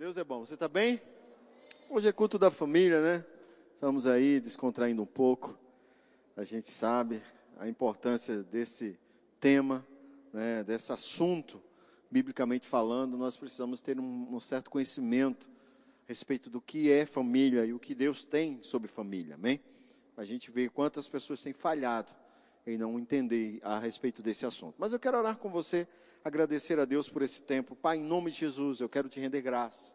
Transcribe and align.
Deus 0.00 0.16
é 0.16 0.24
bom. 0.24 0.40
Você 0.40 0.54
está 0.54 0.66
bem? 0.66 0.98
Hoje 1.90 2.08
é 2.08 2.12
culto 2.12 2.38
da 2.38 2.50
família, 2.50 3.02
né? 3.02 3.22
Estamos 3.74 4.06
aí 4.06 4.40
descontraindo 4.40 5.02
um 5.02 5.06
pouco. 5.06 5.58
A 6.34 6.42
gente 6.42 6.70
sabe 6.70 7.22
a 7.58 7.68
importância 7.68 8.42
desse 8.42 8.98
tema, 9.38 9.86
né, 10.32 10.64
desse 10.64 10.90
assunto, 10.90 11.62
biblicamente 12.10 12.66
falando. 12.66 13.18
Nós 13.18 13.36
precisamos 13.36 13.82
ter 13.82 14.00
um, 14.00 14.34
um 14.34 14.40
certo 14.40 14.70
conhecimento 14.70 15.50
a 16.06 16.08
respeito 16.08 16.48
do 16.48 16.62
que 16.62 16.90
é 16.90 17.04
família 17.04 17.66
e 17.66 17.74
o 17.74 17.78
que 17.78 17.94
Deus 17.94 18.24
tem 18.24 18.58
sobre 18.62 18.88
família, 18.88 19.34
amém? 19.34 19.60
A 20.16 20.24
gente 20.24 20.50
vê 20.50 20.70
quantas 20.70 21.10
pessoas 21.10 21.42
têm 21.42 21.52
falhado 21.52 22.10
em 22.70 22.78
não 22.78 22.98
entender 22.98 23.60
a 23.62 23.78
respeito 23.78 24.22
desse 24.22 24.46
assunto. 24.46 24.74
Mas 24.78 24.92
eu 24.92 24.98
quero 24.98 25.18
orar 25.18 25.36
com 25.36 25.50
você, 25.50 25.86
agradecer 26.24 26.78
a 26.78 26.84
Deus 26.84 27.08
por 27.08 27.22
esse 27.22 27.42
tempo. 27.42 27.74
Pai, 27.74 27.96
em 27.96 28.02
nome 28.02 28.30
de 28.30 28.38
Jesus, 28.38 28.80
eu 28.80 28.88
quero 28.88 29.08
te 29.08 29.20
render 29.20 29.40
graça. 29.40 29.94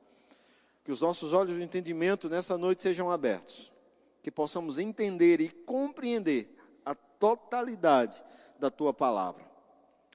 Que 0.84 0.92
os 0.92 1.02
nossos 1.02 1.34
olhos 1.34 1.56
de 1.56 1.64
entendimento 1.64 2.30
nessa 2.30 2.58
noite 2.58 2.82
sejam 2.82 3.10
abertos. 3.10 3.74
Que 4.22 4.30
possamos 4.30 4.80
entender 4.80 5.42
e 5.42 5.50
compreender 5.50 6.56
a 6.86 6.94
totalidade 6.94 8.24
da 8.60 8.70
tua 8.70 8.94
palavra. 8.94 9.44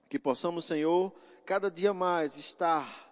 Que 0.08 0.18
possamos, 0.18 0.64
Senhor, 0.64 1.12
cada 1.44 1.70
dia 1.70 1.92
mais 1.92 2.36
estar 2.36 3.10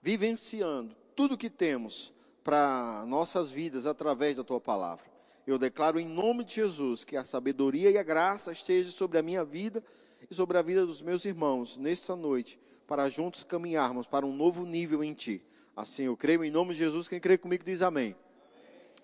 vivenciando 0.00 0.94
tudo 1.14 1.36
que 1.36 1.50
temos 1.50 2.12
para 2.42 3.04
nossas 3.06 3.50
vidas 3.50 3.86
através 3.86 4.36
da 4.36 4.44
tua 4.44 4.60
palavra. 4.60 5.11
Eu 5.46 5.58
declaro 5.58 5.98
em 5.98 6.06
nome 6.06 6.44
de 6.44 6.54
Jesus 6.54 7.02
que 7.02 7.16
a 7.16 7.24
sabedoria 7.24 7.90
e 7.90 7.98
a 7.98 8.02
graça 8.02 8.52
estejam 8.52 8.92
sobre 8.92 9.18
a 9.18 9.22
minha 9.22 9.44
vida 9.44 9.82
e 10.30 10.34
sobre 10.34 10.56
a 10.56 10.62
vida 10.62 10.86
dos 10.86 11.02
meus 11.02 11.24
irmãos 11.24 11.76
nesta 11.76 12.14
noite, 12.14 12.60
para 12.86 13.08
juntos 13.08 13.42
caminharmos 13.42 14.06
para 14.06 14.24
um 14.24 14.32
novo 14.32 14.64
nível 14.64 15.02
em 15.02 15.12
Ti. 15.12 15.44
Assim 15.76 16.04
eu 16.04 16.16
creio 16.16 16.44
em 16.44 16.50
nome 16.50 16.74
de 16.74 16.78
Jesus. 16.78 17.08
Quem 17.08 17.18
crê 17.18 17.36
comigo 17.36 17.64
diz 17.64 17.82
amém. 17.82 18.14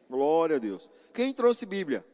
Glória 0.09 0.57
a 0.57 0.59
Deus. 0.59 0.89
Quem 1.13 1.33
trouxe 1.33 1.67
Bíblia? 1.67 2.05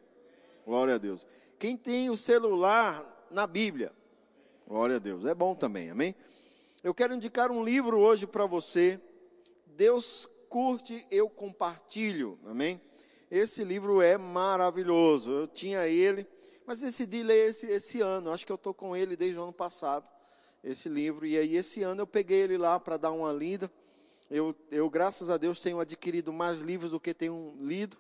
Glória 0.64 0.94
a 0.94 0.98
Deus. 0.98 1.27
Quem 1.58 1.77
tem 1.77 2.08
o 2.08 2.16
celular 2.16 3.27
na 3.30 3.46
Bíblia? 3.46 3.92
Glória 4.66 4.96
a 4.96 4.98
Deus. 4.98 5.27
É 5.27 5.34
bom 5.34 5.54
também, 5.54 5.90
amém? 5.90 6.14
Eu 6.82 6.94
quero 6.94 7.14
indicar 7.14 7.50
um 7.50 7.62
livro 7.62 7.98
hoje 7.98 8.27
para 8.27 8.46
você. 8.46 8.98
Deus 9.66 10.27
curte, 10.48 11.06
eu 11.10 11.28
compartilho, 11.28 12.38
amém? 12.46 12.80
Esse 13.34 13.64
livro 13.64 14.00
é 14.00 14.16
maravilhoso. 14.16 15.32
Eu 15.32 15.48
tinha 15.48 15.88
ele, 15.88 16.24
mas 16.64 16.82
decidi 16.82 17.24
ler 17.24 17.50
esse, 17.50 17.66
esse 17.66 18.00
ano. 18.00 18.30
Acho 18.30 18.46
que 18.46 18.52
eu 18.52 18.54
estou 18.54 18.72
com 18.72 18.96
ele 18.96 19.16
desde 19.16 19.40
o 19.40 19.42
ano 19.42 19.52
passado, 19.52 20.08
esse 20.62 20.88
livro. 20.88 21.27
E 21.27 21.36
aí, 21.36 21.56
esse 21.56 21.82
ano, 21.82 22.02
eu 22.02 22.06
peguei 22.06 22.42
ele 22.42 22.56
lá 22.56 22.78
para 22.78 22.96
dar 22.96 23.10
uma 23.10 23.32
lida. 23.32 23.68
Eu, 24.30 24.55
eu, 24.70 24.88
graças 24.88 25.30
a 25.30 25.36
Deus, 25.36 25.58
tenho 25.58 25.80
adquirido 25.80 26.32
mais 26.32 26.60
livros 26.60 26.92
do 26.92 27.00
que 27.00 27.12
tenho 27.12 27.56
lido. 27.58 27.96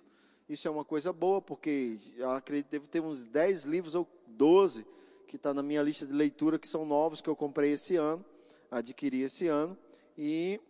Isso 0.48 0.68
é 0.68 0.70
uma 0.70 0.84
coisa 0.84 1.12
boa, 1.12 1.42
porque 1.42 1.98
eu 2.16 2.30
acredito 2.30 2.66
que 2.66 2.70
deve 2.70 2.86
ter 2.86 3.00
uns 3.00 3.26
10 3.26 3.64
livros 3.64 3.96
ou 3.96 4.08
12 4.28 4.86
que 5.26 5.34
está 5.34 5.52
na 5.52 5.64
minha 5.64 5.82
lista 5.82 6.06
de 6.06 6.12
leitura, 6.12 6.60
que 6.60 6.68
são 6.68 6.86
novos, 6.86 7.20
que 7.20 7.28
eu 7.28 7.34
comprei 7.34 7.72
esse 7.72 7.96
ano, 7.96 8.24
adquiri 8.70 9.22
esse 9.22 9.48
ano. 9.48 9.76
E 10.16 10.60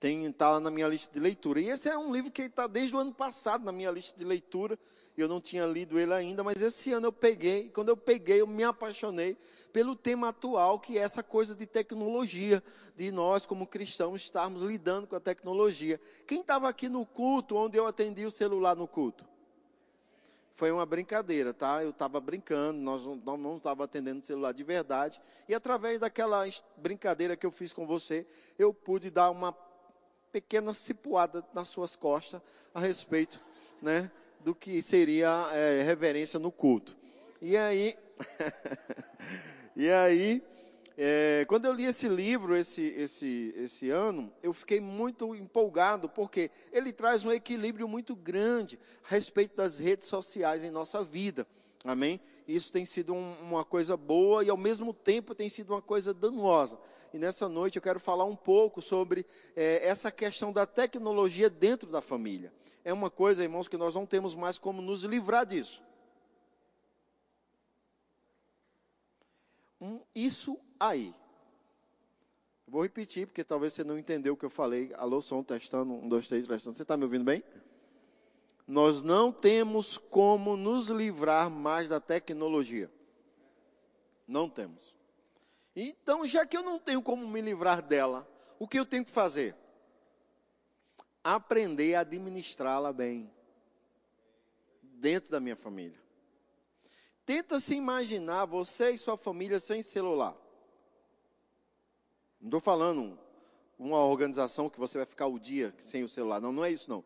tem 0.00 0.24
está 0.26 0.52
lá 0.52 0.60
na 0.60 0.70
minha 0.70 0.86
lista 0.86 1.12
de 1.12 1.18
leitura. 1.18 1.60
E 1.60 1.68
esse 1.68 1.88
é 1.88 1.98
um 1.98 2.12
livro 2.12 2.30
que 2.30 2.42
está 2.42 2.66
desde 2.68 2.94
o 2.94 2.98
ano 2.98 3.12
passado 3.12 3.64
na 3.64 3.72
minha 3.72 3.90
lista 3.90 4.16
de 4.16 4.24
leitura. 4.24 4.78
Eu 5.16 5.26
não 5.26 5.40
tinha 5.40 5.66
lido 5.66 5.98
ele 5.98 6.14
ainda, 6.14 6.44
mas 6.44 6.62
esse 6.62 6.92
ano 6.92 7.08
eu 7.08 7.12
peguei. 7.12 7.66
E 7.66 7.70
quando 7.70 7.88
eu 7.88 7.96
peguei, 7.96 8.40
eu 8.40 8.46
me 8.46 8.62
apaixonei 8.62 9.36
pelo 9.72 9.96
tema 9.96 10.28
atual, 10.28 10.78
que 10.78 10.96
é 10.96 11.02
essa 11.02 11.22
coisa 11.22 11.56
de 11.56 11.66
tecnologia, 11.66 12.62
de 12.94 13.10
nós 13.10 13.44
como 13.44 13.66
cristãos 13.66 14.22
estarmos 14.22 14.62
lidando 14.62 15.08
com 15.08 15.16
a 15.16 15.20
tecnologia. 15.20 16.00
Quem 16.26 16.40
estava 16.40 16.68
aqui 16.68 16.88
no 16.88 17.04
culto, 17.04 17.56
onde 17.56 17.76
eu 17.76 17.86
atendi 17.86 18.24
o 18.24 18.30
celular 18.30 18.76
no 18.76 18.86
culto? 18.86 19.26
Foi 20.54 20.70
uma 20.72 20.86
brincadeira, 20.86 21.52
tá? 21.54 21.82
Eu 21.82 21.90
estava 21.90 22.20
brincando, 22.20 22.80
nós 22.80 23.04
não 23.04 23.56
estávamos 23.56 23.84
atendendo 23.84 24.20
o 24.20 24.24
celular 24.24 24.52
de 24.52 24.62
verdade. 24.64 25.20
E 25.48 25.54
através 25.54 26.00
daquela 26.00 26.44
brincadeira 26.76 27.36
que 27.36 27.46
eu 27.46 27.50
fiz 27.52 27.72
com 27.72 27.86
você, 27.86 28.26
eu 28.58 28.74
pude 28.74 29.08
dar 29.08 29.30
uma 29.30 29.52
pequena 30.32 30.74
cipuada 30.74 31.44
nas 31.54 31.68
suas 31.68 31.96
costas 31.96 32.40
a 32.74 32.80
respeito 32.80 33.40
né, 33.80 34.10
do 34.40 34.54
que 34.54 34.82
seria 34.82 35.48
é, 35.52 35.82
reverência 35.82 36.38
no 36.38 36.50
culto. 36.50 36.96
E 37.40 37.56
aí, 37.56 37.96
e 39.76 39.90
aí 39.90 40.42
é, 41.00 41.44
quando 41.46 41.64
eu 41.64 41.72
li 41.72 41.84
esse 41.84 42.08
livro 42.08 42.56
esse, 42.56 42.82
esse, 42.82 43.54
esse 43.56 43.88
ano, 43.88 44.32
eu 44.42 44.52
fiquei 44.52 44.80
muito 44.80 45.32
empolgado, 45.32 46.08
porque 46.08 46.50
ele 46.72 46.92
traz 46.92 47.24
um 47.24 47.30
equilíbrio 47.30 47.86
muito 47.86 48.16
grande 48.16 48.76
a 49.04 49.14
respeito 49.14 49.54
das 49.54 49.78
redes 49.78 50.08
sociais 50.08 50.64
em 50.64 50.70
nossa 50.72 51.04
vida. 51.04 51.46
Amém? 51.84 52.20
Isso 52.46 52.72
tem 52.72 52.84
sido 52.84 53.14
um, 53.14 53.32
uma 53.40 53.64
coisa 53.64 53.96
boa 53.96 54.42
e 54.42 54.50
ao 54.50 54.56
mesmo 54.56 54.92
tempo 54.92 55.34
tem 55.34 55.48
sido 55.48 55.70
uma 55.72 55.82
coisa 55.82 56.12
danosa. 56.12 56.78
E 57.14 57.18
nessa 57.18 57.48
noite 57.48 57.76
eu 57.76 57.82
quero 57.82 58.00
falar 58.00 58.24
um 58.24 58.34
pouco 58.34 58.82
sobre 58.82 59.24
é, 59.54 59.86
essa 59.86 60.10
questão 60.10 60.52
da 60.52 60.66
tecnologia 60.66 61.48
dentro 61.48 61.88
da 61.88 62.02
família. 62.02 62.52
É 62.84 62.92
uma 62.92 63.10
coisa, 63.10 63.42
irmãos, 63.44 63.68
que 63.68 63.76
nós 63.76 63.94
não 63.94 64.06
temos 64.06 64.34
mais 64.34 64.58
como 64.58 64.82
nos 64.82 65.04
livrar 65.04 65.46
disso. 65.46 65.82
Um, 69.80 70.00
isso 70.14 70.58
aí. 70.80 71.14
Vou 72.66 72.82
repetir, 72.82 73.26
porque 73.26 73.44
talvez 73.44 73.72
você 73.72 73.84
não 73.84 73.98
entendeu 73.98 74.34
o 74.34 74.36
que 74.36 74.44
eu 74.44 74.50
falei. 74.50 74.92
Alô, 74.94 75.22
som, 75.22 75.42
testando, 75.42 75.92
um, 75.92 76.08
dois, 76.08 76.26
três, 76.26 76.46
testando. 76.46 76.76
Você 76.76 76.82
está 76.82 76.96
me 76.96 77.04
ouvindo 77.04 77.24
bem? 77.24 77.42
Nós 78.68 79.00
não 79.00 79.32
temos 79.32 79.96
como 79.96 80.54
nos 80.54 80.88
livrar 80.88 81.48
mais 81.48 81.88
da 81.88 81.98
tecnologia. 81.98 82.92
Não 84.26 84.46
temos. 84.46 84.94
Então, 85.74 86.26
já 86.26 86.44
que 86.44 86.54
eu 86.54 86.62
não 86.62 86.78
tenho 86.78 87.00
como 87.00 87.26
me 87.26 87.40
livrar 87.40 87.80
dela, 87.80 88.28
o 88.58 88.68
que 88.68 88.78
eu 88.78 88.84
tenho 88.84 89.06
que 89.06 89.10
fazer? 89.10 89.56
Aprender 91.24 91.94
a 91.94 92.00
administrá-la 92.00 92.92
bem. 92.92 93.32
Dentro 94.82 95.30
da 95.30 95.40
minha 95.40 95.56
família. 95.56 95.98
Tenta 97.24 97.58
se 97.60 97.74
imaginar 97.74 98.44
você 98.44 98.90
e 98.90 98.98
sua 98.98 99.16
família 99.16 99.58
sem 99.58 99.82
celular. 99.82 100.36
Não 102.38 102.48
estou 102.48 102.60
falando 102.60 103.18
uma 103.78 104.04
organização 104.04 104.68
que 104.68 104.78
você 104.78 104.98
vai 104.98 105.06
ficar 105.06 105.26
o 105.26 105.38
dia 105.38 105.74
sem 105.78 106.04
o 106.04 106.08
celular. 106.08 106.38
Não, 106.38 106.52
não 106.52 106.64
é 106.64 106.70
isso 106.70 106.90
não. 106.90 107.02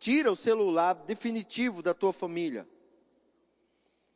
Tira 0.00 0.32
o 0.32 0.36
celular 0.36 0.94
definitivo 0.94 1.82
da 1.82 1.92
tua 1.92 2.10
família. 2.10 2.66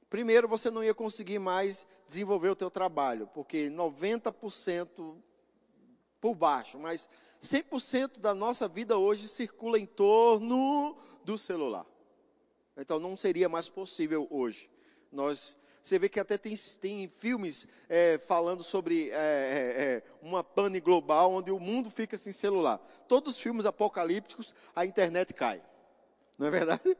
Primeiro, 0.08 0.48
você 0.48 0.70
não 0.70 0.82
ia 0.82 0.94
conseguir 0.94 1.38
mais 1.38 1.86
desenvolver 2.06 2.48
o 2.48 2.56
teu 2.56 2.70
trabalho, 2.70 3.28
porque 3.34 3.68
90% 3.68 5.16
por 6.22 6.34
baixo, 6.34 6.78
mas 6.78 7.06
100% 7.42 8.18
da 8.18 8.32
nossa 8.32 8.66
vida 8.66 8.96
hoje 8.96 9.28
circula 9.28 9.78
em 9.78 9.84
torno 9.84 10.96
do 11.22 11.36
celular. 11.36 11.84
Então 12.78 12.98
não 12.98 13.14
seria 13.14 13.46
mais 13.46 13.68
possível 13.68 14.26
hoje. 14.30 14.70
Nós, 15.12 15.54
você 15.82 15.98
vê 15.98 16.08
que 16.08 16.18
até 16.18 16.38
tem, 16.38 16.54
tem 16.80 17.08
filmes 17.08 17.68
é, 17.90 18.16
falando 18.16 18.62
sobre 18.62 19.10
é, 19.10 19.12
é, 19.12 19.82
é 19.82 20.02
uma 20.22 20.42
pane 20.42 20.80
global 20.80 21.30
onde 21.30 21.50
o 21.50 21.60
mundo 21.60 21.90
fica 21.90 22.16
sem 22.16 22.32
celular. 22.32 22.78
Todos 23.06 23.34
os 23.34 23.38
filmes 23.38 23.66
apocalípticos, 23.66 24.54
a 24.74 24.86
internet 24.86 25.34
cai. 25.34 25.62
Não 26.38 26.48
é 26.48 26.50
verdade? 26.50 26.96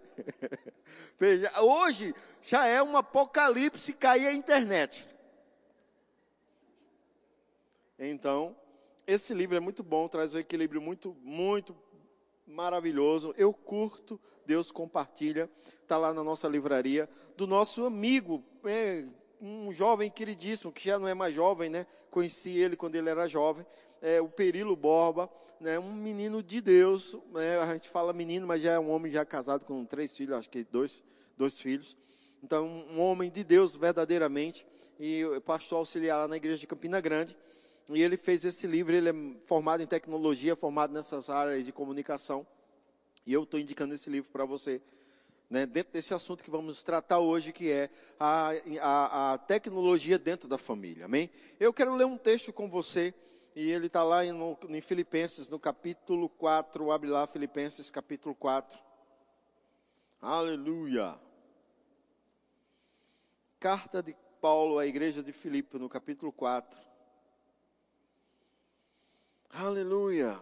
Veja, 1.18 1.50
hoje 1.60 2.14
já 2.42 2.66
é 2.66 2.82
um 2.82 2.96
apocalipse 2.96 3.92
cair 3.92 4.26
a 4.26 4.32
internet. 4.32 5.08
Então, 7.98 8.56
esse 9.06 9.34
livro 9.34 9.56
é 9.56 9.60
muito 9.60 9.82
bom, 9.82 10.08
traz 10.08 10.34
um 10.34 10.38
equilíbrio 10.38 10.80
muito, 10.80 11.16
muito 11.22 11.76
maravilhoso. 12.46 13.34
Eu 13.36 13.52
curto, 13.52 14.20
Deus 14.46 14.70
compartilha. 14.70 15.48
Está 15.82 15.98
lá 15.98 16.12
na 16.12 16.22
nossa 16.22 16.48
livraria, 16.48 17.08
do 17.36 17.46
nosso 17.46 17.84
amigo, 17.84 18.42
é, 18.64 19.04
um 19.40 19.72
jovem 19.72 20.10
queridíssimo, 20.10 20.72
que 20.72 20.88
já 20.88 20.98
não 20.98 21.08
é 21.08 21.14
mais 21.14 21.34
jovem, 21.34 21.68
né? 21.68 21.86
Conheci 22.10 22.56
ele 22.56 22.76
quando 22.76 22.94
ele 22.96 23.10
era 23.10 23.28
jovem, 23.28 23.66
é, 24.04 24.20
o 24.20 24.28
Perilo 24.28 24.76
Borba 24.76 25.30
né, 25.64 25.78
um 25.78 25.94
menino 25.94 26.42
de 26.42 26.60
Deus, 26.60 27.16
né, 27.32 27.58
a 27.58 27.72
gente 27.72 27.88
fala 27.88 28.12
menino, 28.12 28.46
mas 28.46 28.60
já 28.60 28.72
é 28.72 28.78
um 28.78 28.90
homem 28.90 29.10
já 29.10 29.24
casado 29.24 29.64
com 29.64 29.82
três 29.84 30.14
filhos, 30.14 30.36
acho 30.36 30.50
que 30.50 30.62
dois, 30.64 31.02
dois 31.38 31.58
filhos. 31.58 31.96
Então, 32.42 32.66
um 32.90 33.00
homem 33.00 33.30
de 33.30 33.42
Deus 33.42 33.74
verdadeiramente, 33.74 34.66
e 35.00 35.22
pastor 35.46 35.78
auxiliar 35.78 36.18
lá 36.18 36.28
na 36.28 36.36
igreja 36.36 36.58
de 36.58 36.66
Campina 36.66 37.00
Grande. 37.00 37.34
E 37.88 38.02
ele 38.02 38.18
fez 38.18 38.44
esse 38.44 38.66
livro, 38.66 38.94
ele 38.94 39.08
é 39.08 39.14
formado 39.46 39.82
em 39.82 39.86
tecnologia, 39.86 40.54
formado 40.54 40.92
nessas 40.92 41.30
áreas 41.30 41.64
de 41.64 41.72
comunicação. 41.72 42.46
E 43.26 43.32
eu 43.32 43.44
estou 43.44 43.58
indicando 43.58 43.94
esse 43.94 44.10
livro 44.10 44.30
para 44.30 44.44
você, 44.44 44.82
né, 45.48 45.64
dentro 45.64 45.94
desse 45.94 46.12
assunto 46.12 46.44
que 46.44 46.50
vamos 46.50 46.84
tratar 46.84 47.20
hoje, 47.20 47.52
que 47.52 47.70
é 47.70 47.88
a, 48.20 48.50
a, 48.80 49.32
a 49.32 49.38
tecnologia 49.38 50.18
dentro 50.18 50.46
da 50.46 50.58
família. 50.58 51.06
Amém? 51.06 51.30
Eu 51.58 51.72
quero 51.72 51.94
ler 51.94 52.04
um 52.04 52.18
texto 52.18 52.52
com 52.52 52.68
você 52.68 53.14
e 53.54 53.70
ele 53.70 53.86
está 53.86 54.02
lá 54.02 54.24
em, 54.24 54.80
Filipenses, 54.82 55.48
no 55.48 55.60
capítulo 55.60 56.28
4. 56.28 56.90
Abre 56.90 57.08
lá, 57.08 57.24
Filipenses, 57.26 57.88
capítulo 57.88 58.34
4. 58.34 58.78
Aleluia. 60.20 61.20
Carta 63.60 64.02
de 64.02 64.16
Paulo 64.40 64.78
à 64.78 64.86
igreja 64.86 65.22
de 65.22 65.32
Filipe, 65.32 65.78
no 65.78 65.88
capítulo 65.88 66.32
4. 66.32 66.80
Aleluia. 69.50 70.40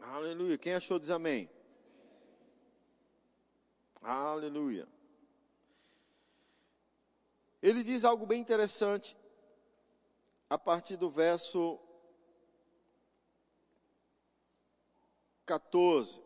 Aleluia. 0.00 0.56
Quem 0.56 0.72
achou 0.72 0.98
diz 0.98 1.10
amém. 1.10 1.50
Aleluia. 4.00 4.93
Ele 7.64 7.82
diz 7.82 8.04
algo 8.04 8.26
bem 8.26 8.42
interessante 8.42 9.16
a 10.50 10.58
partir 10.58 10.98
do 10.98 11.08
verso 11.08 11.80
14. 15.46 16.20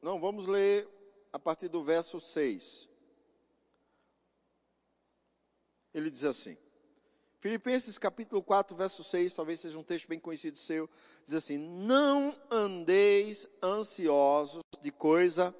Não, 0.00 0.18
vamos 0.18 0.46
ler 0.46 0.88
a 1.30 1.38
partir 1.38 1.68
do 1.68 1.84
verso 1.84 2.18
6. 2.18 2.88
Ele 5.92 6.10
diz 6.10 6.24
assim: 6.24 6.56
Filipenses 7.38 7.98
capítulo 7.98 8.42
4, 8.42 8.74
verso 8.74 9.04
6, 9.04 9.34
talvez 9.34 9.60
seja 9.60 9.78
um 9.78 9.84
texto 9.84 10.08
bem 10.08 10.18
conhecido 10.18 10.56
seu, 10.56 10.88
diz 11.22 11.34
assim: 11.34 11.58
Não 11.58 12.34
andeis 12.50 13.46
ansiosos 13.62 14.62
de 14.80 14.90
coisa 14.90 15.54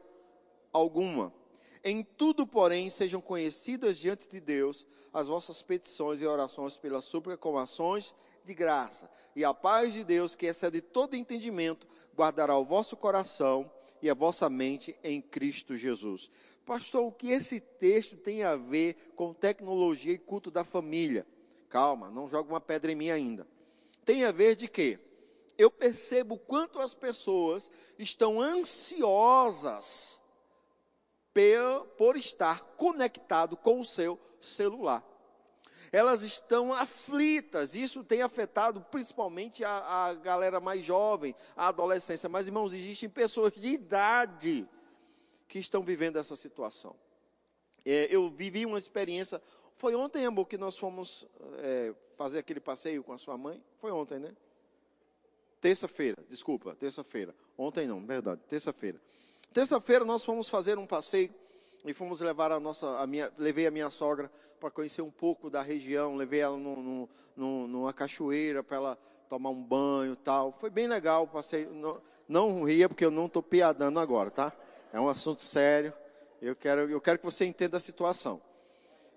alguma 0.72 1.37
em 1.84 2.02
tudo, 2.02 2.46
porém, 2.46 2.90
sejam 2.90 3.20
conhecidas 3.20 3.98
diante 3.98 4.28
de 4.28 4.40
Deus 4.40 4.86
as 5.12 5.28
vossas 5.28 5.62
petições 5.62 6.20
e 6.20 6.26
orações 6.26 6.76
pela 6.76 7.00
súplica 7.00 7.36
com 7.36 7.58
ações 7.58 8.14
de 8.44 8.54
graça. 8.54 9.10
E 9.36 9.44
a 9.44 9.54
paz 9.54 9.92
de 9.92 10.04
Deus, 10.04 10.34
que 10.34 10.46
excede 10.46 10.80
todo 10.80 11.14
entendimento, 11.16 11.86
guardará 12.16 12.56
o 12.56 12.64
vosso 12.64 12.96
coração 12.96 13.70
e 14.02 14.08
a 14.08 14.14
vossa 14.14 14.48
mente 14.48 14.96
em 15.02 15.20
Cristo 15.20 15.76
Jesus. 15.76 16.30
Pastor, 16.64 17.02
o 17.02 17.12
que 17.12 17.30
esse 17.30 17.60
texto 17.60 18.16
tem 18.16 18.42
a 18.42 18.56
ver 18.56 18.94
com 19.14 19.32
tecnologia 19.32 20.12
e 20.12 20.18
culto 20.18 20.50
da 20.50 20.64
família? 20.64 21.26
Calma, 21.68 22.10
não 22.10 22.28
joga 22.28 22.50
uma 22.50 22.60
pedra 22.60 22.92
em 22.92 22.96
mim 22.96 23.10
ainda. 23.10 23.46
Tem 24.04 24.24
a 24.24 24.32
ver 24.32 24.56
de 24.56 24.68
quê? 24.68 24.98
Eu 25.56 25.70
percebo 25.70 26.38
quanto 26.38 26.78
as 26.78 26.94
pessoas 26.94 27.70
estão 27.98 28.40
ansiosas 28.40 30.17
por 31.96 32.16
estar 32.16 32.62
conectado 32.76 33.56
com 33.56 33.80
o 33.80 33.84
seu 33.84 34.18
celular. 34.40 35.04
Elas 35.90 36.22
estão 36.22 36.72
aflitas, 36.72 37.74
isso 37.74 38.04
tem 38.04 38.22
afetado 38.22 38.80
principalmente 38.90 39.64
a, 39.64 40.06
a 40.06 40.14
galera 40.14 40.60
mais 40.60 40.84
jovem, 40.84 41.34
a 41.56 41.68
adolescência. 41.68 42.28
Mas, 42.28 42.46
irmãos, 42.46 42.74
existem 42.74 43.08
pessoas 43.08 43.52
de 43.52 43.68
idade 43.68 44.68
que 45.46 45.58
estão 45.58 45.82
vivendo 45.82 46.18
essa 46.18 46.36
situação. 46.36 46.94
É, 47.84 48.06
eu 48.14 48.28
vivi 48.28 48.66
uma 48.66 48.78
experiência, 48.78 49.40
foi 49.76 49.94
ontem, 49.94 50.26
amor, 50.26 50.46
que 50.46 50.58
nós 50.58 50.76
fomos 50.76 51.26
é, 51.58 51.94
fazer 52.16 52.40
aquele 52.40 52.60
passeio 52.60 53.02
com 53.02 53.12
a 53.12 53.18
sua 53.18 53.38
mãe? 53.38 53.62
Foi 53.80 53.90
ontem, 53.90 54.18
né? 54.18 54.36
Terça-feira, 55.60 56.22
desculpa, 56.28 56.74
terça-feira. 56.74 57.34
Ontem 57.56 57.86
não, 57.86 58.04
verdade, 58.04 58.42
terça-feira. 58.46 59.00
Terça-feira 59.52 60.04
nós 60.04 60.24
fomos 60.24 60.48
fazer 60.48 60.78
um 60.78 60.86
passeio 60.86 61.34
e 61.84 61.94
fomos 61.94 62.20
levar 62.20 62.52
a 62.52 62.60
nossa, 62.60 62.98
a 62.98 63.06
minha, 63.06 63.32
levei 63.38 63.66
a 63.66 63.70
minha 63.70 63.88
sogra 63.88 64.30
para 64.60 64.70
conhecer 64.70 65.02
um 65.02 65.10
pouco 65.10 65.48
da 65.48 65.62
região, 65.62 66.16
levei 66.16 66.40
ela 66.40 66.56
no, 66.56 66.76
no, 66.76 67.08
no, 67.36 67.68
numa 67.68 67.92
cachoeira 67.92 68.62
para 68.62 68.76
ela 68.76 68.98
tomar 69.28 69.50
um 69.50 69.62
banho 69.62 70.16
tal. 70.16 70.52
Foi 70.58 70.70
bem 70.70 70.86
legal 70.86 71.24
o 71.24 71.28
passeio. 71.28 71.72
Não, 71.72 72.00
não 72.28 72.64
ria 72.64 72.88
porque 72.88 73.04
eu 73.04 73.10
não 73.10 73.26
estou 73.26 73.42
piadando 73.42 73.98
agora, 73.98 74.30
tá? 74.30 74.52
É 74.92 75.00
um 75.00 75.08
assunto 75.08 75.42
sério. 75.42 75.92
Eu 76.40 76.54
quero, 76.54 76.90
eu 76.90 77.00
quero 77.00 77.18
que 77.18 77.24
você 77.24 77.44
entenda 77.44 77.76
a 77.76 77.80
situação. 77.80 78.40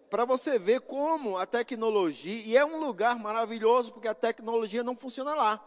Para 0.10 0.25
você 0.25 0.60
ver 0.60 0.81
como 0.81 1.38
a 1.38 1.45
tecnologia, 1.45 2.44
e 2.44 2.57
é 2.57 2.66
um 2.66 2.80
lugar 2.80 3.18
maravilhoso 3.18 3.94
porque 3.94 4.07
a 4.07 4.13
tecnologia 4.13 4.84
não 4.84 4.95
funciona 4.95 5.34
lá. 5.34 5.66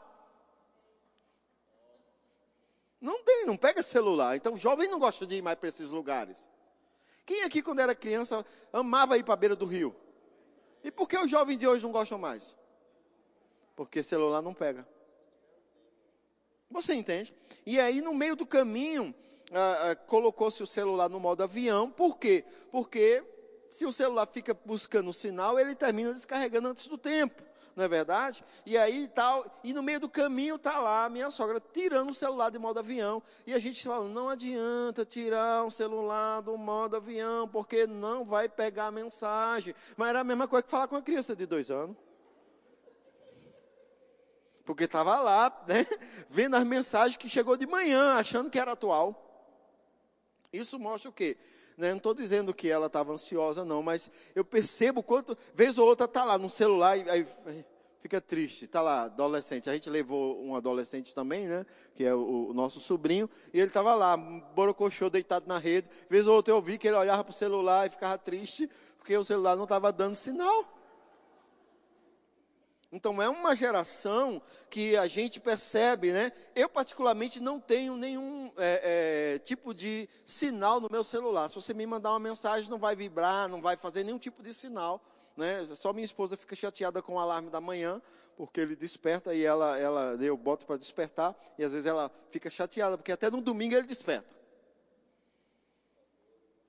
Não 3.05 3.23
tem, 3.23 3.45
não 3.45 3.55
pega 3.55 3.83
celular. 3.83 4.35
Então, 4.35 4.57
jovem 4.57 4.89
não 4.89 4.99
gosta 4.99 5.27
de 5.27 5.35
ir 5.35 5.43
mais 5.43 5.59
para 5.59 5.69
esses 5.69 5.91
lugares. 5.91 6.49
Quem 7.27 7.43
aqui, 7.43 7.61
quando 7.61 7.81
era 7.81 7.95
criança, 7.95 8.43
amava 8.73 9.19
ir 9.19 9.23
para 9.23 9.35
a 9.35 9.37
beira 9.37 9.55
do 9.55 9.67
rio? 9.67 9.95
E 10.83 10.91
por 10.91 11.07
que 11.07 11.19
os 11.19 11.31
jovens 11.31 11.59
de 11.59 11.69
hoje 11.69 11.83
não 11.83 11.93
gostam 11.93 12.17
mais? 12.17 12.57
Porque 13.77 14.03
celular 14.03 14.41
não 14.41 14.55
pega. 14.55 14.89
Você 16.71 16.95
entende? 16.95 17.35
E 17.67 17.79
aí, 17.79 18.01
no 18.01 18.15
meio 18.15 18.35
do 18.37 18.47
caminho, 18.47 19.15
ah, 19.53 19.91
ah, 19.91 19.97
colocou-se 19.97 20.63
o 20.63 20.67
celular 20.67 21.11
no 21.11 21.21
modo 21.21 21.43
avião. 21.43 21.91
Por 21.91 22.17
quê? 22.17 22.43
Porque 22.73 23.23
se 23.69 23.85
o 23.85 23.93
celular 23.93 24.27
fica 24.33 24.59
buscando 24.65 25.11
o 25.11 25.15
sinal, 25.15 25.61
ele 25.61 25.75
termina 25.75 26.11
descarregando 26.11 26.69
antes 26.69 26.89
do 26.89 26.97
tempo 26.97 27.43
não 27.77 27.85
é 27.85 27.89
verdade? 27.89 28.45
E 28.65 28.77
aí 28.77 29.09
tal, 29.09 29.45
e 29.65 29.73
no 29.73 29.83
meio 29.83 30.01
do 30.01 30.09
caminho 30.09 30.59
tá 30.59 30.79
lá 30.79 31.05
a 31.05 31.09
minha 31.09 31.31
sogra 31.31 31.61
tirando 31.61 32.11
o 32.11 32.15
celular 32.15 32.51
de 32.51 32.59
modo 32.59 32.79
avião, 32.79 33.23
e 33.47 33.55
a 33.55 33.59
gente 33.59 33.83
fala, 33.83 34.07
não 34.09 34.29
adianta 34.29 35.05
tirar 35.05 35.65
o 35.65 35.71
celular 35.71 36.41
do 36.41 36.57
modo 36.57 36.97
avião, 36.97 37.49
porque 37.49 37.87
não 37.87 38.25
vai 38.25 38.49
pegar 38.49 38.87
a 38.87 38.91
mensagem. 38.91 39.75
Mas 39.97 40.09
era 40.09 40.21
a 40.21 40.25
mesma 40.25 40.47
coisa 40.47 40.63
que 40.63 40.71
falar 40.71 40.87
com 40.87 40.95
uma 40.95 41.03
criança 41.03 41.35
de 41.35 41.47
dois 41.47 41.71
anos. 41.71 41.97
Porque 44.65 44.85
estava 44.85 45.21
lá, 45.21 45.65
né, 45.67 45.87
vendo 46.31 46.57
as 46.57 46.65
mensagens 46.65 47.17
que 47.17 47.29
chegou 47.29 47.57
de 47.57 47.67
manhã, 47.67 48.15
achando 48.15 48.49
que 48.49 48.59
era 48.59 48.73
atual. 48.73 49.21
Isso 50.53 50.79
mostra 50.79 51.11
o 51.11 51.13
quê? 51.13 51.37
Né? 51.77 51.91
Não 51.91 51.99
estou 51.99 52.15
dizendo 52.15 52.55
que 52.55 52.71
ela 52.71 52.87
estava 52.87 53.13
ansiosa, 53.13 53.65
não, 53.65 53.83
mas 53.83 54.11
eu 54.35 54.45
percebo 54.45 55.03
quanto, 55.03 55.37
vez 55.55 55.79
ou 55.79 55.87
outra, 55.87 56.07
está 56.07 56.25
lá 56.25 56.39
no 56.39 56.49
celular 56.49 56.97
e 56.97 57.09
aí, 57.09 57.27
fica 58.05 58.21
triste. 58.21 58.67
Está 58.67 58.83
lá, 58.83 59.05
adolescente. 59.05 59.71
A 59.71 59.73
gente 59.73 59.89
levou 59.89 60.45
um 60.45 60.55
adolescente 60.55 61.15
também, 61.15 61.47
né? 61.47 61.65
Que 61.95 62.05
é 62.05 62.15
o, 62.15 62.49
o 62.51 62.55
nosso 62.55 62.79
sobrinho, 62.79 63.29
e 63.53 63.59
ele 63.59 63.69
estava 63.69 63.95
lá, 63.95 64.15
borocochô, 64.17 65.09
deitado 65.09 65.49
na 65.49 65.59
rede. 65.59 65.89
Vez 66.11 66.27
ou 66.27 66.37
outra 66.37 66.53
eu 66.53 66.61
vi 66.61 66.77
que 66.77 66.87
ele 66.87 66.97
olhava 66.97 67.25
para 67.25 67.31
o 67.31 67.35
celular 67.35 67.87
e 67.87 67.91
ficava 67.91 68.19
triste, 68.19 68.69
porque 68.99 69.17
o 69.17 69.25
celular 69.25 69.57
não 69.57 69.65
estava 69.65 69.91
dando 69.91 70.15
sinal. 70.15 70.74
Então 72.95 73.21
é 73.21 73.29
uma 73.29 73.57
geração 73.57 74.41
que 74.71 74.97
a 74.97 75.09
gente 75.09 75.41
percebe, 75.41 76.13
né? 76.13 76.31
Eu 76.55 76.69
particularmente 76.69 77.41
não 77.41 77.59
tenho 77.59 77.97
nenhum 77.97 78.53
é, 78.57 79.35
é, 79.35 79.39
tipo 79.41 79.75
de 79.75 80.09
sinal 80.25 80.81
no 80.81 80.89
meu 80.89 81.03
celular. 81.03 81.49
Se 81.49 81.57
você 81.57 81.75
me 81.75 81.85
mandar 81.85 82.11
uma 82.11 82.21
mensagem, 82.21 82.71
não 82.71 82.79
vai 82.79 82.95
vibrar, 82.95 83.49
não 83.49 83.61
vai 83.61 83.77
fazer 83.77 84.05
nenhum 84.05 84.19
tipo 84.19 84.45
de 84.45 84.55
sinal. 84.55 85.03
Né? 85.37 85.67
Só 85.75 85.93
minha 85.93 86.05
esposa 86.05 86.37
fica 86.37 86.55
chateada 86.55 87.03
com 87.03 87.15
o 87.15 87.19
alarme 87.19 87.51
da 87.51 87.61
manhã, 87.61 88.01
porque 88.37 88.61
ele 88.61 88.77
desperta 88.77 89.35
e 89.35 89.45
ela, 89.45 89.77
ela 89.77 90.17
eu 90.21 90.37
boto 90.37 90.65
para 90.65 90.77
despertar, 90.77 91.35
e 91.59 91.65
às 91.65 91.73
vezes 91.73 91.87
ela 91.87 92.09
fica 92.31 92.49
chateada, 92.49 92.97
porque 92.97 93.11
até 93.11 93.29
no 93.29 93.41
domingo 93.41 93.75
ele 93.75 93.89
desperta. 93.89 94.29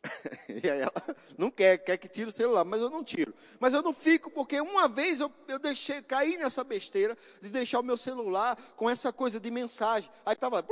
e 0.50 0.70
aí 0.70 0.82
ela 0.82 1.16
não 1.38 1.50
quer, 1.50 1.78
quer 1.78 1.98
que 1.98 2.08
tire 2.08 2.30
o 2.30 2.32
celular, 2.32 2.64
mas 2.64 2.82
eu 2.82 2.90
não 2.90 3.04
tiro. 3.04 3.34
Mas 3.60 3.74
eu 3.74 3.82
não 3.82 3.94
fico, 3.94 4.30
porque 4.30 4.60
uma 4.60 4.88
vez 4.88 5.20
eu, 5.20 5.32
eu 5.48 5.60
deixei 5.60 6.02
cair 6.02 6.38
nessa 6.38 6.64
besteira 6.64 7.18
de 7.42 7.50
deixar 7.50 7.80
o 7.80 7.84
meu 7.84 7.98
celular 7.98 8.58
com 8.76 8.90
essa 8.90 9.12
coisa 9.12 9.40
de 9.40 9.52
mensagem. 9.52 10.10
Aí 10.26 10.34
estava 10.34 10.58
lá. 10.58 10.66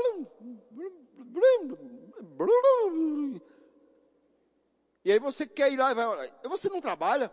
E 5.05 5.11
aí 5.11 5.19
você 5.19 5.45
quer 5.45 5.71
ir 5.71 5.77
lá 5.77 5.91
e 5.91 5.95
vai 5.95 6.05
olhar. 6.05 6.31
Você 6.43 6.69
não 6.69 6.79
trabalha? 6.79 7.31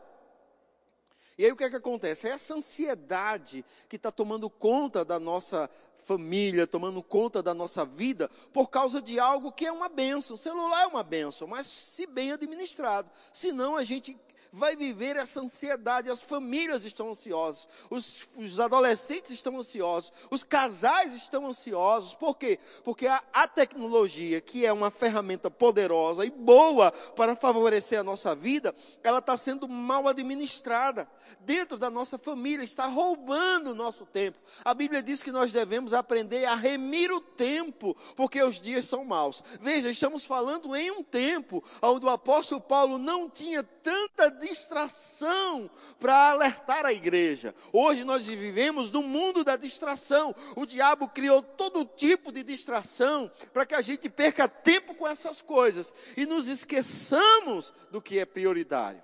E 1.38 1.45
aí 1.45 1.52
o 1.52 1.57
que 1.57 1.64
é 1.64 1.71
que 1.71 1.76
acontece? 1.76 2.28
É 2.28 2.33
essa 2.33 2.54
ansiedade 2.54 3.64
que 3.88 3.97
está 3.97 4.12
tomando 4.12 4.50
conta 4.50 5.04
da 5.04 5.19
nossa 5.19 5.71
família, 6.11 6.67
tomando 6.67 7.00
conta 7.05 7.40
da 7.40 7.55
nossa 7.55 7.85
vida, 7.85 8.29
por 8.52 8.69
causa 8.69 9.00
de 9.00 9.21
algo 9.21 9.52
que 9.52 9.64
é 9.64 9.71
uma 9.71 9.88
benção. 9.88 10.35
O 10.35 10.38
celular 10.38 10.83
é 10.83 10.87
uma 10.87 11.05
benção, 11.05 11.47
mas 11.47 11.69
se 11.69 12.05
bem 12.05 12.33
administrado. 12.33 13.09
Senão 13.33 13.76
a 13.76 13.85
gente 13.85 14.19
vai 14.52 14.76
viver 14.76 15.16
essa 15.16 15.40
ansiedade. 15.40 16.11
As 16.11 16.23
famílias 16.23 16.85
estão 16.85 17.11
ansiosas, 17.11 17.69
os, 17.88 18.28
os 18.37 18.61
adolescentes 18.61 19.30
estão 19.30 19.59
ansiosos, 19.59 20.12
os 20.30 20.42
casais 20.42 21.12
estão 21.14 21.47
ansiosos. 21.47 22.14
Por 22.14 22.37
quê? 22.37 22.59
Porque 22.85 23.07
a, 23.07 23.23
a 23.33 23.47
tecnologia, 23.47 24.40
que 24.40 24.64
é 24.64 24.73
uma 24.73 24.90
ferramenta 24.90 25.50
poderosa 25.50 26.25
e 26.25 26.30
boa 26.30 26.90
para 26.92 27.37
favorecer 27.37 28.00
a 28.00 28.04
nossa 28.04 28.35
vida, 28.35 28.75
ela 29.02 29.19
está 29.19 29.37
sendo 29.37 29.69
mal 29.69 30.09
administrada 30.09 31.09
dentro 31.40 31.76
da 31.78 31.90
nossa 31.90 32.19
família, 32.19 32.64
está 32.64 32.87
roubando 32.87 33.71
o 33.71 33.75
nosso 33.75 34.07
tempo. 34.07 34.38
A 34.64 34.75
Bíblia 34.75 35.02
diz 35.02 35.23
que 35.23 35.33
nós 35.33 35.52
devemos 35.52 35.92
aprender 35.92 36.45
a 36.45 36.54
remir 36.54 37.12
o 37.12 37.21
tempo, 37.21 37.97
porque 38.16 38.42
os 38.42 38.61
dias 38.61 38.87
são 38.87 39.04
maus. 39.04 39.42
Veja, 39.61 39.90
estamos 39.90 40.25
falando 40.25 40.75
em 40.75 40.90
um 40.90 41.02
tempo 41.02 41.62
onde 41.83 42.07
o 42.07 42.09
apóstolo 42.11 42.61
Paulo 42.61 42.99
não 42.99 43.28
tinha 43.28 43.62
tanta 43.62 44.30
distração 44.40 45.70
para 45.99 46.30
alertar 46.30 46.87
a 46.87 46.92
igreja. 46.92 47.54
Hoje 47.73 48.02
nós 48.04 48.26
vivemos 48.26 48.90
no 48.90 49.02
mundo 49.02 49.44
da 49.44 49.56
distração. 49.56 50.35
O 50.56 50.66
diabo 50.66 51.09
criou 51.09 51.42
todo 51.42 51.85
tipo 51.85 52.32
de 52.32 52.42
distração 52.42 53.30
para 53.52 53.66
que 53.66 53.75
a 53.75 53.82
gente 53.82 54.09
perca 54.09 54.49
tempo 54.49 54.94
com 54.94 55.06
essas 55.06 55.42
coisas 55.42 55.94
e 56.16 56.26
nos 56.26 56.49
esqueçamos 56.49 57.73
do 57.90 58.00
que 58.00 58.18
é 58.18 58.25
prioritário. 58.25 59.02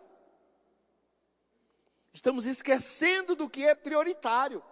Estamos 2.13 2.47
esquecendo 2.47 3.37
do 3.37 3.49
que 3.49 3.65
é 3.65 3.75
prioritário. 3.75 4.63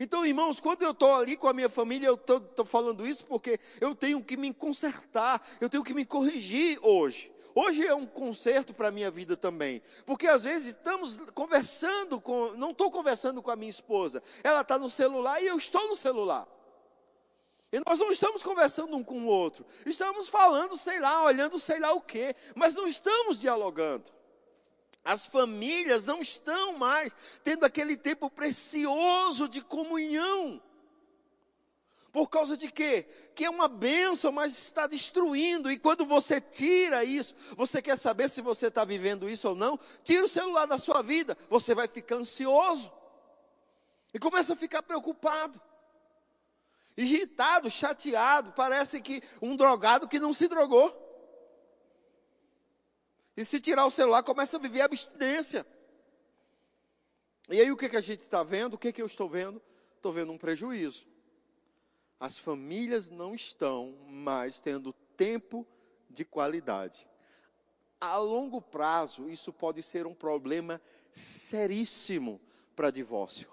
Então, 0.00 0.26
irmãos, 0.26 0.58
quando 0.58 0.82
eu 0.82 0.90
estou 0.90 1.14
ali 1.14 1.36
com 1.36 1.46
a 1.46 1.52
minha 1.52 1.68
família, 1.68 2.08
eu 2.08 2.14
estou 2.14 2.64
falando 2.64 3.06
isso 3.06 3.24
porque 3.26 3.60
eu 3.80 3.94
tenho 3.94 4.22
que 4.24 4.36
me 4.36 4.52
consertar, 4.52 5.46
eu 5.60 5.68
tenho 5.68 5.84
que 5.84 5.94
me 5.94 6.04
corrigir 6.04 6.78
hoje. 6.82 7.30
Hoje 7.54 7.86
é 7.86 7.94
um 7.94 8.04
conserto 8.04 8.74
para 8.74 8.88
a 8.88 8.90
minha 8.90 9.10
vida 9.10 9.36
também. 9.36 9.80
Porque 10.04 10.26
às 10.26 10.42
vezes 10.42 10.68
estamos 10.68 11.20
conversando 11.34 12.20
com. 12.20 12.52
Não 12.56 12.72
estou 12.72 12.90
conversando 12.90 13.40
com 13.40 13.50
a 13.50 13.56
minha 13.56 13.70
esposa. 13.70 14.22
Ela 14.42 14.62
está 14.62 14.78
no 14.78 14.90
celular 14.90 15.40
e 15.40 15.46
eu 15.46 15.56
estou 15.56 15.86
no 15.86 15.94
celular. 15.94 16.48
E 17.70 17.80
nós 17.86 17.98
não 17.98 18.10
estamos 18.10 18.42
conversando 18.42 18.96
um 18.96 19.04
com 19.04 19.20
o 19.22 19.26
outro. 19.26 19.64
Estamos 19.86 20.28
falando, 20.28 20.76
sei 20.76 20.98
lá, 20.98 21.24
olhando 21.24 21.58
sei 21.58 21.78
lá 21.78 21.92
o 21.92 22.00
quê. 22.00 22.34
Mas 22.54 22.74
não 22.74 22.88
estamos 22.88 23.40
dialogando. 23.40 24.10
As 25.04 25.26
famílias 25.26 26.06
não 26.06 26.22
estão 26.22 26.78
mais 26.78 27.12
tendo 27.44 27.64
aquele 27.64 27.96
tempo 27.96 28.30
precioso 28.30 29.48
de 29.48 29.60
comunhão. 29.60 30.62
Por 32.14 32.30
causa 32.30 32.56
de 32.56 32.70
quê? 32.70 33.08
Que 33.34 33.44
é 33.44 33.50
uma 33.50 33.66
bênção, 33.66 34.30
mas 34.30 34.56
está 34.56 34.86
destruindo. 34.86 35.68
E 35.68 35.76
quando 35.76 36.06
você 36.06 36.40
tira 36.40 37.02
isso, 37.02 37.34
você 37.56 37.82
quer 37.82 37.98
saber 37.98 38.30
se 38.30 38.40
você 38.40 38.68
está 38.68 38.84
vivendo 38.84 39.28
isso 39.28 39.48
ou 39.48 39.56
não? 39.56 39.76
Tira 40.04 40.24
o 40.24 40.28
celular 40.28 40.64
da 40.64 40.78
sua 40.78 41.02
vida, 41.02 41.36
você 41.50 41.74
vai 41.74 41.88
ficar 41.88 42.14
ansioso. 42.14 42.92
E 44.14 44.18
começa 44.20 44.52
a 44.52 44.56
ficar 44.56 44.80
preocupado. 44.80 45.60
Irritado, 46.96 47.68
chateado, 47.68 48.52
parece 48.52 49.00
que 49.00 49.20
um 49.42 49.56
drogado 49.56 50.06
que 50.06 50.20
não 50.20 50.32
se 50.32 50.46
drogou. 50.46 50.96
E 53.36 53.44
se 53.44 53.58
tirar 53.58 53.86
o 53.86 53.90
celular, 53.90 54.22
começa 54.22 54.56
a 54.56 54.60
viver 54.60 54.82
abstinência. 54.82 55.66
E 57.48 57.60
aí 57.60 57.72
o 57.72 57.76
que, 57.76 57.88
que 57.88 57.96
a 57.96 58.00
gente 58.00 58.20
está 58.20 58.44
vendo? 58.44 58.74
O 58.74 58.78
que, 58.78 58.92
que 58.92 59.02
eu 59.02 59.06
estou 59.06 59.28
vendo? 59.28 59.60
Estou 59.96 60.12
vendo 60.12 60.30
um 60.30 60.38
prejuízo. 60.38 61.12
As 62.18 62.38
famílias 62.38 63.10
não 63.10 63.34
estão 63.34 63.96
mais 64.06 64.60
tendo 64.60 64.92
tempo 65.16 65.66
de 66.08 66.24
qualidade. 66.24 67.08
A 68.00 68.16
longo 68.18 68.60
prazo, 68.60 69.28
isso 69.28 69.52
pode 69.52 69.82
ser 69.82 70.06
um 70.06 70.14
problema 70.14 70.80
seríssimo 71.10 72.40
para 72.74 72.90
divórcio. 72.90 73.48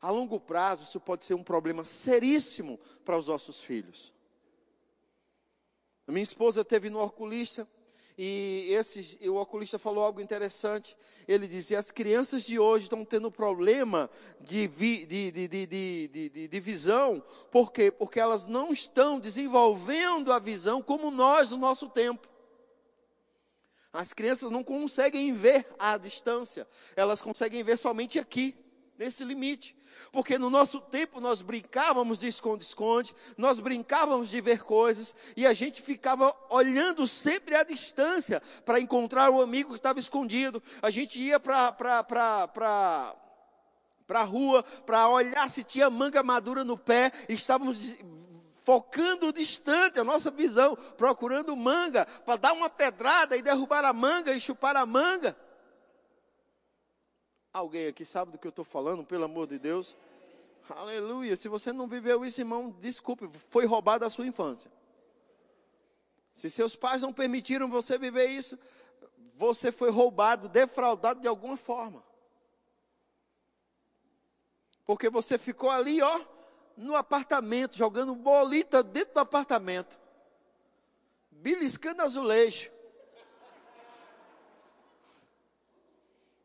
A 0.00 0.10
longo 0.10 0.40
prazo, 0.40 0.84
isso 0.84 1.00
pode 1.00 1.24
ser 1.24 1.34
um 1.34 1.44
problema 1.44 1.84
seríssimo 1.84 2.78
para 3.04 3.16
os 3.16 3.26
nossos 3.26 3.62
filhos. 3.62 4.12
A 6.06 6.12
minha 6.12 6.22
esposa 6.22 6.64
teve 6.64 6.90
no 6.90 7.00
oculista 7.00 7.68
e 8.16 8.66
esse, 8.70 9.18
o 9.28 9.36
oculista 9.36 9.78
falou 9.78 10.04
algo 10.04 10.20
interessante. 10.20 10.96
Ele 11.26 11.46
dizia: 11.46 11.78
as 11.78 11.90
crianças 11.90 12.44
de 12.44 12.58
hoje 12.58 12.84
estão 12.84 13.04
tendo 13.04 13.30
problema 13.30 14.10
de, 14.40 14.66
vi, 14.66 15.06
de, 15.06 15.30
de, 15.30 16.48
de, 16.48 16.60
visão. 16.60 17.22
Por 17.50 17.72
quê? 17.72 17.90
Porque 17.90 18.20
elas 18.20 18.46
não 18.46 18.72
estão 18.72 19.18
desenvolvendo 19.18 20.32
a 20.32 20.38
visão 20.38 20.82
como 20.82 21.10
nós 21.10 21.50
no 21.52 21.56
nosso 21.56 21.88
tempo. 21.88 22.28
As 23.92 24.12
crianças 24.12 24.50
não 24.50 24.64
conseguem 24.64 25.34
ver 25.34 25.66
à 25.78 25.98
distância, 25.98 26.66
elas 26.96 27.20
conseguem 27.20 27.62
ver 27.62 27.76
somente 27.76 28.18
aqui, 28.18 28.56
nesse 29.02 29.24
limite. 29.24 29.76
Porque 30.10 30.38
no 30.38 30.48
nosso 30.48 30.80
tempo 30.80 31.20
nós 31.20 31.42
brincávamos 31.42 32.20
de 32.20 32.28
esconde-esconde, 32.28 33.14
nós 33.36 33.60
brincávamos 33.60 34.30
de 34.30 34.40
ver 34.40 34.62
coisas, 34.62 35.14
e 35.36 35.46
a 35.46 35.52
gente 35.52 35.82
ficava 35.82 36.34
olhando 36.50 37.06
sempre 37.06 37.54
à 37.54 37.62
distância 37.62 38.42
para 38.64 38.80
encontrar 38.80 39.30
o 39.30 39.42
amigo 39.42 39.70
que 39.70 39.76
estava 39.76 39.98
escondido. 39.98 40.62
A 40.80 40.90
gente 40.90 41.18
ia 41.18 41.38
para 41.40 41.74
a 44.08 44.22
rua 44.22 44.62
para 44.86 45.08
olhar 45.08 45.48
se 45.50 45.64
tinha 45.64 45.90
manga 45.90 46.22
madura 46.22 46.64
no 46.64 46.78
pé, 46.78 47.12
estávamos 47.28 47.94
focando 48.64 49.32
distante 49.32 49.98
a 49.98 50.04
nossa 50.04 50.30
visão, 50.30 50.76
procurando 50.96 51.56
manga, 51.56 52.06
para 52.24 52.36
dar 52.36 52.52
uma 52.52 52.70
pedrada 52.70 53.36
e 53.36 53.42
derrubar 53.42 53.84
a 53.84 53.92
manga 53.92 54.32
e 54.32 54.40
chupar 54.40 54.76
a 54.76 54.86
manga. 54.86 55.36
Alguém 57.52 57.86
aqui 57.86 58.04
sabe 58.04 58.32
do 58.32 58.38
que 58.38 58.46
eu 58.46 58.50
estou 58.50 58.64
falando, 58.64 59.04
pelo 59.04 59.24
amor 59.24 59.46
de 59.46 59.58
Deus? 59.58 59.96
Aleluia. 60.70 61.36
Se 61.36 61.48
você 61.48 61.72
não 61.72 61.86
viveu 61.86 62.24
isso, 62.24 62.40
irmão, 62.40 62.70
desculpe, 62.80 63.28
foi 63.28 63.66
roubado 63.66 64.04
a 64.04 64.10
sua 64.10 64.26
infância. 64.26 64.70
Se 66.32 66.48
seus 66.48 66.74
pais 66.74 67.02
não 67.02 67.12
permitiram 67.12 67.68
você 67.68 67.98
viver 67.98 68.26
isso, 68.26 68.58
você 69.34 69.70
foi 69.70 69.90
roubado, 69.90 70.48
defraudado 70.48 71.20
de 71.20 71.28
alguma 71.28 71.56
forma. 71.56 72.02
Porque 74.84 75.10
você 75.10 75.36
ficou 75.36 75.70
ali, 75.70 76.00
ó, 76.00 76.20
no 76.76 76.96
apartamento, 76.96 77.76
jogando 77.76 78.14
bolita 78.14 78.82
dentro 78.82 79.14
do 79.14 79.20
apartamento, 79.20 79.98
beliscando 81.30 82.02
azulejo. 82.02 82.70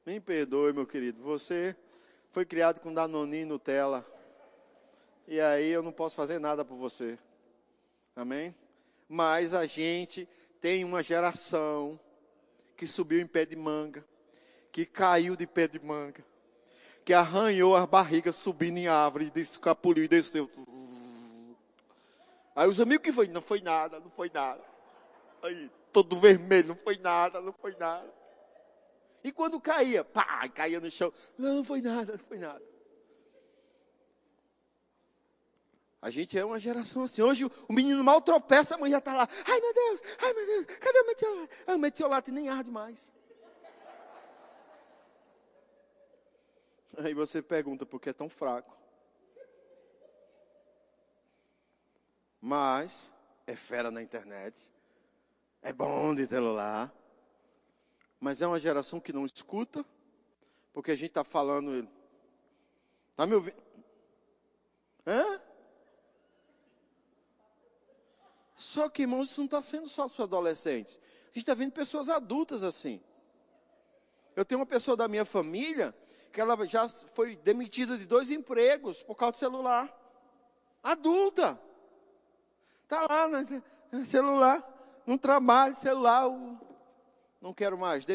Me 0.08 0.22
perdoe, 0.22 0.72
meu 0.72 0.88
querido. 0.88 1.22
Você 1.22 1.76
foi 2.32 2.46
criado 2.46 2.80
com 2.80 2.94
Danone 2.94 3.42
e 3.42 3.46
Nutella. 3.46 4.08
E 5.28 5.38
aí 5.38 5.68
eu 5.68 5.84
não 5.84 5.92
posso 5.92 6.16
fazer 6.16 6.40
nada 6.40 6.64
por 6.64 6.78
você. 6.78 7.20
Amém? 8.16 8.56
Mas 9.10 9.54
a 9.54 9.66
gente 9.66 10.26
tem 10.62 10.86
uma 10.86 11.04
geração 11.04 12.00
que 12.78 12.88
subiu 12.88 13.20
em 13.20 13.28
pé 13.28 13.46
de 13.46 13.58
manga, 13.58 14.08
que 14.72 14.86
caiu 14.86 15.36
de 15.36 15.46
pé 15.46 15.68
de 15.68 15.78
manga, 15.78 16.24
que 17.04 17.14
arranhou 17.14 17.76
as 17.76 17.86
barrigas 17.86 18.38
subindo 18.38 18.78
em 18.78 18.88
árvore, 18.88 19.30
escapuliu 19.36 20.06
e 20.06 20.08
desceu. 20.08 20.50
Aí 22.56 22.70
os 22.70 22.80
amigos 22.80 23.04
que 23.04 23.12
foi, 23.12 23.28
não 23.28 23.42
foi 23.42 23.60
nada, 23.60 24.00
não 24.00 24.10
foi 24.10 24.32
nada. 24.34 24.64
Aí, 25.44 25.70
todo 25.92 26.18
vermelho, 26.18 26.70
não 26.70 26.78
foi 26.78 26.98
nada, 26.98 27.42
não 27.42 27.52
foi 27.52 27.76
nada. 27.78 28.17
E 29.28 29.32
quando 29.34 29.60
caía, 29.60 30.06
pá, 30.06 30.48
caía 30.48 30.80
no 30.80 30.90
chão. 30.90 31.12
Não, 31.38 31.56
não 31.56 31.64
foi 31.66 31.82
nada, 31.82 32.14
não 32.14 32.20
foi 32.20 32.38
nada. 32.38 32.64
A 36.02 36.10
gente 36.10 36.40
é 36.40 36.46
uma 36.46 36.58
geração 36.58 37.04
assim. 37.04 37.22
Hoje 37.22 37.44
o 37.44 37.74
menino 37.74 38.02
mal 38.06 38.22
tropeça, 38.22 38.76
a 38.76 38.78
mãe 38.78 38.90
já 38.90 39.00
está 39.00 39.14
lá. 39.14 39.28
Ai 39.46 39.60
meu 39.60 39.74
Deus, 39.74 40.02
ai 40.22 40.32
meu 40.32 40.46
Deus, 40.46 40.66
cadê 40.78 41.00
o 41.00 41.08
metiolate? 41.08 41.64
Ah, 41.68 41.76
o 41.76 41.78
metiolate 41.78 42.32
nem 42.32 42.48
arde 42.48 42.72
mais. 42.72 43.12
Aí 47.00 47.14
você 47.14 47.42
pergunta 47.42 47.86
por 47.86 48.00
que 48.00 48.12
é 48.12 48.14
tão 48.14 48.30
fraco. 48.30 48.78
Mas 52.40 53.14
é 53.46 53.58
fera 53.58 53.92
na 53.92 54.02
internet. 54.02 54.72
É 55.62 55.74
bom 55.74 56.16
de 56.16 56.26
celular. 56.26 56.94
Mas 58.20 58.42
é 58.42 58.48
uma 58.48 58.60
geração 58.60 59.00
que 59.00 59.14
não 59.14 59.26
escuta, 59.26 59.86
porque 60.74 60.92
a 60.92 60.96
gente 60.96 61.10
está 61.10 61.24
falando. 61.24 61.88
Está 63.12 63.26
me 63.26 63.36
ouvindo? 63.36 63.62
Hã? 65.06 65.42
Só 68.54 68.90
que, 68.90 69.04
irmãos, 69.04 69.30
isso 69.30 69.42
não 69.42 69.46
está 69.46 69.62
sendo 69.62 69.88
só 69.88 70.10
para 70.10 70.24
adolescentes. 70.24 70.98
A 70.98 71.28
gente 71.28 71.38
está 71.38 71.54
vendo 71.54 71.72
pessoas 71.72 72.10
adultas 72.10 72.64
assim. 72.64 73.02
Eu 74.36 74.44
tenho 74.44 74.60
uma 74.60 74.66
pessoa 74.66 74.98
da 74.98 75.08
minha 75.08 75.26
família 75.26 75.96
que 76.32 76.42
ela 76.42 76.68
já 76.68 76.88
foi 76.88 77.36
demitida 77.38 77.98
de 77.98 78.06
dois 78.06 78.30
empregos 78.30 79.04
por 79.04 79.16
causa 79.16 79.34
do 79.34 79.38
celular. 79.38 79.92
Adulta. 80.84 81.60
Está 82.84 83.06
lá, 83.08 83.28
né? 83.28 83.64
celular, 84.06 84.64
no 85.06 85.18
trabalho, 85.18 85.76
celular, 85.76 86.26
não 87.42 87.54
quero 87.54 87.78
mais, 87.78 88.06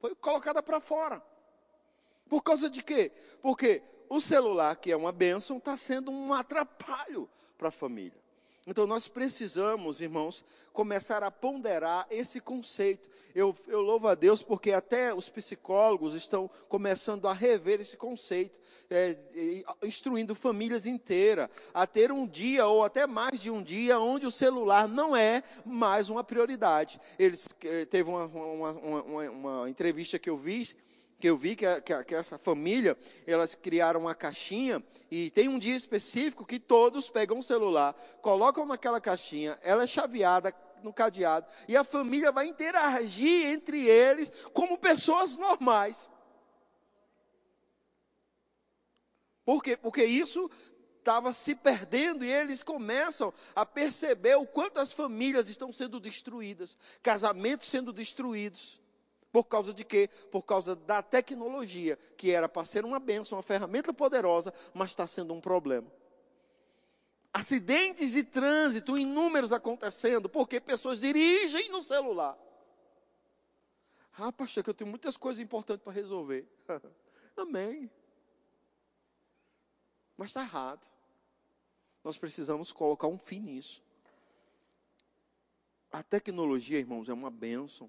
Foi 0.00 0.14
colocada 0.14 0.62
para 0.62 0.80
fora. 0.80 1.22
Por 2.28 2.42
causa 2.42 2.68
de 2.68 2.82
quê? 2.82 3.10
Porque 3.40 3.82
o 4.08 4.20
celular, 4.20 4.76
que 4.76 4.92
é 4.92 4.96
uma 4.96 5.12
bênção, 5.12 5.58
está 5.58 5.76
sendo 5.76 6.10
um 6.10 6.32
atrapalho 6.32 7.28
para 7.56 7.68
a 7.68 7.72
família. 7.72 8.22
Então 8.68 8.86
nós 8.86 9.08
precisamos, 9.08 10.02
irmãos, 10.02 10.44
começar 10.74 11.22
a 11.22 11.30
ponderar 11.30 12.06
esse 12.10 12.38
conceito. 12.38 13.08
Eu, 13.34 13.56
eu, 13.66 13.80
louvo 13.80 14.08
a 14.08 14.14
Deus 14.14 14.42
porque 14.42 14.72
até 14.72 15.14
os 15.14 15.30
psicólogos 15.30 16.14
estão 16.14 16.50
começando 16.68 17.26
a 17.26 17.32
rever 17.32 17.80
esse 17.80 17.96
conceito, 17.96 18.60
é, 18.90 19.16
instruindo 19.82 20.34
famílias 20.34 20.84
inteiras 20.84 21.48
a 21.72 21.86
ter 21.86 22.12
um 22.12 22.26
dia 22.26 22.66
ou 22.66 22.84
até 22.84 23.06
mais 23.06 23.40
de 23.40 23.50
um 23.50 23.62
dia 23.62 23.98
onde 23.98 24.26
o 24.26 24.30
celular 24.30 24.86
não 24.86 25.16
é 25.16 25.42
mais 25.64 26.10
uma 26.10 26.22
prioridade. 26.22 27.00
Eles 27.18 27.48
é, 27.64 27.86
teve 27.86 28.10
uma, 28.10 28.26
uma, 28.26 28.72
uma, 28.72 29.30
uma 29.30 29.70
entrevista 29.70 30.18
que 30.18 30.28
eu 30.28 30.36
vi 30.36 30.76
que 31.18 31.28
eu 31.28 31.36
vi 31.36 31.56
que, 31.56 31.66
a, 31.66 31.80
que, 31.80 31.92
a, 31.92 32.04
que, 32.04 32.14
essa 32.14 32.38
família, 32.38 32.96
elas 33.26 33.54
criaram 33.54 34.00
uma 34.00 34.14
caixinha 34.14 34.82
e 35.10 35.30
tem 35.30 35.48
um 35.48 35.58
dia 35.58 35.76
específico 35.76 36.46
que 36.46 36.60
todos 36.60 37.10
pegam 37.10 37.38
um 37.38 37.42
celular, 37.42 37.94
colocam 38.22 38.64
naquela 38.64 39.00
caixinha, 39.00 39.58
ela 39.62 39.82
é 39.82 39.86
chaveada 39.86 40.54
no 40.82 40.92
cadeado 40.92 41.46
e 41.66 41.76
a 41.76 41.82
família 41.82 42.30
vai 42.30 42.46
interagir 42.46 43.46
entre 43.46 43.84
eles 43.84 44.30
como 44.52 44.78
pessoas 44.78 45.36
normais. 45.36 46.08
Por 49.44 49.62
quê? 49.62 49.76
Porque 49.76 50.04
isso 50.04 50.48
estava 50.98 51.32
se 51.32 51.54
perdendo 51.54 52.24
e 52.24 52.30
eles 52.30 52.62
começam 52.62 53.32
a 53.56 53.64
perceber 53.64 54.36
o 54.36 54.46
quanto 54.46 54.78
as 54.78 54.92
famílias 54.92 55.48
estão 55.48 55.72
sendo 55.72 55.98
destruídas, 55.98 56.76
casamentos 57.02 57.68
sendo 57.68 57.92
destruídos. 57.92 58.78
Por 59.38 59.44
causa 59.44 59.72
de 59.72 59.84
quê? 59.84 60.10
Por 60.32 60.42
causa 60.42 60.74
da 60.74 61.00
tecnologia, 61.00 61.96
que 62.16 62.32
era 62.32 62.48
para 62.48 62.64
ser 62.64 62.84
uma 62.84 62.98
bênção, 62.98 63.38
uma 63.38 63.42
ferramenta 63.42 63.92
poderosa, 63.92 64.52
mas 64.74 64.90
está 64.90 65.06
sendo 65.06 65.32
um 65.32 65.40
problema. 65.40 65.88
Acidentes 67.32 68.10
de 68.10 68.24
trânsito 68.24 68.98
inúmeros 68.98 69.52
acontecendo, 69.52 70.28
porque 70.28 70.60
pessoas 70.60 70.98
dirigem 70.98 71.68
no 71.70 71.80
celular. 71.80 72.36
Ah, 74.14 74.32
pastor, 74.32 74.64
que 74.64 74.70
eu 74.70 74.74
tenho 74.74 74.90
muitas 74.90 75.16
coisas 75.16 75.40
importantes 75.40 75.84
para 75.84 75.92
resolver. 75.92 76.44
Amém. 77.36 77.88
Mas 80.16 80.30
está 80.30 80.42
errado. 80.42 80.90
Nós 82.02 82.18
precisamos 82.18 82.72
colocar 82.72 83.06
um 83.06 83.20
fim 83.20 83.38
nisso. 83.38 83.84
A 85.92 86.02
tecnologia, 86.02 86.80
irmãos, 86.80 87.08
é 87.08 87.12
uma 87.12 87.30
bênção 87.30 87.88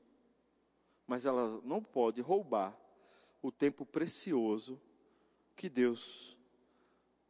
mas 1.09 1.25
ela 1.25 1.59
não 1.63 1.83
pode 1.83 2.21
roubar 2.21 2.77
o 3.41 3.51
tempo 3.51 3.83
precioso 3.83 4.79
que 5.55 5.67
Deus 5.67 6.37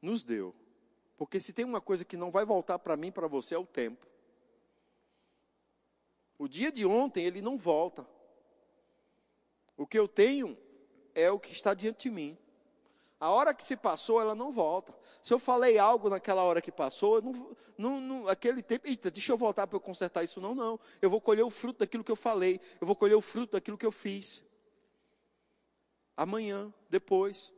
nos 0.01 0.25
deu. 0.25 0.53
Porque 1.15 1.39
se 1.39 1.53
tem 1.53 1.63
uma 1.63 1.79
coisa 1.79 2.03
que 2.03 2.17
não 2.17 2.29
vai 2.29 2.43
voltar 2.43 2.77
para 2.77 2.97
mim, 2.97 3.09
para 3.09 3.25
você, 3.25 3.55
é 3.55 3.57
o 3.57 3.65
tempo. 3.65 4.05
O 6.37 6.45
dia 6.45 6.73
de 6.73 6.85
ontem, 6.85 7.23
ele 7.23 7.41
não 7.41 7.57
volta. 7.57 8.05
O 9.77 9.87
que 9.87 9.97
eu 9.97 10.09
tenho 10.09 10.57
é 11.15 11.31
o 11.31 11.39
que 11.39 11.53
está 11.53 11.73
diante 11.73 12.09
de 12.09 12.13
mim. 12.13 12.37
A 13.19 13.29
hora 13.29 13.53
que 13.53 13.61
se 13.61 13.75
passou, 13.75 14.21
ela 14.21 14.33
não 14.33 14.49
volta. 14.49 14.95
Se 15.21 15.33
eu 15.33 15.39
falei 15.39 15.77
algo 15.77 16.09
naquela 16.09 16.41
hora 16.43 16.61
que 16.61 16.71
passou, 16.71 17.21
não, 17.21 17.55
não, 17.77 17.99
não, 17.99 18.27
aquele 18.29 18.63
tempo, 18.63 18.87
eita, 18.87 19.11
deixa 19.11 19.33
eu 19.33 19.37
voltar 19.37 19.67
para 19.67 19.75
eu 19.75 19.81
consertar 19.81 20.23
isso. 20.23 20.39
Não, 20.39 20.55
não. 20.55 20.79
Eu 21.01 21.09
vou 21.09 21.19
colher 21.19 21.43
o 21.43 21.49
fruto 21.49 21.79
daquilo 21.79 22.03
que 22.03 22.11
eu 22.11 22.15
falei. 22.15 22.61
Eu 22.79 22.87
vou 22.87 22.95
colher 22.95 23.15
o 23.15 23.21
fruto 23.21 23.53
daquilo 23.53 23.77
que 23.77 23.85
eu 23.85 23.91
fiz. 23.91 24.41
Amanhã, 26.15 26.73
depois. 26.89 27.51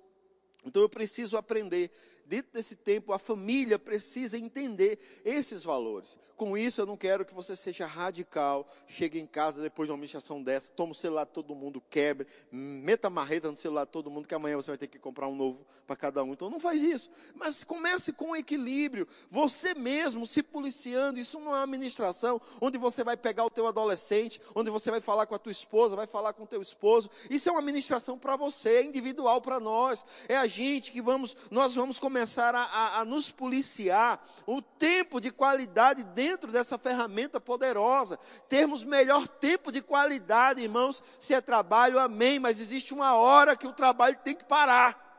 Então 0.65 0.81
eu 0.81 0.89
preciso 0.89 1.37
aprender 1.37 1.91
dentro 2.25 2.51
desse 2.53 2.75
tempo, 2.75 3.13
a 3.13 3.19
família 3.19 3.77
precisa 3.77 4.37
entender 4.37 4.99
esses 5.25 5.63
valores. 5.63 6.17
Com 6.35 6.57
isso, 6.57 6.81
eu 6.81 6.85
não 6.85 6.97
quero 6.97 7.25
que 7.25 7.33
você 7.33 7.55
seja 7.55 7.85
radical, 7.85 8.67
chegue 8.87 9.19
em 9.19 9.27
casa 9.27 9.61
depois 9.61 9.87
de 9.87 9.91
uma 9.91 9.95
administração 9.95 10.41
dessa, 10.41 10.73
toma 10.73 10.93
o 10.93 10.95
celular 10.95 11.25
de 11.25 11.31
todo 11.31 11.53
mundo, 11.53 11.81
quebre, 11.89 12.27
meta 12.51 13.09
marreta 13.09 13.51
no 13.51 13.57
celular 13.57 13.85
de 13.85 13.91
todo 13.91 14.09
mundo, 14.09 14.27
que 14.27 14.33
amanhã 14.33 14.55
você 14.55 14.71
vai 14.71 14.77
ter 14.77 14.87
que 14.87 14.97
comprar 14.97 15.27
um 15.27 15.35
novo 15.35 15.65
para 15.85 15.95
cada 15.95 16.23
um. 16.23 16.33
Então 16.33 16.49
não 16.49 16.59
faz 16.59 16.81
isso. 16.81 17.09
Mas 17.35 17.63
comece 17.63 18.13
com 18.13 18.35
equilíbrio, 18.35 19.07
você 19.29 19.73
mesmo 19.73 20.25
se 20.25 20.41
policiando. 20.41 21.19
Isso 21.19 21.39
não 21.39 21.47
é 21.47 21.57
uma 21.57 21.63
administração 21.63 22.41
onde 22.61 22.77
você 22.77 23.03
vai 23.03 23.17
pegar 23.17 23.45
o 23.45 23.49
teu 23.49 23.67
adolescente, 23.67 24.39
onde 24.55 24.69
você 24.69 24.89
vai 24.89 25.01
falar 25.01 25.25
com 25.25 25.35
a 25.35 25.39
tua 25.39 25.51
esposa, 25.51 25.95
vai 25.95 26.07
falar 26.07 26.33
com 26.33 26.43
o 26.43 26.47
teu 26.47 26.61
esposo. 26.61 27.09
Isso 27.29 27.49
é 27.49 27.51
uma 27.51 27.59
administração 27.59 28.17
para 28.17 28.35
você, 28.35 28.69
é 28.77 28.83
individual 28.83 29.41
para 29.41 29.59
nós. 29.59 30.05
É 30.27 30.37
a 30.37 30.47
gente 30.47 30.91
que 30.91 31.01
vamos, 31.01 31.35
nós 31.49 31.75
vamos 31.75 31.99
começar 31.99 32.20
começar 32.21 32.53
a, 32.53 32.99
a, 32.99 33.05
nos 33.05 33.31
policiar, 33.31 34.23
o 34.45 34.61
tempo 34.61 35.19
de 35.19 35.31
qualidade 35.31 36.03
dentro 36.03 36.51
dessa 36.51 36.77
ferramenta 36.77 37.41
poderosa, 37.41 38.19
termos 38.47 38.83
melhor 38.83 39.27
tempo 39.27 39.71
de 39.71 39.81
qualidade, 39.81 40.61
irmãos, 40.61 41.01
se 41.19 41.33
é 41.33 41.41
trabalho, 41.41 41.97
amém, 41.97 42.37
mas 42.37 42.59
existe 42.59 42.93
uma 42.93 43.15
hora 43.15 43.55
que 43.55 43.65
o 43.65 43.73
trabalho 43.73 44.19
tem 44.23 44.35
que 44.35 44.45
parar. 44.45 45.09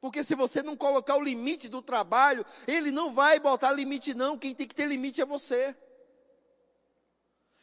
Porque 0.00 0.24
se 0.24 0.34
você 0.34 0.60
não 0.60 0.76
colocar 0.76 1.16
o 1.16 1.22
limite 1.22 1.68
do 1.68 1.80
trabalho, 1.80 2.44
ele 2.66 2.90
não 2.90 3.14
vai 3.14 3.38
botar 3.38 3.70
limite, 3.70 4.12
não. 4.12 4.36
Quem 4.36 4.56
tem 4.56 4.66
que 4.66 4.74
ter 4.74 4.86
limite 4.86 5.20
é 5.20 5.24
você. 5.24 5.76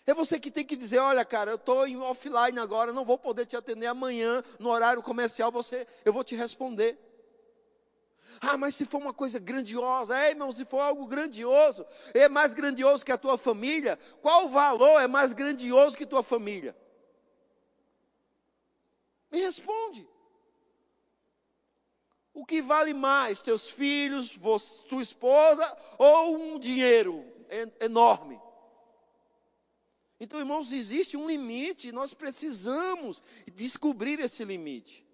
É 0.07 0.13
você 0.13 0.39
que 0.39 0.51
tem 0.51 0.63
que 0.63 0.75
dizer, 0.75 0.99
olha, 0.99 1.25
cara, 1.25 1.51
eu 1.51 1.55
estou 1.55 1.87
em 1.87 1.97
offline 1.97 2.59
agora, 2.59 2.93
não 2.93 3.03
vou 3.03 3.17
poder 3.17 3.45
te 3.45 3.57
atender 3.57 3.87
amanhã 3.87 4.43
no 4.59 4.69
horário 4.69 5.01
comercial, 5.01 5.51
você, 5.51 5.87
eu 6.05 6.13
vou 6.13 6.23
te 6.23 6.35
responder. 6.35 6.97
Ah, 8.39 8.55
mas 8.55 8.75
se 8.75 8.85
for 8.85 9.01
uma 9.01 9.13
coisa 9.13 9.39
grandiosa, 9.39 10.15
é, 10.17 10.29
irmão, 10.29 10.51
se 10.51 10.63
for 10.65 10.79
algo 10.79 11.07
grandioso, 11.07 11.85
é 12.13 12.29
mais 12.29 12.53
grandioso 12.53 13.03
que 13.03 13.11
a 13.11 13.17
tua 13.17 13.37
família, 13.37 13.97
qual 14.21 14.47
valor 14.47 15.01
é 15.01 15.07
mais 15.07 15.33
grandioso 15.33 15.97
que 15.97 16.05
tua 16.05 16.21
família? 16.21 16.75
Me 19.31 19.41
responde. 19.41 20.07
O 22.31 22.45
que 22.45 22.61
vale 22.61 22.93
mais, 22.93 23.41
teus 23.41 23.69
filhos, 23.69 24.37
tua 24.87 25.01
esposa 25.01 25.77
ou 25.97 26.37
um 26.37 26.59
dinheiro 26.59 27.25
enorme? 27.79 28.44
Então, 30.19 30.39
irmãos, 30.39 30.71
existe 30.71 31.17
um 31.17 31.27
limite, 31.27 31.91
nós 31.91 32.13
precisamos 32.13 33.21
descobrir 33.53 34.19
esse 34.19 34.45
limite. 34.45 35.05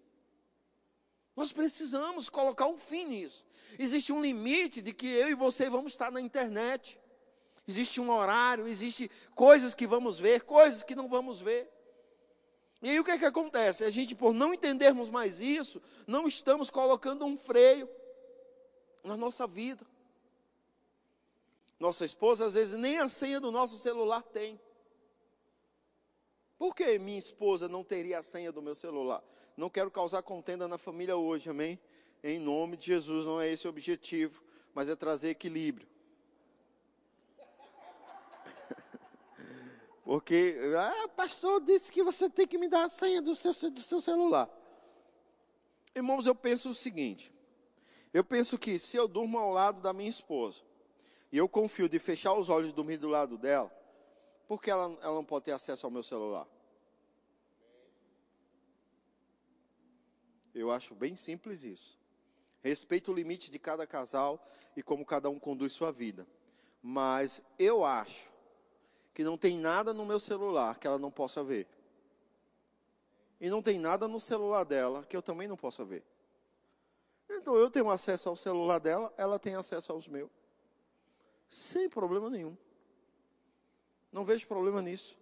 Nós 1.36 1.52
precisamos 1.52 2.30
colocar 2.30 2.68
um 2.68 2.78
fim 2.78 3.06
nisso. 3.06 3.46
Existe 3.80 4.12
um 4.12 4.22
limite 4.22 4.82
de 4.82 4.94
que 4.94 5.08
eu 5.08 5.30
e 5.30 5.34
você 5.34 5.70
vamos 5.70 5.94
estar 5.94 6.12
na 6.12 6.22
internet. 6.22 7.00
Existe 7.68 8.00
um 8.00 8.12
horário, 8.12 8.68
existe 8.68 9.10
coisas 9.34 9.74
que 9.74 9.88
vamos 9.88 10.20
ver, 10.20 10.42
coisas 10.42 10.84
que 10.84 10.96
não 10.96 11.10
vamos 11.10 11.40
ver. 11.40 11.72
E 12.82 12.90
aí 12.90 13.00
o 13.00 13.04
que 13.04 13.12
é 13.12 13.18
que 13.18 13.26
acontece? 13.26 13.84
A 13.84 13.90
gente, 13.90 14.14
por 14.14 14.34
não 14.34 14.54
entendermos 14.54 15.10
mais 15.10 15.40
isso, 15.40 15.82
não 16.06 16.28
estamos 16.28 16.70
colocando 16.70 17.26
um 17.26 17.38
freio 17.38 17.90
na 19.04 19.16
nossa 19.16 19.48
vida. 19.48 19.86
Nossa 21.80 22.06
esposa, 22.06 22.46
às 22.46 22.54
vezes, 22.54 22.80
nem 22.80 22.98
a 22.98 23.10
senha 23.10 23.40
do 23.40 23.52
nosso 23.52 23.80
celular 23.80 24.22
tem. 24.22 24.60
Por 26.62 26.76
que 26.76 27.00
minha 27.00 27.17
esposa 27.17 27.67
não 27.67 27.84
teria 27.84 28.19
a 28.19 28.24
senha 28.24 28.52
do 28.52 28.62
meu 28.62 28.76
celular? 28.76 29.24
Não 29.58 29.67
quero 29.67 29.89
causar 29.89 30.21
contenda 30.21 30.67
na 30.67 30.78
família 30.78 31.17
hoje, 31.17 31.50
amém? 31.50 31.80
Em 32.24 32.38
nome 32.38 32.78
de 32.78 32.86
Jesus, 32.86 33.26
não 33.26 33.41
é 33.41 33.52
esse 33.52 33.65
o 33.65 33.69
objetivo, 33.71 34.43
mas 34.71 34.88
é 34.88 34.95
trazer 34.95 35.30
equilíbrio. 35.30 35.88
Porque, 40.06 40.56
ah, 40.78 41.08
pastor 41.15 41.62
disse 41.62 41.91
que 41.91 42.04
você 42.04 42.30
tem 42.30 42.45
que 42.45 42.60
me 42.60 42.67
dar 42.67 42.84
a 42.84 42.89
senha 42.89 43.24
do 43.24 43.36
seu, 43.36 43.54
do 43.71 43.82
seu 43.82 44.00
celular. 44.00 44.47
Irmãos, 45.95 46.28
eu 46.28 46.36
penso 46.36 46.69
o 46.69 46.76
seguinte: 46.76 47.34
eu 48.13 48.24
penso 48.24 48.56
que 48.56 48.78
se 48.78 48.95
eu 48.97 49.08
durmo 49.08 49.39
ao 49.39 49.50
lado 49.52 49.82
da 49.82 49.91
minha 49.91 50.12
esposa, 50.12 50.62
e 51.32 51.39
eu 51.39 51.50
confio 51.50 51.89
de 51.89 51.97
fechar 51.97 52.36
os 52.36 52.50
olhos 52.50 52.69
e 52.69 52.74
dormir 52.74 52.97
do 52.97 53.10
lado 53.10 53.36
dela, 53.36 53.81
por 54.52 54.62
que 54.62 54.70
ela, 54.70 54.84
ela 55.02 55.16
não 55.16 55.24
pode 55.24 55.46
ter 55.46 55.54
acesso 55.54 55.88
ao 55.88 55.90
meu 55.90 56.04
celular? 56.04 56.46
Eu 60.54 60.70
acho 60.70 60.94
bem 60.94 61.16
simples 61.16 61.64
isso. 61.64 61.98
Respeito 62.62 63.14
o 63.14 63.16
limite 63.16 63.50
de 63.50 63.58
cada 63.58 63.88
casal 63.88 64.46
e 64.76 64.84
como 64.84 65.06
cada 65.06 65.30
um 65.30 65.40
conduz 65.40 65.72
sua 65.72 65.90
vida. 65.90 66.28
Mas 66.84 67.42
eu 67.58 67.86
acho 67.86 68.30
que 69.14 69.24
não 69.24 69.38
tem 69.38 69.58
nada 69.58 69.94
no 69.94 70.06
meu 70.06 70.20
celular 70.20 70.78
que 70.78 70.86
ela 70.86 71.00
não 71.00 71.10
possa 71.10 71.42
ver. 71.46 71.66
E 73.40 73.50
não 73.50 73.62
tem 73.62 73.80
nada 73.80 74.06
no 74.06 74.20
celular 74.20 74.66
dela 74.66 75.06
que 75.06 75.16
eu 75.16 75.22
também 75.22 75.48
não 75.48 75.56
possa 75.56 75.86
ver. 75.86 76.04
Então 77.30 77.56
eu 77.56 77.72
tenho 77.72 77.90
acesso 77.90 78.28
ao 78.28 78.36
celular 78.36 78.80
dela, 78.80 79.14
ela 79.16 79.40
tem 79.40 79.56
acesso 79.56 79.94
aos 79.94 80.10
meus. 80.10 80.30
Sem 81.48 81.88
problema 81.88 82.30
nenhum. 82.30 82.58
Não 84.12 84.26
vejo 84.26 84.47
problema 84.47 84.82
nisso. 84.82 85.17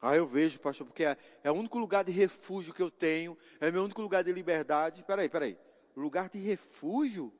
Ah, 0.00 0.16
eu 0.16 0.26
vejo, 0.26 0.58
pastor, 0.58 0.86
porque 0.86 1.04
é, 1.04 1.16
é 1.44 1.50
o 1.50 1.54
único 1.54 1.78
lugar 1.78 2.02
de 2.02 2.10
refúgio 2.10 2.74
que 2.74 2.82
eu 2.82 2.90
tenho, 2.90 3.38
é 3.60 3.70
meu 3.70 3.84
único 3.84 4.02
lugar 4.02 4.24
de 4.24 4.32
liberdade. 4.32 5.04
Peraí, 5.04 5.28
peraí. 5.28 5.56
Lugar 5.94 6.28
de 6.28 6.38
refúgio 6.38 7.32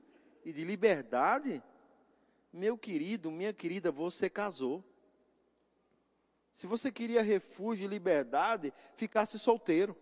e 0.45 0.53
de 0.53 0.65
liberdade? 0.65 1.63
Meu 2.53 2.79
querido, 2.79 3.31
minha 3.31 3.53
querida, 3.53 3.91
você 3.91 4.31
casou. 4.31 4.85
Se 6.53 6.67
você 6.67 6.93
queria 6.93 7.23
refúgio 7.23 7.87
e 7.87 7.89
liberdade, 7.89 8.73
ficasse 8.95 9.39
solteiro. 9.39 9.97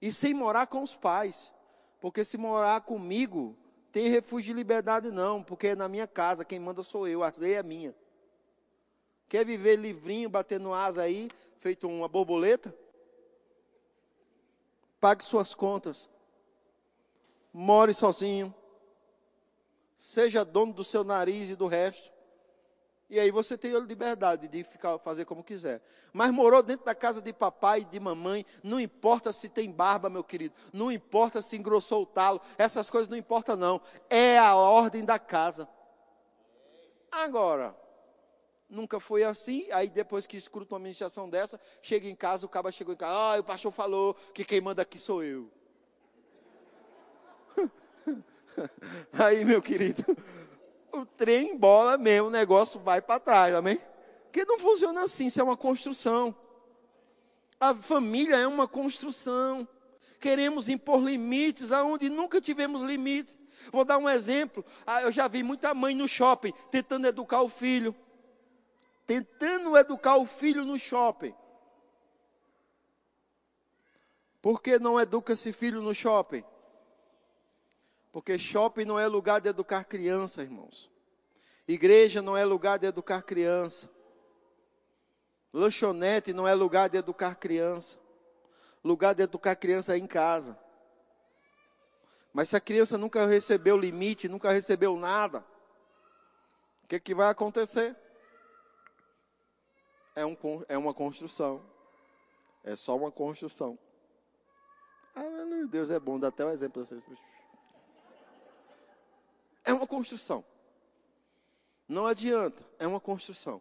E 0.00 0.10
sem 0.10 0.34
morar 0.34 0.66
com 0.66 0.82
os 0.82 0.96
pais. 0.96 1.52
Porque 2.00 2.24
se 2.24 2.36
morar 2.36 2.80
comigo, 2.80 3.56
tem 3.92 4.08
refúgio 4.08 4.50
e 4.50 4.54
liberdade 4.54 5.12
não, 5.12 5.40
porque 5.40 5.76
na 5.76 5.86
minha 5.86 6.08
casa, 6.08 6.44
quem 6.44 6.58
manda 6.58 6.82
sou 6.82 7.06
eu, 7.06 7.22
a 7.22 7.32
lei 7.36 7.54
é 7.54 7.62
minha. 7.62 7.94
Quer 9.32 9.46
viver 9.46 9.76
livrinho, 9.76 10.28
batendo 10.28 10.74
asa 10.74 11.04
aí, 11.04 11.30
feito 11.56 11.88
uma 11.88 12.06
borboleta? 12.06 12.76
Pague 15.00 15.24
suas 15.24 15.54
contas. 15.54 16.06
More 17.50 17.94
sozinho. 17.94 18.54
Seja 19.96 20.44
dono 20.44 20.74
do 20.74 20.84
seu 20.84 21.02
nariz 21.02 21.48
e 21.48 21.56
do 21.56 21.66
resto. 21.66 22.12
E 23.08 23.18
aí 23.18 23.30
você 23.30 23.56
tem 23.56 23.74
a 23.74 23.78
liberdade 23.78 24.48
de 24.48 24.62
ficar, 24.64 24.98
fazer 24.98 25.24
como 25.24 25.42
quiser. 25.42 25.80
Mas 26.12 26.30
morou 26.30 26.62
dentro 26.62 26.84
da 26.84 26.94
casa 26.94 27.22
de 27.22 27.32
papai 27.32 27.80
e 27.80 27.84
de 27.86 27.98
mamãe, 27.98 28.44
não 28.62 28.78
importa 28.78 29.32
se 29.32 29.48
tem 29.48 29.70
barba, 29.70 30.10
meu 30.10 30.22
querido, 30.22 30.54
não 30.74 30.92
importa 30.92 31.40
se 31.40 31.56
engrossou 31.56 32.02
o 32.02 32.06
talo, 32.06 32.38
essas 32.58 32.90
coisas 32.90 33.08
não 33.08 33.16
importam 33.16 33.56
não. 33.56 33.80
É 34.10 34.38
a 34.38 34.54
ordem 34.54 35.06
da 35.06 35.18
casa. 35.18 35.66
Agora, 37.10 37.80
nunca 38.72 38.98
foi 38.98 39.22
assim. 39.22 39.68
Aí 39.70 39.88
depois 39.88 40.26
que 40.26 40.36
escuta 40.36 40.74
uma 40.74 40.80
ministração 40.80 41.28
dessa, 41.28 41.60
chega 41.80 42.08
em 42.08 42.14
casa, 42.14 42.46
o 42.46 42.48
caba 42.48 42.72
chegou 42.72 42.94
em 42.94 42.96
casa, 42.96 43.12
ah, 43.12 43.38
o 43.38 43.44
pastor 43.44 43.70
falou 43.70 44.14
que 44.34 44.44
quem 44.44 44.60
manda 44.60 44.82
aqui 44.82 44.98
sou 44.98 45.22
eu. 45.22 45.48
Aí, 49.12 49.44
meu 49.44 49.62
querido, 49.62 50.04
o 50.90 51.04
trem 51.04 51.56
bola 51.56 51.96
mesmo, 51.96 52.28
o 52.28 52.30
negócio 52.30 52.80
vai 52.80 53.00
para 53.00 53.20
trás, 53.20 53.54
amém? 53.54 53.78
Porque 54.24 54.44
não 54.44 54.58
funciona 54.58 55.02
assim, 55.02 55.26
isso 55.26 55.40
é 55.40 55.44
uma 55.44 55.56
construção. 55.56 56.34
A 57.60 57.74
família 57.74 58.36
é 58.36 58.46
uma 58.46 58.66
construção. 58.66 59.68
Queremos 60.18 60.68
impor 60.68 61.02
limites 61.02 61.72
aonde 61.72 62.08
nunca 62.08 62.40
tivemos 62.40 62.82
limites. 62.82 63.38
Vou 63.70 63.84
dar 63.84 63.98
um 63.98 64.08
exemplo. 64.08 64.64
Ah, 64.86 65.02
eu 65.02 65.12
já 65.12 65.28
vi 65.28 65.42
muita 65.42 65.74
mãe 65.74 65.94
no 65.94 66.08
shopping 66.08 66.52
tentando 66.70 67.06
educar 67.06 67.42
o 67.42 67.48
filho 67.48 67.94
tentando 69.06 69.76
educar 69.76 70.16
o 70.16 70.26
filho 70.26 70.64
no 70.64 70.78
shopping. 70.78 71.34
Por 74.40 74.60
que 74.60 74.78
não 74.78 75.00
educa 75.00 75.32
esse 75.32 75.52
filho 75.52 75.80
no 75.80 75.94
shopping? 75.94 76.44
Porque 78.10 78.38
shopping 78.38 78.84
não 78.84 78.98
é 78.98 79.06
lugar 79.06 79.40
de 79.40 79.48
educar 79.48 79.84
criança, 79.84 80.42
irmãos. 80.42 80.90
Igreja 81.66 82.20
não 82.20 82.36
é 82.36 82.44
lugar 82.44 82.78
de 82.78 82.86
educar 82.86 83.22
criança. 83.22 83.88
Lanchonete 85.52 86.32
não 86.32 86.46
é 86.46 86.54
lugar 86.54 86.88
de 86.88 86.98
educar 86.98 87.36
criança. 87.36 87.98
Lugar 88.82 89.14
de 89.14 89.22
educar 89.22 89.54
criança 89.54 89.94
é 89.94 89.98
em 89.98 90.06
casa. 90.06 90.58
Mas 92.32 92.48
se 92.48 92.56
a 92.56 92.60
criança 92.60 92.98
nunca 92.98 93.26
recebeu 93.26 93.76
limite, 93.76 94.28
nunca 94.28 94.50
recebeu 94.50 94.96
nada, 94.96 95.44
o 96.82 96.88
que, 96.88 96.98
que 96.98 97.14
vai 97.14 97.28
acontecer? 97.28 97.94
É, 100.14 100.24
um, 100.24 100.36
é 100.68 100.78
uma 100.78 100.94
construção. 100.94 101.62
É 102.64 102.76
só 102.76 102.96
uma 102.96 103.10
construção. 103.10 103.78
Aleluia, 105.14 105.66
Deus 105.66 105.90
é 105.90 105.98
bom, 105.98 106.18
dá 106.18 106.28
até 106.28 106.44
o 106.44 106.48
um 106.48 106.50
exemplo. 106.50 106.82
É 109.64 109.72
uma 109.72 109.86
construção. 109.86 110.44
Não 111.88 112.06
adianta, 112.06 112.64
é 112.78 112.86
uma 112.86 113.00
construção. 113.00 113.60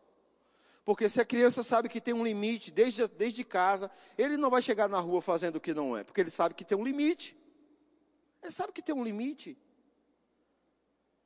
Porque 0.83 1.09
se 1.09 1.19
a 1.21 1.25
criança 1.25 1.63
sabe 1.63 1.89
que 1.89 2.01
tem 2.01 2.13
um 2.13 2.23
limite 2.23 2.71
desde, 2.71 3.07
desde 3.07 3.43
casa, 3.43 3.91
ele 4.17 4.37
não 4.37 4.49
vai 4.49 4.61
chegar 4.61 4.87
na 4.87 4.99
rua 4.99 5.21
fazendo 5.21 5.57
o 5.57 5.61
que 5.61 5.73
não 5.73 5.97
é, 5.97 6.03
porque 6.03 6.21
ele 6.21 6.31
sabe 6.31 6.55
que 6.55 6.65
tem 6.65 6.77
um 6.77 6.83
limite. 6.83 7.37
Ele 8.41 8.51
sabe 8.51 8.73
que 8.73 8.81
tem 8.81 8.95
um 8.95 9.03
limite. 9.03 9.57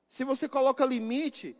Se 0.07 0.23
você 0.23 0.49
coloca 0.49 0.85
limite, 0.85 1.55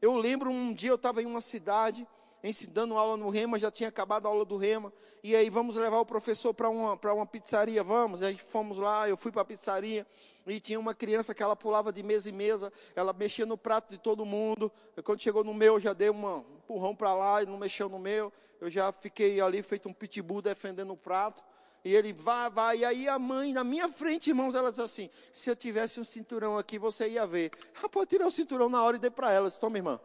eu 0.00 0.16
lembro 0.16 0.50
um 0.50 0.72
dia 0.72 0.90
eu 0.90 0.94
estava 0.94 1.22
em 1.22 1.26
uma 1.26 1.40
cidade 1.40 2.06
ensinando 2.44 2.94
aula 2.94 3.16
no 3.16 3.30
Rema, 3.30 3.58
já 3.58 3.70
tinha 3.70 3.88
acabado 3.88 4.26
a 4.26 4.28
aula 4.28 4.44
do 4.44 4.58
Rema, 4.58 4.92
e 5.22 5.34
aí 5.34 5.48
vamos 5.48 5.76
levar 5.76 5.98
o 5.98 6.04
professor 6.04 6.52
para 6.52 6.68
uma, 6.68 6.92
uma 6.92 7.26
pizzaria, 7.26 7.82
vamos, 7.82 8.20
e 8.20 8.26
aí 8.26 8.36
fomos 8.36 8.76
lá, 8.76 9.08
eu 9.08 9.16
fui 9.16 9.32
para 9.32 9.40
a 9.40 9.44
pizzaria, 9.44 10.06
e 10.46 10.60
tinha 10.60 10.78
uma 10.78 10.94
criança 10.94 11.34
que 11.34 11.42
ela 11.42 11.56
pulava 11.56 11.90
de 11.90 12.02
mesa 12.02 12.28
em 12.28 12.32
mesa, 12.32 12.70
ela 12.94 13.14
mexia 13.14 13.46
no 13.46 13.56
prato 13.56 13.90
de 13.90 13.96
todo 13.96 14.26
mundo, 14.26 14.70
e 14.94 15.00
quando 15.00 15.22
chegou 15.22 15.42
no 15.42 15.54
meu, 15.54 15.74
eu 15.74 15.80
já 15.80 15.94
dei 15.94 16.10
um 16.10 16.44
empurrão 16.58 16.94
para 16.94 17.14
lá, 17.14 17.42
e 17.42 17.46
não 17.46 17.56
mexeu 17.56 17.88
no 17.88 17.98
meu, 17.98 18.30
eu 18.60 18.68
já 18.68 18.92
fiquei 18.92 19.40
ali 19.40 19.62
feito 19.62 19.88
um 19.88 19.92
pitbull 19.92 20.42
defendendo 20.42 20.92
o 20.92 20.96
prato, 20.98 21.42
e 21.82 21.94
ele 21.94 22.14
vai, 22.14 22.48
vai. 22.48 22.78
E 22.78 22.84
aí 22.84 23.08
a 23.08 23.18
mãe, 23.18 23.52
na 23.52 23.62
minha 23.62 23.90
frente, 23.90 24.30
irmãos, 24.30 24.54
ela 24.54 24.70
diz 24.70 24.80
assim: 24.80 25.10
se 25.30 25.50
eu 25.50 25.54
tivesse 25.54 26.00
um 26.00 26.04
cinturão 26.04 26.56
aqui, 26.56 26.78
você 26.78 27.10
ia 27.10 27.26
ver. 27.26 27.50
Ah, 27.82 27.90
pode 27.90 28.08
tirar 28.08 28.26
o 28.26 28.30
cinturão 28.30 28.70
na 28.70 28.82
hora 28.82 28.96
e 28.96 28.98
dê 28.98 29.10
para 29.10 29.30
ela. 29.30 29.50
Toma, 29.50 29.76
irmã 29.76 30.00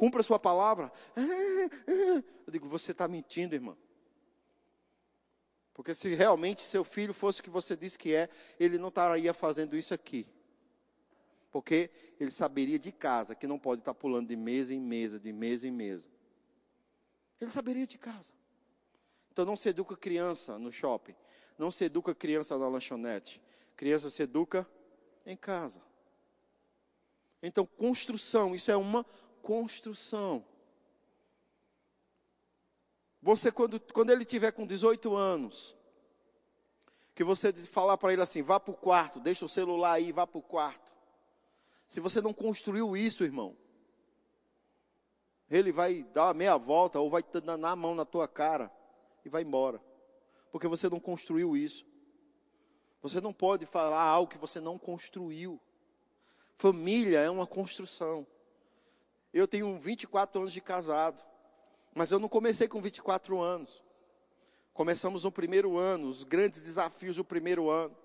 cumpra 0.00 0.22
a 0.22 0.24
sua 0.24 0.38
palavra. 0.38 0.90
Eu 1.14 2.50
digo, 2.50 2.66
você 2.66 2.92
está 2.92 3.06
mentindo, 3.06 3.54
irmão. 3.54 3.76
Porque 5.74 5.94
se 5.94 6.08
realmente 6.14 6.62
seu 6.62 6.82
filho 6.84 7.12
fosse 7.12 7.40
o 7.40 7.44
que 7.44 7.50
você 7.50 7.76
disse 7.76 7.98
que 7.98 8.14
é, 8.14 8.30
ele 8.58 8.78
não 8.78 8.88
estaria 8.88 9.34
fazendo 9.34 9.76
isso 9.76 9.92
aqui. 9.92 10.26
Porque 11.50 11.90
ele 12.18 12.30
saberia 12.30 12.78
de 12.78 12.90
casa 12.90 13.34
que 13.34 13.46
não 13.46 13.58
pode 13.58 13.82
estar 13.82 13.92
pulando 13.92 14.28
de 14.28 14.36
mesa 14.36 14.74
em 14.74 14.80
mesa, 14.80 15.20
de 15.20 15.34
mesa 15.34 15.68
em 15.68 15.70
mesa. 15.70 16.08
Ele 17.38 17.50
saberia 17.50 17.86
de 17.86 17.98
casa. 17.98 18.32
Então 19.30 19.44
não 19.44 19.54
se 19.54 19.68
educa 19.68 19.94
criança 19.98 20.58
no 20.58 20.72
shopping. 20.72 21.14
Não 21.58 21.70
se 21.70 21.84
educa 21.84 22.14
criança 22.14 22.56
na 22.56 22.66
lanchonete. 22.68 23.38
Criança 23.76 24.08
se 24.08 24.22
educa 24.22 24.66
em 25.26 25.36
casa. 25.36 25.82
Então, 27.42 27.66
construção, 27.66 28.54
isso 28.54 28.70
é 28.70 28.76
uma 28.76 29.04
construção. 29.42 30.44
Você, 33.22 33.52
quando, 33.52 33.78
quando 33.92 34.10
ele 34.10 34.24
tiver 34.24 34.52
com 34.52 34.66
18 34.66 35.14
anos, 35.14 35.76
que 37.14 37.24
você 37.24 37.52
falar 37.52 37.98
para 37.98 38.12
ele 38.12 38.22
assim, 38.22 38.42
vá 38.42 38.58
para 38.58 38.72
o 38.72 38.76
quarto, 38.76 39.20
deixa 39.20 39.44
o 39.44 39.48
celular 39.48 39.92
aí, 39.92 40.10
vá 40.10 40.26
para 40.26 40.38
o 40.38 40.42
quarto. 40.42 40.90
Se 41.86 42.00
você 42.00 42.20
não 42.20 42.32
construiu 42.32 42.96
isso, 42.96 43.24
irmão, 43.24 43.56
ele 45.50 45.72
vai 45.72 46.02
dar 46.02 46.28
uma 46.28 46.34
meia 46.34 46.56
volta 46.56 46.98
ou 46.98 47.10
vai 47.10 47.22
dar 47.22 47.52
a 47.52 47.76
mão 47.76 47.94
na 47.94 48.04
tua 48.04 48.26
cara 48.28 48.72
e 49.24 49.28
vai 49.28 49.42
embora. 49.42 49.82
Porque 50.50 50.68
você 50.68 50.88
não 50.88 51.00
construiu 51.00 51.56
isso. 51.56 51.84
Você 53.02 53.20
não 53.20 53.32
pode 53.32 53.66
falar 53.66 54.02
algo 54.02 54.30
que 54.30 54.38
você 54.38 54.60
não 54.60 54.78
construiu. 54.78 55.60
Família 56.56 57.18
é 57.20 57.30
uma 57.30 57.46
construção. 57.46 58.26
Eu 59.32 59.46
tenho 59.46 59.78
24 59.78 60.40
anos 60.40 60.52
de 60.52 60.60
casado, 60.60 61.24
mas 61.94 62.10
eu 62.10 62.18
não 62.18 62.28
comecei 62.28 62.66
com 62.66 62.80
24 62.80 63.40
anos. 63.40 63.82
Começamos 64.72 65.24
no 65.24 65.32
primeiro 65.32 65.76
ano, 65.76 66.08
os 66.08 66.24
grandes 66.24 66.60
desafios 66.60 67.16
do 67.16 67.24
primeiro 67.24 67.68
ano. 67.68 67.96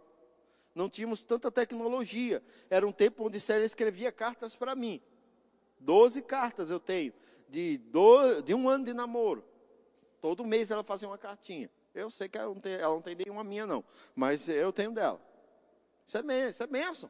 Não 0.73 0.89
tínhamos 0.89 1.23
tanta 1.23 1.49
tecnologia. 1.49 2.43
Era 2.69 2.85
um 2.85 2.91
tempo 2.91 3.25
onde 3.25 3.39
Célia 3.39 3.65
escrevia 3.65 4.11
cartas 4.11 4.55
para 4.55 4.75
mim. 4.75 5.01
Doze 5.79 6.21
cartas 6.21 6.69
eu 6.69 6.79
tenho, 6.79 7.13
de, 7.47 7.79
de 8.43 8.53
um 8.53 8.67
ano 8.67 8.85
de 8.85 8.93
namoro. 8.93 9.43
Todo 10.19 10.43
mês 10.43 10.71
ela 10.71 10.83
fazia 10.83 11.07
uma 11.07 11.17
cartinha. 11.17 11.69
Eu 11.93 12.11
sei 12.11 12.27
que 12.27 12.38
ela 12.38 12.53
não 12.53 12.59
tem, 12.59 12.73
ela 12.73 12.93
não 12.93 13.01
tem 13.01 13.15
nenhuma 13.15 13.43
minha, 13.43 13.65
não. 13.65 13.83
Mas 14.13 14.49
eu 14.49 14.73
tenho 14.73 14.91
dela. 14.91 15.21
Isso 16.05 16.17
é, 16.17 16.49
isso 16.49 16.63
é. 16.63 17.09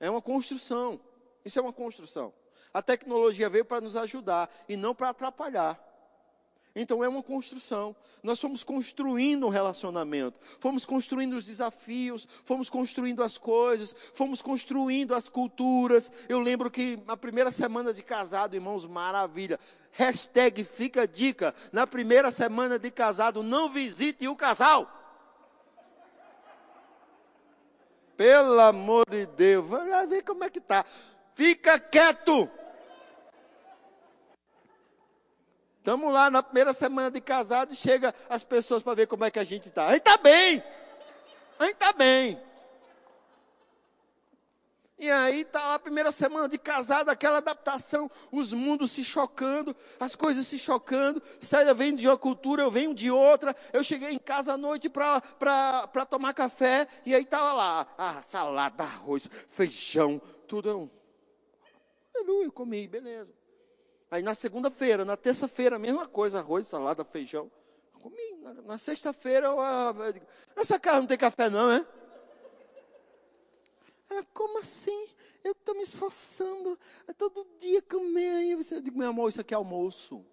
É 0.00 0.10
uma 0.10 0.20
construção. 0.20 1.00
Isso 1.44 1.58
é 1.58 1.62
uma 1.62 1.72
construção. 1.72 2.34
A 2.72 2.82
tecnologia 2.82 3.48
veio 3.48 3.64
para 3.64 3.80
nos 3.80 3.96
ajudar 3.96 4.50
e 4.68 4.76
não 4.76 4.94
para 4.94 5.10
atrapalhar. 5.10 5.92
Então 6.74 7.04
é 7.04 7.08
uma 7.08 7.22
construção. 7.22 7.94
Nós 8.22 8.40
fomos 8.40 8.64
construindo 8.64 9.46
um 9.46 9.50
relacionamento, 9.50 10.38
fomos 10.58 10.86
construindo 10.86 11.34
os 11.34 11.46
desafios, 11.46 12.26
fomos 12.44 12.70
construindo 12.70 13.22
as 13.22 13.36
coisas, 13.36 13.94
fomos 14.14 14.40
construindo 14.40 15.14
as 15.14 15.28
culturas. 15.28 16.10
Eu 16.28 16.40
lembro 16.40 16.70
que 16.70 16.98
na 17.06 17.16
primeira 17.16 17.50
semana 17.50 17.92
de 17.92 18.02
casado, 18.02 18.54
irmãos, 18.54 18.86
maravilha. 18.86 19.60
Hashtag 19.92 20.64
fica 20.64 21.06
dica. 21.06 21.54
Na 21.72 21.86
primeira 21.86 22.30
semana 22.30 22.78
de 22.78 22.90
casado, 22.90 23.42
não 23.42 23.68
visite 23.68 24.26
o 24.26 24.34
casal. 24.34 24.88
Pelo 28.16 28.60
amor 28.60 29.04
de 29.10 29.26
Deus, 29.26 29.66
vai 29.66 30.06
ver 30.06 30.22
como 30.22 30.44
é 30.44 30.50
que 30.50 30.60
tá. 30.60 30.84
Fica 31.34 31.78
quieto. 31.78 32.50
Estamos 35.78 36.12
lá 36.12 36.30
na 36.30 36.42
primeira 36.42 36.72
semana 36.72 37.10
de 37.10 37.20
casado 37.20 37.72
e 37.72 37.76
chega 37.76 38.14
as 38.28 38.44
pessoas 38.44 38.82
para 38.82 38.94
ver 38.94 39.06
como 39.06 39.24
é 39.24 39.30
que 39.30 39.38
a 39.38 39.44
gente 39.44 39.68
está. 39.68 39.86
A 39.86 39.88
gente 39.90 39.98
está 39.98 40.16
bem. 40.16 40.62
A 41.58 41.64
gente 41.64 41.74
está 41.74 41.92
bem. 41.92 42.40
E 44.96 45.10
aí 45.10 45.44
tá 45.44 45.74
a 45.74 45.78
primeira 45.80 46.12
semana 46.12 46.48
de 46.48 46.56
casado, 46.56 47.08
aquela 47.08 47.38
adaptação, 47.38 48.08
os 48.30 48.52
mundos 48.52 48.92
se 48.92 49.02
chocando, 49.02 49.74
as 49.98 50.14
coisas 50.14 50.46
se 50.46 50.56
chocando. 50.56 51.20
Célia 51.40 51.74
vem 51.74 51.96
de 51.96 52.06
uma 52.06 52.16
cultura, 52.16 52.62
eu 52.62 52.70
venho 52.70 52.94
de 52.94 53.10
outra. 53.10 53.56
Eu 53.72 53.82
cheguei 53.82 54.10
em 54.10 54.18
casa 54.18 54.52
à 54.52 54.56
noite 54.56 54.88
para 54.88 56.06
tomar 56.08 56.32
café 56.32 56.86
e 57.04 57.12
aí 57.12 57.22
estava 57.22 57.52
lá, 57.52 58.22
salada, 58.22 58.84
arroz, 58.84 59.28
feijão, 59.48 60.22
tudo. 60.46 60.88
Eu, 62.14 62.20
aleluia, 62.20 62.50
comi, 62.50 62.86
beleza. 62.86 63.32
Aí 64.10 64.22
na 64.22 64.34
segunda-feira, 64.34 65.04
na 65.04 65.16
terça-feira, 65.16 65.76
a 65.76 65.78
mesma 65.78 66.06
coisa, 66.06 66.38
arroz, 66.38 66.66
salada, 66.66 67.04
feijão. 67.04 67.50
Comi. 68.00 68.34
Na, 68.42 68.52
na 68.54 68.78
sexta-feira, 68.78 69.46
eu, 69.46 69.58
eu 70.04 70.12
digo, 70.12 70.26
essa 70.56 70.78
casa 70.78 71.00
não 71.00 71.06
tem 71.06 71.16
café 71.16 71.48
não, 71.48 71.70
é? 71.70 71.86
Ela, 74.10 74.22
como 74.34 74.58
assim? 74.58 75.08
Eu 75.42 75.52
estou 75.52 75.74
me 75.74 75.82
esforçando. 75.82 76.78
É 77.08 77.12
todo 77.12 77.46
dia 77.58 77.80
comer 77.80 78.34
aí. 78.34 78.54
Você 78.54 78.80
digo, 78.82 78.98
meu 78.98 79.08
amor, 79.08 79.30
isso 79.30 79.40
aqui 79.40 79.54
é 79.54 79.56
almoço. 79.56 80.24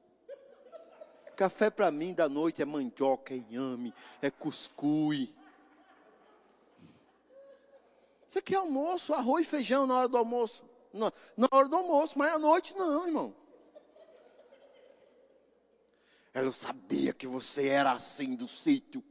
Café 1.36 1.70
para 1.70 1.90
mim 1.90 2.14
da 2.14 2.28
noite 2.28 2.62
é 2.62 2.66
mandioca, 2.66 3.34
é 3.34 3.38
inhame, 3.38 3.94
é 4.22 4.30
cuscuz. 4.30 5.30
Isso 8.28 8.40
aqui 8.40 8.54
é 8.54 8.58
almoço, 8.58 9.14
arroz 9.14 9.48
e 9.48 9.50
feijão 9.50 9.88
na 9.88 10.00
hora 10.00 10.08
do 10.10 10.18
almoço. 10.18 10.69
Não, 10.94 11.12
na 11.38 11.48
hora 11.52 11.68
do 11.68 11.76
almoço, 11.76 12.18
mas 12.18 12.34
à 12.34 12.40
noite 12.40 12.76
não, 12.76 13.08
irmão. 13.08 13.36
Ela, 16.34 16.48
eu 16.48 16.54
sabia 16.54 17.14
que 17.14 17.28
você 17.28 17.68
era 17.68 17.92
assim 17.92 18.36
do 18.36 18.48
sítio. 18.48 19.04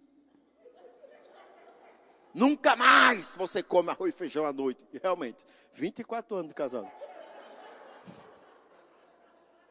Nunca 2.34 2.76
mais 2.76 3.34
você 3.34 3.62
come 3.62 3.90
arroz 3.90 4.14
e 4.14 4.16
feijão 4.16 4.46
à 4.46 4.52
noite. 4.52 4.86
E 4.92 4.98
realmente, 4.98 5.44
24 5.72 6.36
anos 6.36 6.48
de 6.48 6.54
casado. 6.54 6.90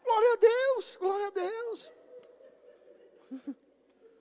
Glória 0.04 0.34
a 0.34 0.38
Deus, 0.38 0.98
glória 0.98 1.28
a 1.28 1.32
Deus. 1.32 1.92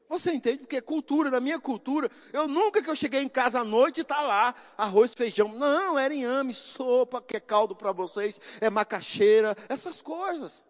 Você 0.08 0.32
entende? 0.32 0.58
Porque 0.58 0.80
cultura, 0.80 1.30
da 1.30 1.40
minha 1.40 1.58
cultura, 1.58 2.08
eu 2.32 2.46
nunca 2.46 2.80
que 2.82 2.88
eu 2.88 2.94
cheguei 2.94 3.20
em 3.20 3.28
casa 3.28 3.60
à 3.60 3.64
noite 3.64 4.02
está 4.02 4.22
lá 4.22 4.54
arroz, 4.78 5.12
feijão. 5.14 5.48
Não, 5.48 5.98
era 5.98 6.14
inhame, 6.14 6.54
sopa, 6.54 7.20
que 7.20 7.36
é 7.36 7.40
caldo 7.40 7.74
para 7.74 7.90
vocês, 7.90 8.40
é 8.60 8.70
macaxeira, 8.70 9.56
essas 9.68 10.00
coisas. 10.00 10.62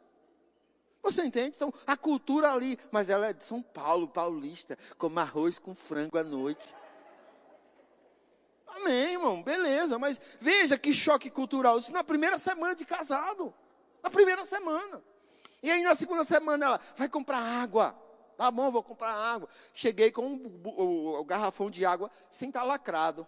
Você 1.02 1.22
entende? 1.22 1.54
Então, 1.54 1.72
a 1.86 1.96
cultura 1.96 2.50
ali, 2.50 2.78
mas 2.90 3.10
ela 3.10 3.28
é 3.28 3.32
de 3.32 3.44
São 3.44 3.62
Paulo, 3.62 4.08
paulista, 4.08 4.76
como 4.98 5.20
arroz 5.20 5.58
com 5.58 5.74
frango 5.74 6.18
à 6.18 6.24
noite. 6.24 6.74
Amém, 8.66 9.12
irmão, 9.12 9.42
beleza, 9.42 9.98
mas 9.98 10.20
veja 10.40 10.76
que 10.76 10.92
choque 10.92 11.30
cultural. 11.30 11.78
Isso 11.78 11.92
na 11.92 12.02
primeira 12.02 12.38
semana 12.38 12.74
de 12.74 12.84
casado. 12.84 13.54
Na 14.02 14.10
primeira 14.10 14.44
semana. 14.44 15.02
E 15.62 15.70
aí 15.70 15.82
na 15.82 15.94
segunda 15.94 16.24
semana 16.24 16.66
ela 16.66 16.80
vai 16.96 17.08
comprar 17.08 17.38
água. 17.38 17.96
Tá 18.36 18.50
bom, 18.50 18.70
vou 18.70 18.82
comprar 18.82 19.12
água. 19.12 19.48
Cheguei 19.72 20.12
com 20.12 20.34
o, 20.36 21.20
o, 21.20 21.24
garrafão 21.24 21.70
de 21.70 21.84
água 21.84 22.10
sem 22.30 22.48
estar 22.48 22.64
lacrado. 22.64 23.26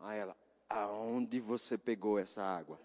Aí 0.00 0.18
ela, 0.18 0.36
aonde 0.68 1.38
você 1.38 1.78
pegou 1.78 2.18
essa 2.18 2.42
água? 2.42 2.78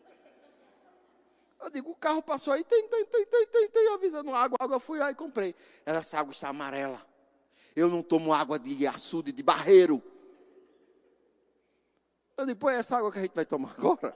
Eu 1.60 1.70
digo, 1.70 1.92
o 1.92 1.96
carro 1.96 2.22
passou 2.22 2.54
aí, 2.54 2.64
tem, 2.64 2.88
tem, 2.88 3.06
tem, 3.06 3.26
tem, 3.26 3.48
tem, 3.48 3.70
tem, 3.70 3.94
avisando 3.94 4.34
água, 4.34 4.58
água, 4.60 4.80
fui 4.80 5.00
lá 5.00 5.12
e 5.12 5.16
comprei. 5.16 5.54
Ela, 5.86 6.00
essa 6.00 6.20
água 6.20 6.32
está 6.32 6.50
amarela. 6.50 7.06
Eu 7.76 7.90
não 7.90 8.02
tomo 8.02 8.34
água 8.34 8.58
de 8.58 8.88
açude, 8.88 9.32
de 9.32 9.44
barreiro. 9.44 10.02
Eu 12.38 12.46
digo, 12.46 12.60
pô, 12.60 12.70
é 12.70 12.76
essa 12.76 12.96
água 12.98 13.12
que 13.12 13.20
a 13.20 13.22
gente 13.22 13.36
vai 13.36 13.46
tomar 13.46 13.74
agora? 13.78 14.16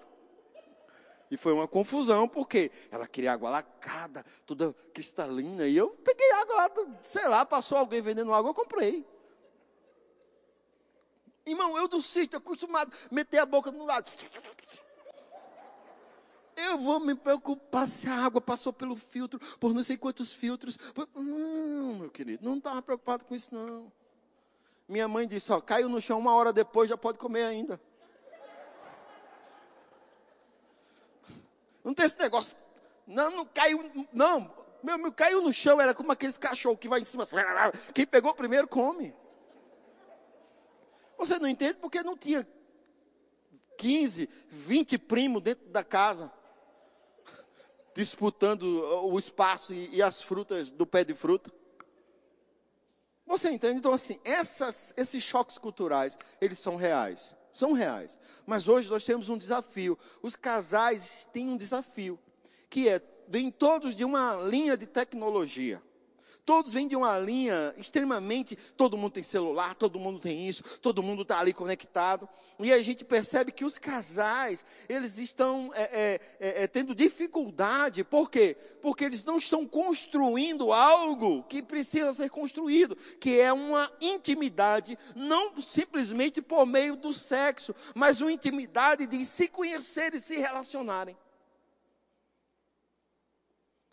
E 1.33 1.37
foi 1.37 1.51
uma 1.51 1.67
confusão, 1.67 2.27
porque 2.27 2.69
ela 2.91 3.07
queria 3.07 3.33
água 3.33 3.49
lacada, 3.49 4.23
toda 4.45 4.71
cristalina. 4.93 5.65
E 5.65 5.75
eu 5.75 5.89
peguei 5.89 6.31
água 6.33 6.55
lá, 6.55 6.71
sei 7.01 7.27
lá, 7.27 7.43
passou 7.43 7.79
alguém 7.79 8.01
vendendo 8.01 8.31
água, 8.31 8.51
eu 8.51 8.53
comprei. 8.53 9.03
Irmão, 11.43 11.75
eu 11.75 11.87
do 11.87 12.03
sítio, 12.03 12.37
acostumado 12.37 12.93
a 13.11 13.15
meter 13.15 13.39
a 13.39 13.47
boca 13.47 13.71
no 13.71 13.83
lado. 13.83 14.11
Eu 16.55 16.77
vou 16.77 16.99
me 16.99 17.15
preocupar 17.15 17.87
se 17.87 18.07
a 18.07 18.13
água 18.13 18.39
passou 18.39 18.71
pelo 18.71 18.95
filtro, 18.95 19.39
por 19.59 19.73
não 19.73 19.81
sei 19.81 19.97
quantos 19.97 20.31
filtros. 20.31 20.77
Não, 21.15 21.95
meu 21.95 22.11
querido, 22.11 22.45
não 22.47 22.57
estava 22.57 22.79
preocupado 22.79 23.25
com 23.25 23.33
isso, 23.33 23.55
não. 23.55 23.91
Minha 24.87 25.07
mãe 25.07 25.27
disse: 25.27 25.51
ó, 25.51 25.59
caiu 25.59 25.89
no 25.89 25.99
chão 25.99 26.19
uma 26.19 26.35
hora 26.35 26.53
depois, 26.53 26.87
já 26.87 26.95
pode 26.95 27.17
comer 27.17 27.45
ainda. 27.45 27.81
Não 31.83 31.93
tem 31.93 32.05
esse 32.05 32.19
negócio. 32.19 32.57
Não, 33.05 33.31
não 33.31 33.45
caiu. 33.45 34.07
Não. 34.13 34.51
Meu, 34.81 34.97
meu 34.97 35.11
caiu 35.11 35.41
no 35.41 35.51
chão, 35.51 35.79
era 35.79 35.93
como 35.93 36.11
aqueles 36.11 36.37
cachorros 36.37 36.79
que 36.79 36.87
vai 36.87 36.99
em 36.99 37.03
cima. 37.03 37.25
Quem 37.93 38.05
pegou 38.05 38.33
primeiro 38.33 38.67
come. 38.67 39.13
Você 41.17 41.37
não 41.39 41.47
entende 41.47 41.75
porque 41.75 42.01
não 42.03 42.17
tinha 42.17 42.47
15, 43.77 44.29
20 44.49 44.97
primos 44.97 45.41
dentro 45.41 45.69
da 45.69 45.83
casa. 45.83 46.31
Disputando 47.95 48.63
o 49.05 49.19
espaço 49.19 49.73
e, 49.73 49.95
e 49.95 50.01
as 50.01 50.21
frutas 50.21 50.71
do 50.71 50.85
pé 50.85 51.03
de 51.03 51.13
fruta. 51.13 51.51
Você 53.25 53.49
entende? 53.49 53.77
Então, 53.77 53.93
assim, 53.93 54.19
essas, 54.25 54.93
esses 54.97 55.23
choques 55.23 55.57
culturais, 55.57 56.17
eles 56.41 56.59
são 56.59 56.75
reais 56.75 57.35
são 57.53 57.73
reais. 57.73 58.17
Mas 58.45 58.67
hoje 58.67 58.89
nós 58.89 59.05
temos 59.05 59.29
um 59.29 59.37
desafio. 59.37 59.97
Os 60.21 60.35
casais 60.35 61.29
têm 61.31 61.49
um 61.49 61.57
desafio, 61.57 62.19
que 62.69 62.89
é, 62.89 63.01
vêm 63.27 63.51
todos 63.51 63.95
de 63.95 64.03
uma 64.03 64.35
linha 64.35 64.75
de 64.75 64.87
tecnologia. 64.87 65.81
Todos 66.45 66.73
vêm 66.73 66.89
de 66.89 66.95
uma 66.95 67.17
linha 67.17 67.73
extremamente. 67.77 68.57
Todo 68.75 68.97
mundo 68.97 69.13
tem 69.13 69.23
celular, 69.23 69.75
todo 69.75 69.97
mundo 69.97 70.19
tem 70.19 70.47
isso, 70.47 70.61
todo 70.79 71.01
mundo 71.01 71.21
está 71.21 71.39
ali 71.39 71.53
conectado. 71.53 72.27
E 72.59 72.73
a 72.73 72.81
gente 72.81 73.05
percebe 73.05 73.51
que 73.51 73.63
os 73.63 73.79
casais, 73.79 74.65
eles 74.89 75.17
estão 75.19 75.71
é, 75.73 75.83
é, 75.83 76.19
é, 76.39 76.63
é, 76.63 76.67
tendo 76.67 76.93
dificuldade. 76.93 78.03
Por 78.03 78.29
quê? 78.29 78.57
Porque 78.81 79.05
eles 79.05 79.23
não 79.23 79.37
estão 79.37 79.65
construindo 79.65 80.73
algo 80.73 81.43
que 81.43 81.63
precisa 81.63 82.11
ser 82.11 82.29
construído, 82.29 82.95
que 83.19 83.39
é 83.39 83.53
uma 83.53 83.89
intimidade, 84.01 84.97
não 85.15 85.61
simplesmente 85.61 86.41
por 86.41 86.65
meio 86.65 86.97
do 86.97 87.13
sexo, 87.13 87.73
mas 87.95 88.19
uma 88.19 88.31
intimidade 88.31 89.07
de 89.07 89.25
se 89.25 89.47
conhecer 89.47 90.13
e 90.13 90.19
se 90.19 90.35
relacionarem. 90.37 91.15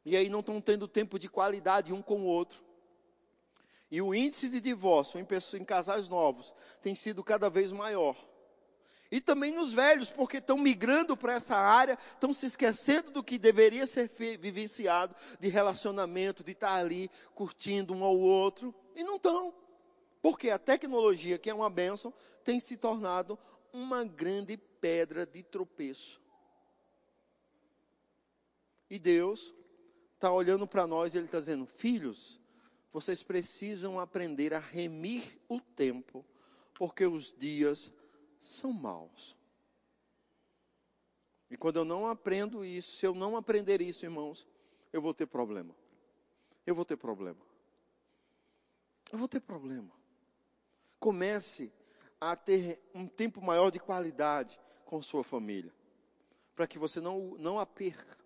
E 0.04 0.16
aí 0.16 0.28
não 0.28 0.40
estão 0.40 0.60
tendo 0.60 0.88
tempo 0.88 1.18
de 1.18 1.28
qualidade 1.28 1.92
um 1.92 2.02
com 2.02 2.20
o 2.20 2.24
outro. 2.24 2.64
E 3.90 4.00
o 4.00 4.14
índice 4.14 4.48
de 4.48 4.60
divórcio 4.60 5.18
em, 5.18 5.24
pessoas, 5.24 5.60
em 5.60 5.64
casais 5.64 6.08
novos 6.08 6.54
tem 6.80 6.94
sido 6.94 7.24
cada 7.24 7.50
vez 7.50 7.72
maior. 7.72 8.16
E 9.10 9.20
também 9.20 9.52
nos 9.52 9.72
velhos, 9.72 10.08
porque 10.08 10.36
estão 10.36 10.56
migrando 10.56 11.16
para 11.16 11.34
essa 11.34 11.56
área, 11.56 11.98
estão 12.00 12.32
se 12.32 12.46
esquecendo 12.46 13.10
do 13.10 13.24
que 13.24 13.38
deveria 13.38 13.84
ser 13.84 14.08
vivenciado, 14.38 15.16
de 15.40 15.48
relacionamento, 15.48 16.44
de 16.44 16.52
estar 16.52 16.74
ali 16.74 17.10
curtindo 17.34 17.92
um 17.92 18.04
ao 18.04 18.16
outro, 18.16 18.72
e 18.94 19.02
não 19.02 19.16
estão. 19.16 19.52
Porque 20.22 20.50
a 20.50 20.58
tecnologia, 20.60 21.38
que 21.38 21.50
é 21.50 21.54
uma 21.54 21.68
bênção, 21.68 22.14
tem 22.44 22.60
se 22.60 22.76
tornado 22.76 23.36
uma 23.72 24.04
grande 24.04 24.56
pedra 24.56 25.26
de 25.26 25.42
tropeço. 25.42 26.20
E 28.88 28.96
Deus 28.96 29.52
está 30.20 30.30
olhando 30.30 30.66
para 30.66 30.86
nós 30.86 31.14
e 31.14 31.18
Ele 31.18 31.24
está 31.24 31.38
dizendo: 31.38 31.64
Filhos, 31.64 32.38
vocês 32.92 33.22
precisam 33.22 33.98
aprender 33.98 34.52
a 34.52 34.58
remir 34.58 35.40
o 35.48 35.58
tempo, 35.58 36.24
porque 36.74 37.06
os 37.06 37.32
dias 37.32 37.90
são 38.38 38.70
maus. 38.70 39.34
E 41.50 41.56
quando 41.56 41.76
eu 41.76 41.84
não 41.86 42.06
aprendo 42.06 42.64
isso, 42.64 42.96
se 42.96 43.06
eu 43.06 43.14
não 43.14 43.34
aprender 43.34 43.80
isso, 43.80 44.04
irmãos, 44.04 44.46
eu 44.92 45.00
vou 45.00 45.14
ter 45.14 45.26
problema. 45.26 45.74
Eu 46.66 46.74
vou 46.74 46.84
ter 46.84 46.96
problema. 46.96 47.40
Eu 49.10 49.18
vou 49.18 49.26
ter 49.26 49.40
problema. 49.40 49.90
Comece 51.00 51.72
a 52.20 52.36
ter 52.36 52.78
um 52.94 53.08
tempo 53.08 53.40
maior 53.40 53.70
de 53.70 53.80
qualidade 53.80 54.60
com 54.84 55.00
sua 55.00 55.24
família, 55.24 55.72
para 56.54 56.66
que 56.66 56.78
você 56.78 57.00
não, 57.00 57.34
não 57.38 57.58
a 57.58 57.64
perca. 57.64 58.20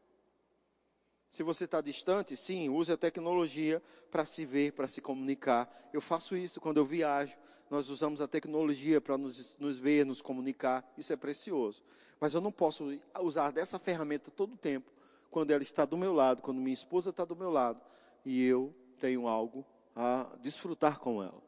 Se 1.35 1.43
você 1.43 1.65
está 1.65 1.81
distante, 1.81 2.37
sim, 2.37 2.69
use 2.69 2.93
a 2.93 2.97
tecnologia 2.97 3.83
para 4.09 4.25
se 4.25 4.45
ver, 4.45 4.73
para 4.73 4.87
se 4.87 5.01
comunicar. 5.01 5.69
Eu 5.93 6.01
faço 6.01 6.37
isso 6.37 6.61
quando 6.61 6.77
eu 6.77 6.85
viajo. 6.85 7.37
Nós 7.69 7.89
usamos 7.89 8.21
a 8.21 8.29
tecnologia 8.29 9.01
para 9.01 9.19
nos, 9.19 9.59
nos, 9.59 9.77
ver, 9.77 10.07
nos 10.07 10.23
comunicar. 10.23 10.89
Isso 10.97 11.13
é 11.13 11.17
precioso. 11.17 11.83
Mas 12.21 12.35
eu 12.35 12.41
não 12.41 12.53
posso 12.53 12.89
usar 13.21 13.51
dessa 13.51 13.81
ferramenta 13.81 14.31
todo 14.31 14.55
o 14.55 14.57
tempo 14.57 14.93
quando 15.29 15.51
ela 15.51 15.65
está 15.65 15.85
do 15.85 15.99
meu 15.99 16.13
lado, 16.13 16.41
quando 16.41 16.61
minha 16.61 16.73
esposa 16.73 17.11
está 17.11 17.25
do 17.25 17.35
meu 17.35 17.51
lado 17.51 17.81
e 18.25 18.41
eu 18.47 18.73
tenho 19.01 19.27
algo 19.27 19.67
a 19.97 20.37
desfrutar 20.41 21.01
com 21.01 21.21
ela. 21.21 21.43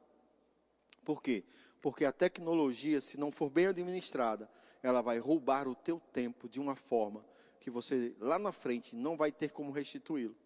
Por 1.05 1.23
quê? 1.23 1.45
Porque 1.81 2.05
a 2.05 2.11
tecnologia, 2.11 3.01
se 3.01 3.21
não 3.21 3.31
for 3.31 3.49
bem 3.49 3.69
administrada, 3.69 4.51
ela 4.83 5.01
vai 5.01 5.21
roubar 5.21 5.69
o 5.69 5.77
teu 5.77 6.01
tempo 6.13 6.49
de 6.49 6.59
uma 6.59 6.75
forma 6.75 7.25
que 7.61 7.71
você 7.71 8.15
lá 8.19 8.39
na 8.39 8.53
frente 8.53 8.95
não 8.95 9.17
vai 9.17 9.33
ter 9.33 9.51
como 9.51 9.73
restituí-lo. 9.73 10.37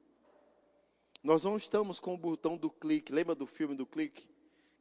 Nós 1.23 1.45
não 1.45 1.57
estamos 1.57 2.01
com 2.01 2.15
o 2.15 2.19
botão 2.19 2.57
do 2.57 2.71
clique. 2.71 3.13
Lembra 3.13 3.35
do 3.35 3.47
filme 3.47 3.75
do 3.75 3.87
clique? 3.87 4.29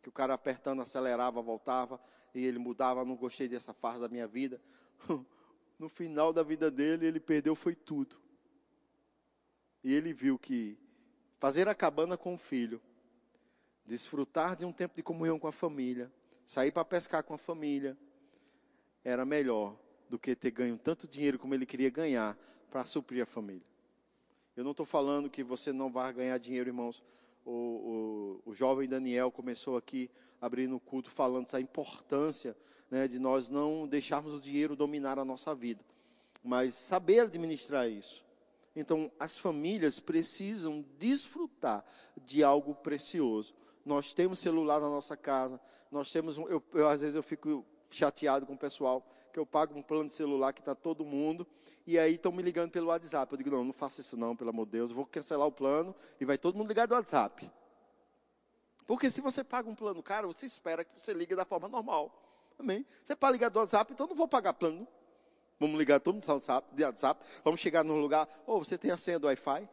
Que 0.01 0.07
o 0.07 0.11
cara 0.11 0.33
apertando 0.33 0.81
acelerava, 0.81 1.41
voltava 1.41 1.99
e 2.33 2.45
ele 2.45 2.57
mudava. 2.57 3.03
Não 3.03 3.15
gostei 3.15 3.47
dessa 3.47 3.73
fase 3.73 4.01
da 4.01 4.09
minha 4.09 4.27
vida. 4.27 4.61
No 5.79 5.87
final 5.87 6.33
da 6.33 6.43
vida 6.43 6.69
dele, 6.69 7.05
ele 7.05 7.21
perdeu 7.21 7.55
foi 7.55 7.73
tudo. 7.73 8.17
E 9.81 9.93
ele 9.93 10.11
viu 10.11 10.37
que 10.37 10.77
fazer 11.39 11.69
a 11.69 11.73
cabana 11.73 12.17
com 12.17 12.33
o 12.33 12.37
filho, 12.37 12.81
desfrutar 13.85 14.57
de 14.57 14.65
um 14.65 14.73
tempo 14.73 14.97
de 14.97 15.01
comunhão 15.01 15.39
com 15.39 15.47
a 15.47 15.53
família, 15.53 16.11
sair 16.45 16.73
para 16.73 16.83
pescar 16.83 17.23
com 17.23 17.33
a 17.33 17.37
família, 17.37 17.97
era 19.05 19.23
melhor 19.23 19.79
do 20.09 20.17
que 20.17 20.35
ter 20.35 20.51
ganho 20.51 20.77
tanto 20.77 21.07
dinheiro 21.07 21.37
como 21.37 21.53
ele 21.53 21.65
queria 21.65 21.89
ganhar 21.89 22.37
para 22.69 22.83
suprir 22.83 23.23
a 23.23 23.25
família. 23.25 23.65
Eu 24.55 24.63
não 24.63 24.71
estou 24.71 24.85
falando 24.85 25.29
que 25.29 25.43
você 25.43 25.71
não 25.71 25.91
vai 25.91 26.11
ganhar 26.11 26.37
dinheiro, 26.37 26.69
irmãos. 26.69 27.01
O, 27.45 28.41
o, 28.45 28.51
o, 28.51 28.53
jovem 28.53 28.87
Daniel 28.87 29.31
começou 29.31 29.77
aqui 29.77 30.11
abrindo 30.41 30.75
o 30.75 30.79
culto 30.79 31.09
falando 31.09 31.45
dessa 31.45 31.61
importância 31.61 32.55
né, 32.91 33.07
de 33.07 33.17
nós 33.17 33.49
não 33.49 33.87
deixarmos 33.87 34.33
o 34.33 34.39
dinheiro 34.39 34.75
dominar 34.75 35.17
a 35.17 35.25
nossa 35.25 35.55
vida, 35.55 35.83
mas 36.43 36.75
saber 36.75 37.21
administrar 37.21 37.89
isso. 37.89 38.25
Então, 38.75 39.11
as 39.19 39.37
famílias 39.37 39.99
precisam 39.99 40.85
desfrutar 40.97 41.83
de 42.23 42.43
algo 42.43 42.75
precioso 42.75 43.55
nós 43.85 44.13
temos 44.13 44.39
celular 44.39 44.79
na 44.79 44.87
nossa 44.87 45.17
casa, 45.17 45.59
nós 45.91 46.11
temos 46.11 46.37
eu, 46.37 46.63
eu, 46.73 46.87
às 46.87 47.01
vezes 47.01 47.15
eu 47.15 47.23
fico 47.23 47.65
chateado 47.89 48.45
com 48.45 48.53
o 48.53 48.57
pessoal 48.57 49.05
que 49.31 49.39
eu 49.39 49.45
pago 49.45 49.77
um 49.77 49.81
plano 49.81 50.07
de 50.07 50.13
celular 50.13 50.53
que 50.53 50.61
está 50.61 50.75
todo 50.75 51.05
mundo 51.05 51.45
e 51.85 51.97
aí 51.97 52.15
estão 52.15 52.31
me 52.31 52.41
ligando 52.41 52.71
pelo 52.71 52.87
WhatsApp. 52.87 53.31
Eu 53.31 53.37
digo 53.37 53.49
não, 53.49 53.63
não 53.63 53.73
faça 53.73 54.01
isso 54.01 54.17
não, 54.17 54.35
pelo 54.35 54.49
amor 54.49 54.65
de 54.65 54.73
Deus, 54.73 54.91
eu 54.91 54.95
vou 54.95 55.05
cancelar 55.05 55.47
o 55.47 55.51
plano 55.51 55.95
e 56.19 56.25
vai 56.25 56.37
todo 56.37 56.57
mundo 56.57 56.67
ligar 56.67 56.87
do 56.87 56.93
WhatsApp. 56.93 57.49
Porque 58.85 59.09
se 59.09 59.21
você 59.21 59.43
paga 59.43 59.69
um 59.69 59.75
plano 59.75 60.01
caro, 60.01 60.31
você 60.31 60.45
espera 60.45 60.83
que 60.83 60.99
você 60.99 61.13
ligue 61.13 61.35
da 61.35 61.45
forma 61.45 61.67
normal. 61.67 62.11
Amém? 62.57 62.85
Você 63.03 63.15
para 63.15 63.31
ligar 63.31 63.49
do 63.49 63.59
WhatsApp, 63.59 63.93
então 63.93 64.07
não 64.07 64.15
vou 64.15 64.27
pagar 64.27 64.53
plano. 64.53 64.87
Vamos 65.59 65.77
ligar 65.77 65.99
todo 65.99 66.15
mundo 66.15 66.25
do 66.25 66.31
WhatsApp, 66.31 66.73
de 66.73 66.83
WhatsApp. 66.83 67.25
Vamos 67.43 67.59
chegar 67.59 67.83
num 67.83 67.99
lugar. 67.99 68.27
Ou 68.47 68.57
oh, 68.57 68.65
você 68.65 68.77
tem 68.77 68.91
a 68.91 68.97
senha 68.97 69.19
do 69.19 69.27
Wi-Fi? 69.27 69.69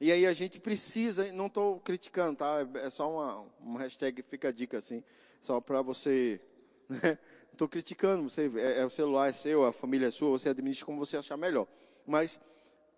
E 0.00 0.12
aí 0.12 0.26
a 0.26 0.32
gente 0.32 0.60
precisa, 0.60 1.32
não 1.32 1.46
estou 1.46 1.80
criticando, 1.80 2.36
tá? 2.36 2.66
É 2.74 2.88
só 2.88 3.10
uma, 3.10 3.46
uma 3.60 3.80
hashtag, 3.80 4.22
fica 4.22 4.48
a 4.48 4.52
dica 4.52 4.78
assim, 4.78 5.02
só 5.40 5.60
para 5.60 5.82
você. 5.82 6.40
Né? 6.88 7.18
Estou 7.52 7.68
criticando, 7.68 8.30
você, 8.30 8.50
é, 8.56 8.80
é, 8.80 8.86
o 8.86 8.88
celular 8.88 9.28
é 9.28 9.32
seu, 9.32 9.66
a 9.66 9.72
família 9.72 10.06
é 10.06 10.10
sua, 10.10 10.30
você 10.30 10.48
administra 10.48 10.86
como 10.86 11.04
você 11.04 11.18
achar 11.18 11.36
melhor. 11.36 11.66
Mas 12.06 12.40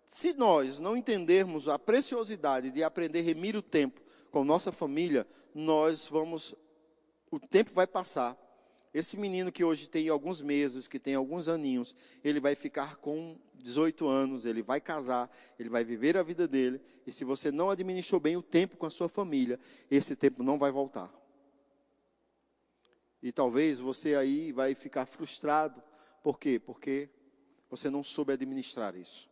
se 0.05 0.33
nós 0.33 0.79
não 0.79 0.95
entendermos 0.95 1.67
a 1.67 1.77
preciosidade 1.77 2.71
de 2.71 2.83
aprender 2.83 3.19
a 3.19 3.23
remir 3.23 3.55
o 3.55 3.61
tempo 3.61 3.99
com 4.29 4.45
nossa 4.45 4.71
família, 4.71 5.27
nós 5.53 6.05
vamos, 6.05 6.55
o 7.31 7.39
tempo 7.39 7.71
vai 7.73 7.87
passar 7.87 8.37
esse 8.93 9.17
menino 9.17 9.51
que 9.51 9.63
hoje 9.63 9.87
tem 9.87 10.09
alguns 10.09 10.41
meses, 10.41 10.87
que 10.87 10.99
tem 10.99 11.15
alguns 11.15 11.47
aninhos, 11.47 11.95
ele 12.23 12.39
vai 12.39 12.55
ficar 12.55 12.97
com 12.97 13.37
18 13.61 14.07
anos, 14.07 14.45
ele 14.45 14.61
vai 14.61 14.81
casar, 14.81 15.29
ele 15.57 15.69
vai 15.69 15.83
viver 15.83 16.17
a 16.17 16.23
vida 16.23 16.47
dele, 16.47 16.81
e 17.05 17.11
se 17.11 17.23
você 17.23 17.51
não 17.51 17.69
administrou 17.69 18.19
bem 18.19 18.35
o 18.35 18.41
tempo 18.41 18.75
com 18.75 18.85
a 18.85 18.89
sua 18.89 19.07
família, 19.07 19.59
esse 19.89 20.15
tempo 20.15 20.43
não 20.43 20.57
vai 20.57 20.71
voltar. 20.71 21.11
E 23.21 23.31
talvez 23.31 23.79
você 23.79 24.15
aí 24.15 24.51
vai 24.51 24.73
ficar 24.73 25.05
frustrado. 25.05 25.81
Por 26.23 26.39
quê? 26.39 26.59
Porque 26.59 27.09
você 27.69 27.89
não 27.89 28.03
soube 28.03 28.33
administrar 28.33 28.95
isso. 28.95 29.29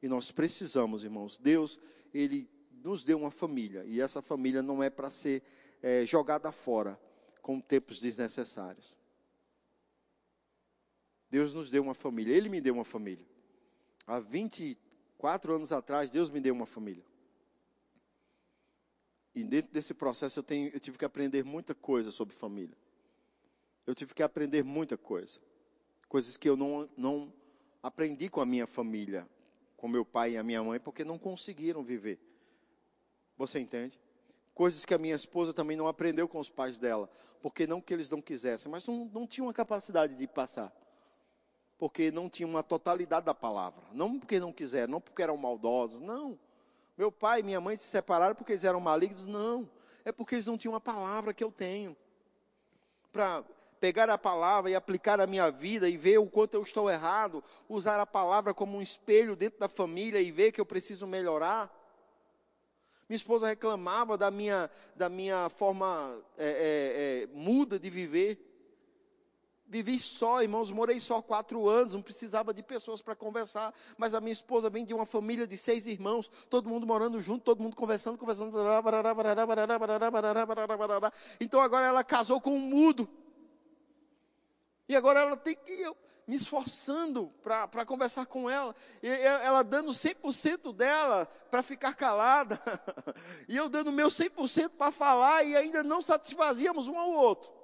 E 0.00 0.08
nós 0.08 0.30
precisamos, 0.30 1.02
irmãos, 1.02 1.36
Deus, 1.36 1.80
Ele 2.14 2.48
nos 2.70 3.04
deu 3.04 3.18
uma 3.18 3.30
família, 3.30 3.84
e 3.84 4.00
essa 4.00 4.22
família 4.22 4.62
não 4.62 4.82
é 4.82 4.88
para 4.88 5.10
ser 5.10 5.42
é, 5.82 6.06
jogada 6.06 6.52
fora 6.52 6.98
com 7.42 7.60
tempos 7.60 8.00
desnecessários. 8.00 8.96
Deus 11.30 11.52
nos 11.52 11.68
deu 11.68 11.82
uma 11.82 11.94
família, 11.94 12.34
Ele 12.34 12.48
me 12.48 12.60
deu 12.60 12.74
uma 12.74 12.84
família. 12.84 13.26
Há 14.08 14.20
24 14.20 15.54
anos 15.54 15.70
atrás, 15.70 16.08
Deus 16.08 16.30
me 16.30 16.40
deu 16.40 16.54
uma 16.54 16.64
família. 16.64 17.04
E 19.34 19.44
dentro 19.44 19.70
desse 19.70 19.92
processo 19.92 20.38
eu, 20.38 20.42
tenho, 20.42 20.70
eu 20.72 20.80
tive 20.80 20.96
que 20.96 21.04
aprender 21.04 21.44
muita 21.44 21.74
coisa 21.74 22.10
sobre 22.10 22.34
família. 22.34 22.76
Eu 23.86 23.94
tive 23.94 24.14
que 24.14 24.22
aprender 24.22 24.64
muita 24.64 24.96
coisa. 24.96 25.38
Coisas 26.08 26.38
que 26.38 26.48
eu 26.48 26.56
não, 26.56 26.88
não 26.96 27.30
aprendi 27.82 28.30
com 28.30 28.40
a 28.40 28.46
minha 28.46 28.66
família, 28.66 29.28
com 29.76 29.86
meu 29.86 30.06
pai 30.06 30.32
e 30.32 30.36
a 30.38 30.42
minha 30.42 30.64
mãe, 30.64 30.80
porque 30.80 31.04
não 31.04 31.18
conseguiram 31.18 31.84
viver. 31.84 32.18
Você 33.36 33.60
entende? 33.60 34.00
Coisas 34.54 34.86
que 34.86 34.94
a 34.94 34.98
minha 34.98 35.14
esposa 35.14 35.52
também 35.52 35.76
não 35.76 35.86
aprendeu 35.86 36.26
com 36.26 36.38
os 36.40 36.48
pais 36.48 36.78
dela, 36.78 37.10
porque 37.42 37.66
não 37.66 37.78
que 37.78 37.92
eles 37.92 38.08
não 38.08 38.22
quisessem, 38.22 38.72
mas 38.72 38.86
não, 38.86 39.04
não 39.04 39.26
tinham 39.26 39.50
a 39.50 39.54
capacidade 39.54 40.16
de 40.16 40.26
passar. 40.26 40.72
Porque 41.78 42.10
não 42.10 42.28
tinham 42.28 42.50
uma 42.50 42.62
totalidade 42.62 43.26
da 43.26 43.34
palavra. 43.34 43.84
Não 43.92 44.18
porque 44.18 44.40
não 44.40 44.52
quiseram, 44.52 44.92
não 44.92 45.00
porque 45.00 45.22
eram 45.22 45.36
maldosos, 45.36 46.00
não. 46.00 46.38
Meu 46.96 47.12
pai 47.12 47.40
e 47.40 47.42
minha 47.44 47.60
mãe 47.60 47.76
se 47.76 47.84
separaram 47.84 48.34
porque 48.34 48.52
eles 48.52 48.64
eram 48.64 48.80
malignos, 48.80 49.26
não. 49.26 49.70
É 50.04 50.10
porque 50.10 50.34
eles 50.34 50.46
não 50.46 50.58
tinham 50.58 50.74
a 50.74 50.80
palavra 50.80 51.32
que 51.32 51.44
eu 51.44 51.52
tenho. 51.52 51.96
Para 53.12 53.44
pegar 53.78 54.10
a 54.10 54.18
palavra 54.18 54.70
e 54.70 54.74
aplicar 54.74 55.20
a 55.20 55.26
minha 55.26 55.50
vida 55.50 55.88
e 55.88 55.96
ver 55.96 56.18
o 56.18 56.26
quanto 56.26 56.54
eu 56.54 56.62
estou 56.62 56.90
errado, 56.90 57.42
usar 57.68 58.00
a 58.00 58.06
palavra 58.06 58.52
como 58.52 58.76
um 58.76 58.82
espelho 58.82 59.36
dentro 59.36 59.60
da 59.60 59.68
família 59.68 60.20
e 60.20 60.32
ver 60.32 60.50
que 60.50 60.60
eu 60.60 60.66
preciso 60.66 61.06
melhorar. 61.06 61.72
Minha 63.08 63.16
esposa 63.16 63.46
reclamava 63.46 64.18
da 64.18 64.30
minha, 64.30 64.70
da 64.94 65.08
minha 65.08 65.48
forma 65.48 66.22
é, 66.36 66.46
é, 66.46 67.22
é, 67.22 67.26
muda 67.32 67.78
de 67.78 67.88
viver. 67.88 68.47
Vivi 69.68 69.98
só, 69.98 70.42
irmãos, 70.42 70.70
morei 70.70 70.98
só 70.98 71.20
quatro 71.20 71.68
anos, 71.68 71.94
não 71.94 72.00
precisava 72.00 72.54
de 72.54 72.62
pessoas 72.62 73.02
para 73.02 73.14
conversar. 73.14 73.74
Mas 73.98 74.14
a 74.14 74.20
minha 74.20 74.32
esposa 74.32 74.70
vem 74.70 74.84
de 74.84 74.94
uma 74.94 75.04
família 75.04 75.46
de 75.46 75.56
seis 75.56 75.86
irmãos, 75.86 76.28
todo 76.48 76.68
mundo 76.68 76.86
morando 76.86 77.20
junto, 77.20 77.44
todo 77.44 77.62
mundo 77.62 77.76
conversando, 77.76 78.16
conversando. 78.16 78.56
Então 81.40 81.60
agora 81.60 81.86
ela 81.86 82.02
casou 82.02 82.40
com 82.40 82.54
um 82.54 82.58
mudo. 82.58 83.08
E 84.88 84.96
agora 84.96 85.20
ela 85.20 85.36
tem 85.36 85.54
que. 85.54 85.72
Eu, 85.72 85.94
me 86.28 86.34
esforçando 86.34 87.32
para 87.42 87.86
conversar 87.86 88.26
com 88.26 88.50
ela, 88.50 88.76
e 89.02 89.08
ela 89.08 89.62
dando 89.62 89.92
100% 89.92 90.74
dela 90.74 91.26
para 91.50 91.62
ficar 91.62 91.94
calada, 91.94 92.60
e 93.48 93.56
eu 93.56 93.66
dando 93.66 93.90
meu 93.90 94.08
100% 94.08 94.72
para 94.76 94.92
falar, 94.92 95.42
e 95.44 95.56
ainda 95.56 95.82
não 95.82 96.02
satisfazíamos 96.02 96.86
um 96.86 96.98
ao 96.98 97.10
outro. 97.10 97.57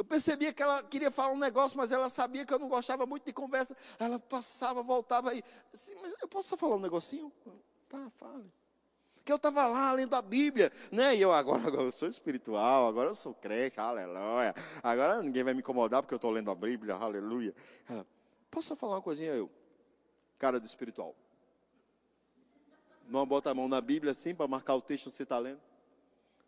Eu 0.00 0.04
percebia 0.04 0.50
que 0.50 0.62
ela 0.62 0.82
queria 0.82 1.10
falar 1.10 1.34
um 1.34 1.38
negócio, 1.38 1.76
mas 1.76 1.92
ela 1.92 2.08
sabia 2.08 2.46
que 2.46 2.54
eu 2.54 2.58
não 2.58 2.70
gostava 2.70 3.04
muito 3.04 3.26
de 3.26 3.34
conversa. 3.34 3.76
Ela 3.98 4.18
passava, 4.18 4.82
voltava 4.82 5.28
aí. 5.28 5.44
Assim, 5.74 5.94
mas 6.00 6.14
eu 6.22 6.26
posso 6.26 6.48
só 6.48 6.56
falar 6.56 6.76
um 6.76 6.80
negocinho? 6.80 7.30
Tá, 7.86 8.08
fale 8.16 8.50
que 9.22 9.30
eu 9.30 9.36
estava 9.36 9.66
lá 9.66 9.92
lendo 9.92 10.16
a 10.16 10.22
Bíblia, 10.22 10.72
né? 10.90 11.14
E 11.14 11.20
eu 11.20 11.30
agora, 11.30 11.68
agora 11.68 11.82
eu 11.82 11.92
sou 11.92 12.08
espiritual, 12.08 12.88
agora 12.88 13.10
eu 13.10 13.14
sou 13.14 13.34
crente, 13.34 13.78
aleluia. 13.78 14.54
Agora 14.82 15.22
ninguém 15.22 15.44
vai 15.44 15.52
me 15.52 15.60
incomodar 15.60 16.02
porque 16.02 16.14
eu 16.14 16.16
estou 16.16 16.30
lendo 16.30 16.50
a 16.50 16.54
Bíblia, 16.54 16.94
aleluia. 16.94 17.54
Ela, 17.86 18.06
posso 18.50 18.74
falar 18.74 18.94
uma 18.94 19.02
coisinha 19.02 19.32
eu? 19.32 19.50
Cara 20.38 20.58
de 20.58 20.66
espiritual. 20.66 21.14
Não 23.06 23.26
bota 23.26 23.50
a 23.50 23.54
mão 23.54 23.68
na 23.68 23.82
Bíblia 23.82 24.12
assim 24.12 24.34
para 24.34 24.48
marcar 24.48 24.74
o 24.76 24.80
texto 24.80 25.04
que 25.04 25.10
você 25.10 25.24
está 25.24 25.38
lendo. 25.38 25.60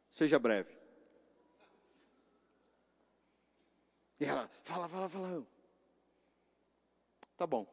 Seja 0.08 0.38
breve. 0.38 0.81
E 4.22 4.24
ela, 4.24 4.48
fala, 4.62 4.88
fala, 4.88 5.08
fala. 5.08 5.44
Tá 7.36 7.44
bom. 7.44 7.66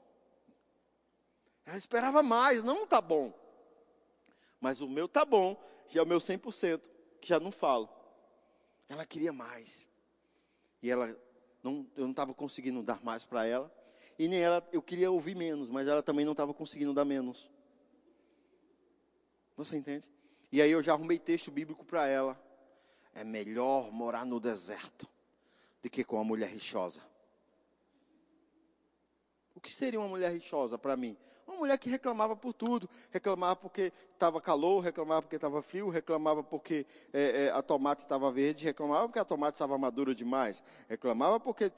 Ela 1.64 1.78
esperava 1.78 2.24
mais, 2.24 2.64
não 2.64 2.88
tá 2.88 3.00
bom. 3.00 3.32
Mas 4.60 4.82
o 4.82 4.90
meu 4.90 5.08
tá 5.08 5.24
bom, 5.24 5.56
já 5.88 6.00
é 6.00 6.04
o 6.04 6.08
meu 6.08 6.18
100%, 6.18 6.82
que 7.22 7.30
já 7.30 7.40
não 7.40 7.52
falo. 7.52 7.88
Ela 8.88 9.06
queria 9.06 9.32
mais. 9.32 9.86
E 10.82 10.90
ela 10.90 11.16
não, 11.62 11.88
eu 11.96 12.06
não 12.06 12.12
estava 12.12 12.34
conseguindo 12.34 12.82
dar 12.82 13.00
mais 13.04 13.24
para 13.24 13.46
ela. 13.46 13.72
E 14.18 14.28
nem 14.28 14.40
ela, 14.40 14.68
eu 14.74 14.82
queria 14.82 15.12
ouvir 15.12 15.36
menos, 15.36 15.70
mas 15.70 15.88
ela 15.88 16.02
também 16.02 16.26
não 16.26 16.32
estava 16.32 16.52
conseguindo 16.52 16.96
dar 16.96 17.06
menos. 17.06 17.52
Você 19.56 19.78
entende? 19.78 20.10
E 20.52 20.64
aí 20.64 20.72
eu 20.72 20.82
já 20.82 20.94
arrumei 20.94 21.20
texto 21.20 21.52
bíblico 21.52 21.86
para 21.86 22.08
ela. 22.08 22.44
É 23.14 23.24
melhor 23.24 23.92
morar 23.92 24.26
no 24.26 24.40
deserto 24.40 25.08
do 25.82 25.90
que 25.90 26.04
com 26.04 26.16
uma 26.18 26.24
mulher 26.24 26.50
rixosa. 26.50 27.02
O 29.60 29.62
que 29.62 29.74
seria 29.74 30.00
uma 30.00 30.08
mulher 30.08 30.32
rixosa 30.32 30.78
para 30.78 30.96
mim? 30.96 31.18
Uma 31.46 31.58
mulher 31.58 31.78
que 31.78 31.90
reclamava 31.90 32.34
por 32.34 32.54
tudo. 32.54 32.90
Reclamava 33.12 33.58
porque 33.58 33.92
estava 34.14 34.40
calor, 34.40 34.80
reclamava 34.80 35.22
porque 35.22 35.36
estava 35.36 35.62
frio, 35.62 35.90
reclamava 35.90 36.42
porque 36.42 36.86
é, 37.12 37.48
é, 37.48 37.52
a 37.52 37.62
tomate 37.62 38.02
estava 38.02 38.32
verde, 38.32 38.64
reclamava 38.64 39.08
porque 39.10 39.20
a 39.20 39.26
tomate 39.26 39.56
estava 39.56 39.78
madura 39.78 40.16
demais. 40.16 40.64
Reclamava 40.88 41.42
porque 41.42 41.70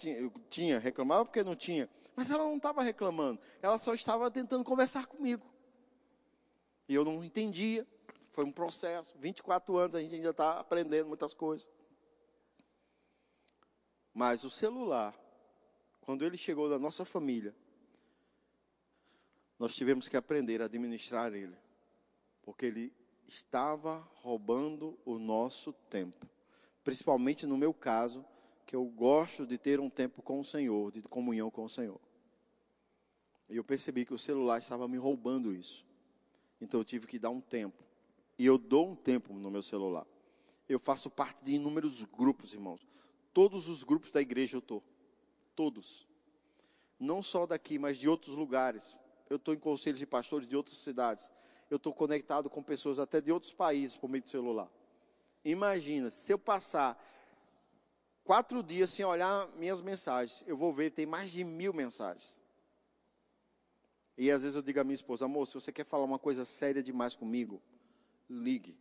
tinha, 0.48 0.78
reclamava 0.78 1.26
porque 1.26 1.44
não 1.44 1.56
tinha. 1.56 1.90
Mas 2.16 2.30
ela 2.30 2.44
não 2.44 2.58
estava 2.58 2.84
reclamando. 2.84 3.40
Ela 3.64 3.80
só 3.80 3.96
estava 3.96 4.30
tentando 4.30 4.64
conversar 4.64 5.08
comigo. 5.08 5.44
E 6.88 6.94
eu 6.94 7.04
não 7.04 7.24
entendia. 7.24 7.88
Foi 8.30 8.46
um 8.46 8.52
processo. 8.52 9.16
24 9.18 9.76
anos, 9.78 9.96
a 9.96 10.02
gente 10.02 10.14
ainda 10.14 10.30
está 10.30 10.60
aprendendo 10.60 11.08
muitas 11.08 11.34
coisas. 11.34 11.68
Mas 14.14 14.44
o 14.44 14.50
celular, 14.50 15.16
quando 16.02 16.26
ele 16.26 16.38
chegou 16.38 16.70
na 16.70 16.78
nossa 16.78 17.06
família, 17.06 17.56
nós 19.58 19.76
tivemos 19.76 20.08
que 20.08 20.18
aprender 20.18 20.62
a 20.62 20.66
administrar 20.66 21.34
ele, 21.34 21.56
porque 22.42 22.66
ele 22.66 22.94
estava 23.28 24.00
roubando 24.16 24.98
o 25.06 25.18
nosso 25.18 25.72
tempo. 25.90 26.28
Principalmente 26.84 27.46
no 27.46 27.58
meu 27.58 27.74
caso, 27.74 28.26
que 28.66 28.76
eu 28.76 28.84
gosto 28.86 29.46
de 29.46 29.58
ter 29.58 29.80
um 29.80 29.90
tempo 29.90 30.22
com 30.22 30.40
o 30.40 30.46
Senhor, 30.46 30.92
de 30.92 31.02
comunhão 31.02 31.52
com 31.52 31.64
o 31.64 31.70
Senhor. 31.70 32.00
E 33.50 33.56
eu 33.56 33.64
percebi 33.64 34.06
que 34.06 34.14
o 34.14 34.18
celular 34.18 34.60
estava 34.60 34.88
me 34.88 34.98
roubando 34.98 35.54
isso. 35.54 35.86
Então 36.60 36.80
eu 36.80 36.86
tive 36.86 37.06
que 37.06 37.20
dar 37.20 37.30
um 37.30 37.42
tempo. 37.42 37.84
E 38.40 38.46
eu 38.46 38.58
dou 38.58 38.90
um 38.90 38.96
tempo 38.96 39.34
no 39.34 39.52
meu 39.52 39.62
celular. 39.62 40.08
Eu 40.70 40.80
faço 40.80 41.10
parte 41.10 41.44
de 41.44 41.56
inúmeros 41.56 42.04
grupos, 42.04 42.54
irmãos. 42.54 42.80
Todos 43.34 43.68
os 43.68 43.84
grupos 43.84 44.12
da 44.12 44.22
igreja 44.22 44.58
eu 44.58 44.60
estou. 44.60 44.84
Todos. 45.56 46.08
Não 47.00 47.24
só 47.24 47.46
daqui, 47.46 47.80
mas 47.80 47.98
de 47.98 48.08
outros 48.08 48.36
lugares 48.36 48.96
eu 49.32 49.38
estou 49.38 49.54
em 49.54 49.60
conselhos 49.60 50.00
de 50.00 50.06
pastores 50.06 50.46
de 50.46 50.56
outras 50.58 50.76
cidades, 50.78 51.32
eu 51.70 51.78
estou 51.78 51.94
conectado 51.94 52.50
com 52.50 52.62
pessoas 52.62 53.00
até 53.00 53.22
de 53.22 53.32
outros 53.32 53.54
países 53.54 53.96
por 53.96 54.10
meio 54.10 54.24
do 54.24 54.30
celular. 54.30 54.70
Imagina, 55.44 56.10
se 56.10 56.34
eu 56.34 56.38
passar 56.38 57.02
quatro 58.26 58.62
dias 58.62 58.92
sem 58.92 59.06
olhar 59.06 59.48
minhas 59.56 59.82
mensagens, 59.82 60.44
eu 60.46 60.58
vou 60.58 60.74
ver, 60.74 60.92
tem 60.92 61.06
mais 61.06 61.32
de 61.32 61.44
mil 61.46 61.74
mensagens. 61.74 62.40
E 64.18 64.30
às 64.30 64.44
vezes 64.44 64.56
eu 64.56 64.62
digo 64.62 64.80
à 64.82 64.84
minha 64.84 64.94
esposa, 64.94 65.26
amor, 65.26 65.48
se 65.48 65.54
você 65.54 65.72
quer 65.72 65.86
falar 65.86 66.04
uma 66.04 66.20
coisa 66.20 66.44
séria 66.44 66.84
demais 66.84 67.16
comigo, 67.16 67.62
ligue. 68.30 68.78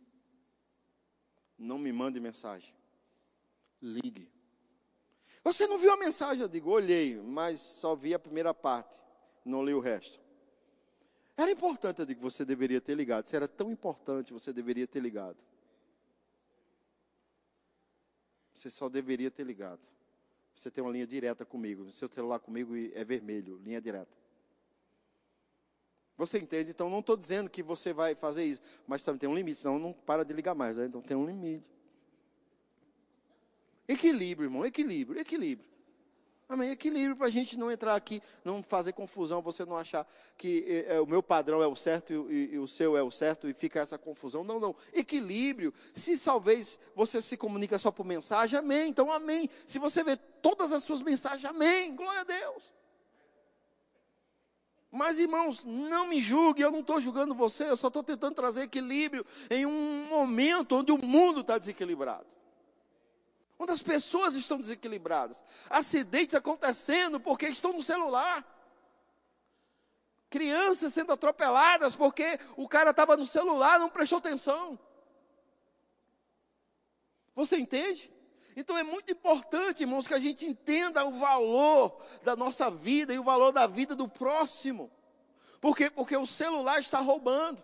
Não 1.57 1.79
me 1.79 1.91
mande 1.91 2.19
mensagem. 2.19 2.75
Ligue. 3.81 4.29
Você 5.43 5.65
não 5.67 5.77
viu 5.77 5.91
a 5.91 5.97
mensagem? 5.97 6.41
Eu 6.41 6.47
digo, 6.47 6.69
olhei, 6.69 7.19
mas 7.19 7.59
só 7.59 7.95
vi 7.95 8.13
a 8.13 8.19
primeira 8.19 8.53
parte, 8.53 9.01
não 9.43 9.63
li 9.65 9.73
o 9.73 9.79
resto. 9.79 10.19
Era 11.35 11.49
importante, 11.49 11.99
eu 11.99 12.05
digo, 12.05 12.21
você 12.21 12.45
deveria 12.45 12.79
ter 12.79 12.93
ligado. 12.93 13.25
Se 13.27 13.35
era 13.35 13.47
tão 13.47 13.71
importante, 13.71 14.31
você 14.31 14.53
deveria 14.53 14.87
ter 14.87 14.99
ligado. 14.99 15.43
Você 18.53 18.69
só 18.69 18.87
deveria 18.87 19.31
ter 19.31 19.43
ligado. 19.43 19.81
Você 20.53 20.69
tem 20.69 20.83
uma 20.83 20.91
linha 20.91 21.07
direta 21.07 21.43
comigo. 21.43 21.89
Seu 21.91 22.07
celular 22.11 22.39
comigo 22.39 22.75
é 22.93 23.03
vermelho, 23.03 23.57
linha 23.57 23.81
direta. 23.81 24.15
Você 26.17 26.37
entende? 26.37 26.69
Então 26.69 26.87
não 26.87 26.99
estou 26.99 27.17
dizendo 27.17 27.49
que 27.49 27.63
você 27.63 27.91
vai 27.93 28.13
fazer 28.13 28.43
isso, 28.43 28.61
mas 28.85 29.03
também 29.03 29.17
tem 29.17 29.29
um 29.29 29.33
limite, 29.33 29.57
senão 29.57 29.79
não 29.79 29.91
para 29.91 30.23
de 30.23 30.33
ligar 30.33 30.53
mais. 30.53 30.77
Né? 30.77 30.85
Então 30.85 31.01
tem 31.01 31.17
um 31.17 31.25
limite. 31.25 31.71
Equilíbrio, 33.91 34.47
irmão, 34.47 34.65
equilíbrio, 34.65 35.19
equilíbrio. 35.19 35.69
Amém? 36.47 36.71
Equilíbrio 36.71 37.15
para 37.17 37.27
a 37.27 37.29
gente 37.29 37.57
não 37.57 37.69
entrar 37.69 37.93
aqui, 37.93 38.21
não 38.43 38.63
fazer 38.63 38.93
confusão, 38.93 39.41
você 39.41 39.65
não 39.65 39.75
achar 39.75 40.07
que 40.37 40.85
é, 40.87 40.99
o 41.01 41.05
meu 41.05 41.21
padrão 41.21 41.61
é 41.61 41.67
o 41.67 41.75
certo 41.75 42.27
e, 42.31 42.53
e, 42.53 42.57
o 42.57 42.69
seu 42.69 42.95
é 42.95 43.03
o 43.03 43.11
certo 43.11 43.49
e 43.49 43.53
fica 43.53 43.81
essa 43.81 43.97
confusão. 43.97 44.45
Não, 44.45 44.61
não. 44.61 44.73
Equilíbrio. 44.93 45.73
Se 45.93 46.17
talvez 46.17 46.79
você 46.95 47.21
se 47.21 47.35
comunica 47.35 47.77
só 47.77 47.91
por 47.91 48.05
mensagem, 48.05 48.57
amém. 48.57 48.89
Então, 48.89 49.11
amém. 49.11 49.49
Se 49.67 49.77
você 49.77 50.05
vê 50.05 50.15
todas 50.41 50.71
as 50.71 50.83
suas 50.83 51.01
mensagens, 51.01 51.43
amém. 51.43 51.93
Glória 51.93 52.21
a 52.21 52.25
Deus. 52.25 52.73
Mas, 54.89 55.19
irmãos, 55.19 55.65
não 55.65 56.07
me 56.07 56.21
julgue, 56.21 56.61
eu 56.61 56.71
não 56.71 56.79
estou 56.79 57.01
julgando 57.01 57.35
você, 57.35 57.65
eu 57.65 57.77
só 57.77 57.87
estou 57.87 58.03
tentando 58.03 58.35
trazer 58.35 58.63
equilíbrio 58.63 59.25
em 59.49 59.65
um 59.65 60.05
momento 60.09 60.77
onde 60.77 60.93
o 60.93 60.97
mundo 60.97 61.41
está 61.41 61.57
desequilibrado 61.57 62.40
onde 63.61 63.73
as 63.73 63.83
pessoas 63.83 64.33
estão 64.33 64.59
desequilibradas, 64.59 65.43
acidentes 65.69 66.33
acontecendo 66.33 67.19
porque 67.19 67.47
estão 67.47 67.71
no 67.71 67.83
celular, 67.83 68.43
crianças 70.31 70.91
sendo 70.95 71.13
atropeladas 71.13 71.95
porque 71.95 72.39
o 72.57 72.67
cara 72.67 72.89
estava 72.89 73.15
no 73.15 73.25
celular, 73.25 73.79
não 73.79 73.87
prestou 73.87 74.17
atenção. 74.17 74.79
Você 77.35 77.55
entende? 77.57 78.11
Então 78.55 78.75
é 78.75 78.81
muito 78.81 79.11
importante, 79.11 79.83
irmãos, 79.83 80.07
que 80.07 80.15
a 80.15 80.19
gente 80.19 80.43
entenda 80.43 81.05
o 81.05 81.11
valor 81.11 82.03
da 82.23 82.35
nossa 82.35 82.71
vida 82.71 83.13
e 83.13 83.19
o 83.19 83.23
valor 83.23 83.51
da 83.51 83.67
vida 83.67 83.95
do 83.95 84.07
próximo. 84.07 84.91
Por 85.61 85.77
quê? 85.77 85.87
Porque 85.87 86.17
o 86.17 86.25
celular 86.25 86.79
está 86.79 86.99
roubando. 86.99 87.63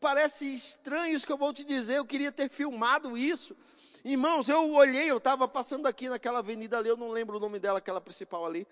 Parece 0.00 0.52
estranho 0.52 1.14
isso 1.14 1.24
que 1.24 1.32
eu 1.32 1.38
vou 1.38 1.52
te 1.52 1.62
dizer, 1.62 1.98
eu 1.98 2.04
queria 2.04 2.32
ter 2.32 2.50
filmado 2.50 3.16
isso, 3.16 3.56
Irmãos, 4.04 4.48
eu 4.48 4.72
olhei, 4.72 5.10
eu 5.10 5.18
estava 5.18 5.46
passando 5.46 5.86
aqui 5.86 6.08
naquela 6.08 6.38
avenida 6.38 6.78
ali, 6.78 6.88
eu 6.88 6.96
não 6.96 7.10
lembro 7.10 7.36
o 7.36 7.40
nome 7.40 7.58
dela, 7.58 7.78
aquela 7.78 8.00
principal 8.00 8.46
ali. 8.46 8.66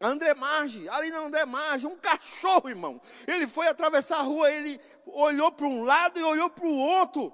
André 0.00 0.32
Marge, 0.34 0.88
ali 0.90 1.10
na 1.10 1.18
André 1.18 1.44
Marge, 1.44 1.86
um 1.86 1.96
cachorro, 1.96 2.68
irmão. 2.68 3.00
Ele 3.26 3.48
foi 3.48 3.66
atravessar 3.66 4.18
a 4.18 4.22
rua, 4.22 4.50
ele 4.50 4.80
olhou 5.06 5.50
para 5.50 5.66
um 5.66 5.84
lado 5.84 6.20
e 6.20 6.22
olhou 6.22 6.48
para 6.48 6.66
o 6.66 6.78
outro. 6.78 7.32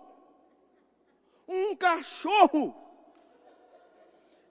Um 1.46 1.76
cachorro. 1.76 2.74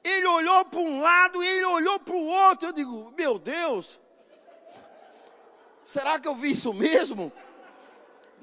Ele 0.04 0.28
olhou 0.28 0.66
para 0.66 0.80
um 0.80 1.02
lado 1.02 1.44
e 1.44 1.48
ele 1.48 1.66
olhou 1.66 2.00
para 2.00 2.14
o 2.14 2.26
outro. 2.26 2.68
Eu 2.68 2.74
digo, 2.74 3.12
meu 3.18 3.40
Deus, 3.40 4.00
será 5.84 6.20
que 6.20 6.28
eu 6.28 6.36
vi 6.36 6.52
isso 6.52 6.72
mesmo? 6.72 7.32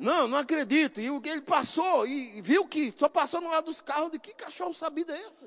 Não, 0.01 0.27
não 0.27 0.39
acredito. 0.39 1.01
E 1.01 1.07
ele 1.07 1.43
passou 1.43 2.07
e 2.07 2.41
viu 2.41 2.67
que 2.67 2.93
só 2.97 3.09
passou 3.09 3.41
no 3.41 3.51
lado 3.51 3.67
dos 3.67 3.81
carros. 3.81 4.11
De 4.11 4.19
que 4.19 4.33
cachorro 4.33 4.73
sabido 4.73 5.13
é 5.13 5.21
esse? 5.21 5.47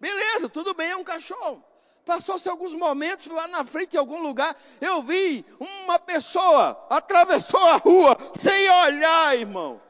Beleza, 0.00 0.48
tudo 0.48 0.72
bem, 0.72 0.90
é 0.90 0.96
um 0.96 1.04
cachorro. 1.04 1.62
Passou-se 2.04 2.48
alguns 2.48 2.74
momentos 2.74 3.26
lá 3.26 3.46
na 3.48 3.64
frente, 3.64 3.94
em 3.94 3.98
algum 3.98 4.20
lugar, 4.20 4.56
eu 4.80 5.02
vi 5.02 5.44
uma 5.60 5.98
pessoa 6.00 6.86
atravessou 6.90 7.60
a 7.60 7.76
rua 7.76 8.16
sem 8.34 8.70
olhar, 8.70 9.38
irmão. 9.38 9.80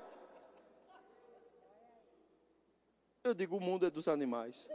Eu 3.25 3.33
digo, 3.33 3.57
o 3.57 3.61
mundo 3.61 3.87
é 3.87 3.91
dos 3.91 4.09
animais. 4.09 4.69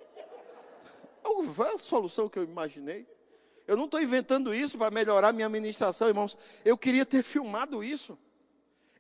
Foi 1.54 1.68
a 1.68 1.78
solução 1.78 2.30
que 2.30 2.40
eu 2.40 2.44
imaginei. 2.44 3.06
Eu 3.68 3.76
não 3.76 3.86
estou 3.86 4.02
inventando 4.02 4.54
isso 4.54 4.78
para 4.78 4.90
melhorar 4.90 5.34
minha 5.34 5.48
administração, 5.48 6.08
irmãos. 6.08 6.38
Eu 6.64 6.78
queria 6.78 7.06
ter 7.06 7.22
filmado 7.22 7.84
isso. 7.84 8.18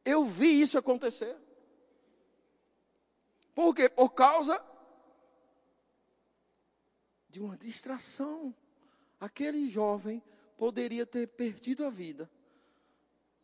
Eu 0.03 0.26
vi 0.26 0.61
isso 0.61 0.78
acontecer. 0.78 1.36
Por 3.55 3.74
quê? 3.74 3.88
Por 3.88 4.09
causa 4.09 4.61
de 7.30 7.39
uma 7.39 7.57
distração. 7.57 8.53
Aquele 9.20 9.70
jovem 9.70 10.22
poderia 10.57 11.05
ter 11.05 11.28
perdido 11.28 11.86
a 11.86 11.89
vida 11.89 12.30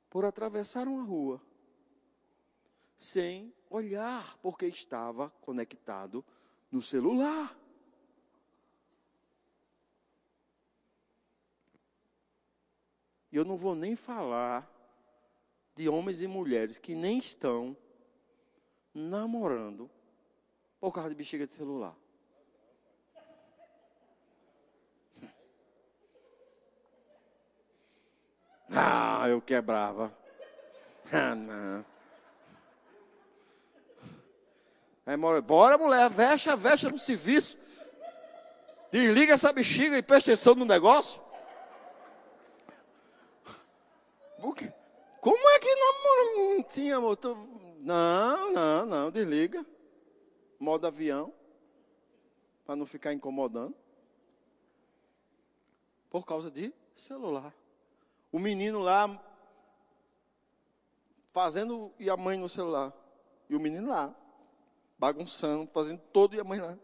por 0.09 0.26
atravessar 0.26 0.88
uma 0.88 1.03
rua 1.03 1.41
sem 2.97 3.53
olhar, 3.69 4.38
porque 4.38 4.65
estava 4.67 5.30
conectado 5.41 6.24
no 6.71 6.82
celular. 6.82 7.57
E 13.34 13.36
eu 13.36 13.44
não 13.44 13.58
vou 13.58 13.74
nem 13.74 13.96
falar 13.96 14.72
de 15.74 15.90
homens 15.90 16.22
e 16.22 16.28
mulheres 16.28 16.78
que 16.78 16.94
nem 16.94 17.18
estão 17.18 17.76
namorando 18.94 19.90
por 20.80 20.92
causa 20.92 21.10
de 21.10 21.16
bexiga 21.16 21.48
de 21.48 21.52
celular. 21.52 21.96
Ah, 28.70 29.26
eu 29.28 29.42
quebrava. 29.42 30.16
Ah, 31.12 31.34
não. 31.34 31.86
Aí, 35.08 35.18
bora, 35.42 35.76
mulher, 35.76 36.08
vexa, 36.08 36.56
vexa 36.56 36.88
no 36.88 37.00
serviço. 37.00 37.58
Desliga 38.92 39.34
essa 39.34 39.52
bexiga 39.52 39.98
e 39.98 40.04
presta 40.04 40.30
atenção 40.32 40.54
no 40.54 40.66
negócio. 40.66 41.33
Como 45.22 45.50
é 45.50 45.60
que 45.60 45.76
não, 45.76 46.56
não 46.58 46.64
tinha 46.64 47.00
motor? 47.00 47.38
Não, 47.80 48.52
não, 48.52 48.86
não, 48.86 49.12
desliga. 49.12 49.66
Modo 50.60 50.86
avião. 50.86 51.34
Para 52.66 52.76
não 52.76 52.86
ficar 52.86 53.14
incomodando. 53.14 53.74
Por 56.10 56.26
causa 56.26 56.52
de 56.52 56.74
celular. 56.94 57.56
O 58.32 58.39
menino 58.39 58.80
lá 58.80 59.22
fazendo 61.34 61.94
e 61.98 62.10
a 62.10 62.18
mãe 62.18 62.38
no 62.38 62.50
celular. 62.50 62.94
E 63.50 63.56
o 63.56 63.60
menino 63.60 63.89
lá, 63.89 64.14
bagunçando, 64.98 65.70
fazendo 65.74 66.02
todo 66.12 66.36
e 66.36 66.39
a 66.39 66.44
mãe 66.44 66.60
lá. 66.60 66.78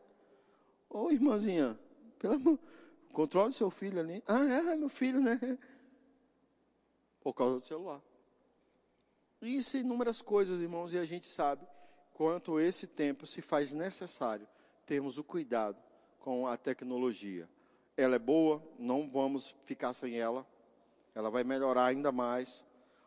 Ô 0.90 1.06
oh, 1.06 1.12
irmãzinha, 1.12 1.80
pelo 2.18 2.34
amor, 2.36 2.60
controle 3.14 3.54
seu 3.54 3.70
filho 3.70 4.00
ali. 4.00 4.24
Ah, 4.28 4.44
é, 4.46 4.72
é 4.72 4.76
meu 4.76 4.90
filho, 4.90 5.22
né? 5.22 5.40
Por 7.30 7.36
causa 7.36 7.58
do 7.58 7.62
celular. 7.62 8.02
Isso 9.40 9.78
e 9.78 9.82
inúmeras 9.82 10.20
coisas, 10.20 10.62
irmãos, 10.62 10.94
e 10.94 10.98
a 10.98 11.06
gente 11.06 11.28
sabe 11.28 11.64
quanto 12.12 12.60
esse 12.60 12.88
tempo 12.88 13.28
se 13.28 13.40
faz 13.40 13.72
necessário 13.72 14.48
termos 14.84 15.20
o 15.20 15.24
cuidado 15.24 15.78
com 16.18 16.48
a 16.48 16.58
tecnologia. 16.58 17.48
Ela 17.96 18.16
é 18.16 18.20
boa, 18.20 18.68
não 18.80 19.08
vamos 19.08 19.56
ficar 19.64 19.94
sem 19.94 20.18
ela. 20.18 20.44
Ela 21.14 21.30
vai 21.30 21.44
melhorar 21.44 21.86
ainda 21.86 22.12
mais. 22.12 22.66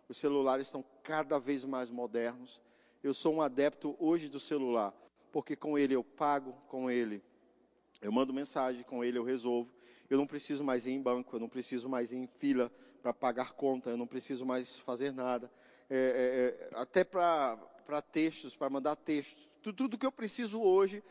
Os 0.09 0.19
celulares 0.19 0.69
estão 0.69 0.85
cada 1.03 1.41
vez 1.41 1.65
mais 1.65 1.91
modernos. 1.91 2.61
Eu 3.03 3.15
sou 3.15 3.35
um 3.35 3.43
adepto 3.43 3.97
hoje 3.99 4.29
do 4.29 4.39
celular, 4.39 4.95
porque 5.33 5.57
com 5.57 5.77
ele 5.77 5.97
eu 5.97 6.05
pago, 6.05 6.53
com 6.69 6.89
ele 6.89 7.21
eu 8.03 8.11
mando 8.11 8.33
mensagem, 8.33 8.83
com 8.83 9.03
ele 9.03 9.19
eu 9.19 9.25
resolvo. 9.25 9.73
Eu 10.13 10.19
não 10.19 10.27
preciso 10.27 10.63
mais 10.63 10.87
ir 10.87 10.93
em 10.93 11.01
banco, 11.01 11.35
eu 11.35 11.41
não 11.41 11.49
preciso 11.49 11.89
mais 11.89 12.13
ir 12.13 12.19
em 12.19 12.27
fila 12.27 12.71
para 13.01 13.15
pagar 13.15 13.55
conta, 13.55 13.89
eu 13.89 13.97
não 13.97 14.07
preciso 14.07 14.45
mais 14.45 14.79
fazer 14.79 15.11
nada. 15.11 15.51
É, 15.89 16.67
é, 16.71 16.77
é 16.77 16.81
até 16.83 17.03
para 17.03 17.57
textos, 18.13 18.55
para 18.55 18.69
mandar 18.69 18.95
textos. 18.95 19.49
Tudo, 19.63 19.75
tudo 19.75 19.97
que 19.97 20.05
eu 20.05 20.13
preciso 20.13 20.61
hoje, 20.61 21.03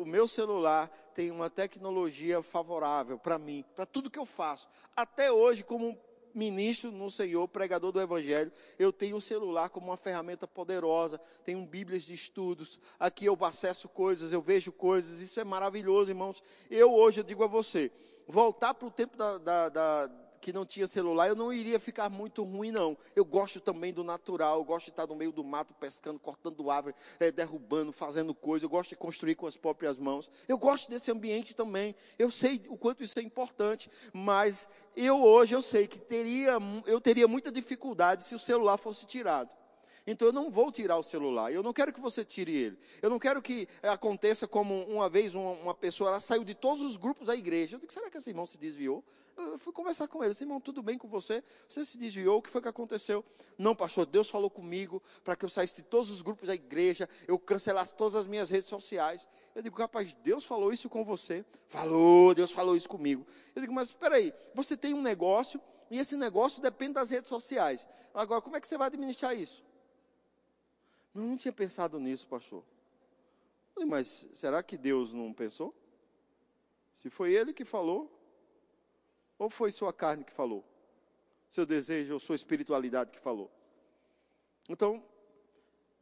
o 0.00 0.04
meu 0.04 0.28
celular 0.28 0.88
tem 1.16 1.32
uma 1.32 1.50
tecnologia 1.50 2.40
favorável 2.44 3.18
para 3.18 3.40
mim, 3.40 3.64
para 3.74 3.84
tudo 3.84 4.08
que 4.08 4.20
eu 4.20 4.26
faço. 4.26 4.68
Até 4.94 5.32
hoje, 5.32 5.64
como 5.64 5.98
ministro 6.32 6.92
no 6.92 7.10
Senhor, 7.10 7.46
pregador 7.48 7.90
do 7.90 8.00
Evangelho, 8.00 8.52
eu 8.78 8.92
tenho 8.92 9.16
o 9.16 9.20
celular 9.20 9.68
como 9.68 9.88
uma 9.88 9.96
ferramenta 9.96 10.46
poderosa, 10.46 11.18
tenho 11.44 11.66
bíblias 11.66 12.04
de 12.04 12.14
estudos, 12.14 12.78
aqui 12.98 13.26
eu 13.26 13.36
acesso 13.42 13.88
coisas, 13.88 14.32
eu 14.32 14.40
vejo 14.40 14.70
coisas, 14.70 15.20
isso 15.20 15.40
é 15.40 15.44
maravilhoso, 15.44 16.10
irmãos. 16.10 16.42
Eu 16.70 16.94
hoje, 16.94 17.20
eu 17.20 17.24
digo 17.24 17.42
a 17.42 17.48
você, 17.48 17.90
voltar 18.32 18.72
para 18.72 18.88
o 18.88 18.90
tempo 18.90 19.16
da, 19.16 19.36
da, 19.36 19.68
da 19.68 20.10
que 20.40 20.52
não 20.52 20.66
tinha 20.66 20.88
celular, 20.88 21.28
eu 21.28 21.36
não 21.36 21.52
iria 21.52 21.78
ficar 21.78 22.10
muito 22.10 22.42
ruim, 22.42 22.72
não. 22.72 22.98
Eu 23.14 23.24
gosto 23.24 23.60
também 23.60 23.92
do 23.92 24.02
natural, 24.02 24.58
eu 24.58 24.64
gosto 24.64 24.86
de 24.86 24.90
estar 24.90 25.06
no 25.06 25.14
meio 25.14 25.30
do 25.30 25.44
mato, 25.44 25.72
pescando, 25.74 26.18
cortando 26.18 26.68
árvore, 26.68 26.96
é, 27.20 27.30
derrubando, 27.30 27.92
fazendo 27.92 28.34
coisa. 28.34 28.64
Eu 28.64 28.70
gosto 28.70 28.90
de 28.90 28.96
construir 28.96 29.36
com 29.36 29.46
as 29.46 29.56
próprias 29.56 30.00
mãos. 30.00 30.28
Eu 30.48 30.58
gosto 30.58 30.90
desse 30.90 31.12
ambiente 31.12 31.54
também. 31.54 31.94
Eu 32.18 32.28
sei 32.28 32.60
o 32.68 32.76
quanto 32.76 33.04
isso 33.04 33.16
é 33.20 33.22
importante, 33.22 33.88
mas 34.12 34.68
eu 34.96 35.22
hoje 35.22 35.54
eu 35.54 35.62
sei 35.62 35.86
que 35.86 36.00
teria, 36.00 36.58
eu 36.86 37.00
teria 37.00 37.28
muita 37.28 37.52
dificuldade 37.52 38.24
se 38.24 38.34
o 38.34 38.40
celular 38.40 38.78
fosse 38.78 39.06
tirado. 39.06 39.61
Então 40.06 40.28
eu 40.28 40.32
não 40.32 40.50
vou 40.50 40.72
tirar 40.72 40.98
o 40.98 41.02
celular. 41.02 41.52
Eu 41.52 41.62
não 41.62 41.72
quero 41.72 41.92
que 41.92 42.00
você 42.00 42.24
tire 42.24 42.54
ele. 42.54 42.78
Eu 43.00 43.08
não 43.08 43.18
quero 43.18 43.40
que 43.40 43.68
aconteça 43.82 44.48
como 44.48 44.84
uma 44.84 45.08
vez 45.08 45.34
uma, 45.34 45.50
uma 45.52 45.74
pessoa, 45.74 46.10
ela 46.10 46.20
saiu 46.20 46.44
de 46.44 46.54
todos 46.54 46.82
os 46.82 46.96
grupos 46.96 47.26
da 47.26 47.36
igreja. 47.36 47.76
Eu 47.76 47.80
digo, 47.80 47.92
será 47.92 48.10
que 48.10 48.18
esse 48.18 48.30
irmão 48.30 48.46
se 48.46 48.58
desviou? 48.58 49.04
Eu 49.36 49.58
fui 49.58 49.72
conversar 49.72 50.08
com 50.08 50.22
ele, 50.22 50.34
irmão, 50.38 50.60
tudo 50.60 50.82
bem 50.82 50.98
com 50.98 51.08
você? 51.08 51.42
Você 51.68 51.84
se 51.84 51.96
desviou? 51.96 52.38
O 52.38 52.42
que 52.42 52.50
foi 52.50 52.60
que 52.60 52.68
aconteceu? 52.68 53.24
Não, 53.56 53.74
pastor, 53.74 54.04
Deus 54.04 54.28
falou 54.28 54.50
comigo 54.50 55.02
para 55.24 55.34
que 55.34 55.44
eu 55.44 55.48
saísse 55.48 55.76
de 55.76 55.82
todos 55.82 56.10
os 56.10 56.20
grupos 56.20 56.46
da 56.46 56.54
igreja, 56.54 57.08
eu 57.26 57.38
cancelasse 57.38 57.94
todas 57.94 58.14
as 58.14 58.26
minhas 58.26 58.50
redes 58.50 58.68
sociais. 58.68 59.26
Eu 59.54 59.62
digo, 59.62 59.78
rapaz, 59.78 60.14
Deus 60.22 60.44
falou 60.44 60.72
isso 60.72 60.88
com 60.88 61.04
você? 61.04 61.44
Falou, 61.66 62.34
Deus 62.34 62.50
falou 62.50 62.76
isso 62.76 62.88
comigo. 62.88 63.26
Eu 63.54 63.62
digo, 63.62 63.72
mas 63.72 63.88
espera 63.88 64.16
aí, 64.16 64.34
você 64.54 64.76
tem 64.76 64.92
um 64.92 65.02
negócio 65.02 65.60
e 65.90 65.98
esse 65.98 66.16
negócio 66.16 66.62
depende 66.62 66.94
das 66.94 67.10
redes 67.10 67.28
sociais. 67.28 67.88
Agora, 68.14 68.40
como 68.40 68.56
é 68.56 68.60
que 68.60 68.68
você 68.68 68.76
vai 68.76 68.88
administrar 68.88 69.36
isso? 69.36 69.62
Não, 71.14 71.24
não 71.26 71.36
tinha 71.36 71.52
pensado 71.52 71.98
nisso, 71.98 72.26
pastor. 72.26 72.64
Mas 73.86 74.28
será 74.32 74.62
que 74.62 74.76
Deus 74.76 75.12
não 75.12 75.32
pensou? 75.32 75.74
Se 76.94 77.10
foi 77.10 77.32
Ele 77.32 77.52
que 77.52 77.64
falou, 77.64 78.10
ou 79.38 79.50
foi 79.50 79.70
sua 79.70 79.92
carne 79.92 80.24
que 80.24 80.32
falou? 80.32 80.64
Seu 81.48 81.66
desejo 81.66 82.14
ou 82.14 82.20
sua 82.20 82.36
espiritualidade 82.36 83.12
que 83.12 83.18
falou? 83.18 83.50
Então, 84.68 85.04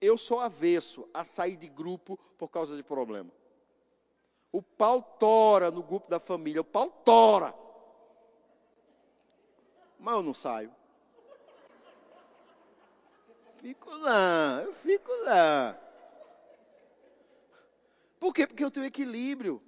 eu 0.00 0.16
sou 0.16 0.40
avesso 0.40 1.08
a 1.12 1.24
sair 1.24 1.56
de 1.56 1.68
grupo 1.68 2.16
por 2.38 2.48
causa 2.48 2.76
de 2.76 2.82
problema. 2.82 3.30
O 4.52 4.62
pau 4.62 5.02
tora 5.02 5.70
no 5.70 5.82
grupo 5.82 6.08
da 6.08 6.18
família, 6.18 6.60
o 6.60 6.64
pau 6.64 6.90
tora. 6.90 7.54
Mas 9.98 10.14
eu 10.14 10.22
não 10.22 10.34
saio. 10.34 10.74
Fico 13.60 13.90
lá, 13.90 14.62
eu 14.64 14.72
fico 14.72 15.12
lá. 15.22 15.78
Por 18.18 18.32
quê? 18.32 18.46
Porque 18.46 18.64
eu 18.64 18.70
tenho 18.70 18.86
equilíbrio. 18.86 19.62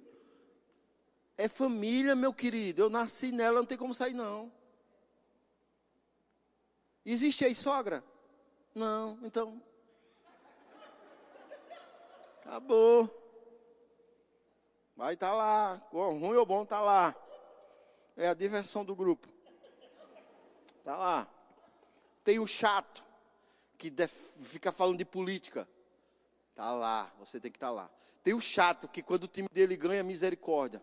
É 1.37 1.47
família, 1.47 2.15
meu 2.15 2.33
querido. 2.33 2.81
Eu 2.81 2.89
nasci 2.89 3.31
nela, 3.31 3.59
não 3.59 3.65
tem 3.67 3.77
como 3.77 3.93
sair, 3.93 4.15
não. 4.15 4.51
Existe 7.05 7.45
aí 7.45 7.53
sogra? 7.53 8.03
Não, 8.73 9.19
então. 9.21 9.61
Acabou. 12.41 13.07
Vai 14.95 15.13
estar 15.13 15.29
tá 15.29 15.35
lá. 15.35 15.81
Ruim 15.91 16.35
ou 16.35 16.45
bom, 16.47 16.63
está 16.63 16.81
lá. 16.81 17.15
É 18.17 18.27
a 18.27 18.33
diversão 18.33 18.83
do 18.83 18.95
grupo. 18.95 19.27
Está 20.79 20.97
lá. 20.97 21.27
Tem 22.23 22.39
o 22.39 22.47
chato 22.47 23.02
que 23.89 24.07
fica 24.43 24.71
falando 24.71 24.97
de 24.97 25.05
política. 25.05 25.67
Tá 26.55 26.71
lá, 26.71 27.11
você 27.19 27.39
tem 27.39 27.51
que 27.51 27.57
estar 27.57 27.67
tá 27.67 27.73
lá. 27.73 27.89
Tem 28.23 28.33
o 28.33 28.39
chato 28.39 28.87
que 28.87 29.01
quando 29.01 29.23
o 29.23 29.27
time 29.27 29.47
dele 29.51 29.75
ganha, 29.75 30.03
misericórdia. 30.03 30.81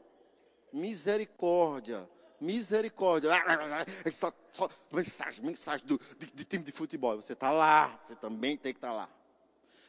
Misericórdia. 0.72 2.08
Misericórdia. 2.40 3.30
É 4.04 4.10
só, 4.10 4.32
só 4.52 4.68
mensagem, 4.90 5.44
mensagem 5.44 5.86
do, 5.86 5.98
de, 6.18 6.26
de, 6.26 6.44
time 6.44 6.64
de 6.64 6.72
futebol. 6.72 7.16
Você 7.16 7.32
está 7.32 7.50
lá, 7.50 7.98
você 8.02 8.14
também 8.16 8.56
tem 8.56 8.72
que 8.72 8.78
estar 8.78 8.88
tá 8.88 8.94
lá. 8.94 9.08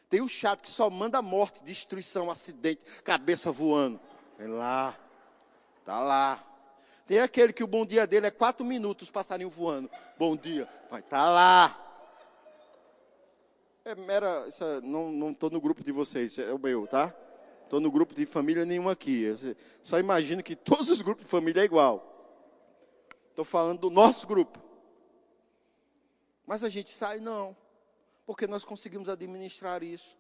Tem 0.09 0.21
o 0.21 0.27
chato 0.27 0.61
que 0.61 0.69
só 0.69 0.89
manda 0.89 1.21
morte, 1.21 1.63
destruição, 1.63 2.29
acidente, 2.29 2.83
cabeça 3.01 3.51
voando. 3.51 3.99
Tem 4.37 4.47
lá. 4.47 4.97
Tá 5.85 5.99
lá. 5.99 6.43
Tem 7.07 7.19
aquele 7.19 7.51
que 7.51 7.63
o 7.63 7.67
bom 7.67 7.85
dia 7.85 8.05
dele 8.05 8.27
é 8.27 8.31
quatro 8.31 8.65
minutos, 8.65 9.09
passarinho 9.09 9.49
voando. 9.49 9.89
Bom 10.17 10.35
dia. 10.35 10.67
Vai 10.89 11.01
tá 11.01 11.29
lá. 11.29 11.90
É 13.83 13.95
mera. 13.95 14.47
Não 14.83 15.31
estou 15.31 15.49
no 15.49 15.59
grupo 15.59 15.83
de 15.83 15.91
vocês, 15.91 16.37
é 16.37 16.53
o 16.53 16.59
meu, 16.59 16.85
tá? 16.87 17.15
Estou 17.63 17.79
no 17.79 17.89
grupo 17.89 18.13
de 18.13 18.25
família 18.25 18.65
nenhum 18.65 18.89
aqui. 18.89 19.23
Eu 19.23 19.37
só 19.81 19.97
imagino 19.97 20.43
que 20.43 20.55
todos 20.55 20.89
os 20.89 21.01
grupos 21.01 21.25
de 21.25 21.31
família 21.31 21.61
é 21.61 21.65
igual. 21.65 22.07
Estou 23.29 23.45
falando 23.45 23.79
do 23.79 23.89
nosso 23.89 24.27
grupo. 24.27 24.61
Mas 26.45 26.63
a 26.63 26.69
gente 26.69 26.89
sai, 26.91 27.19
não. 27.19 27.55
Porque 28.25 28.45
nós 28.45 28.65
conseguimos 28.65 29.09
administrar 29.09 29.81
isso. 29.83 30.17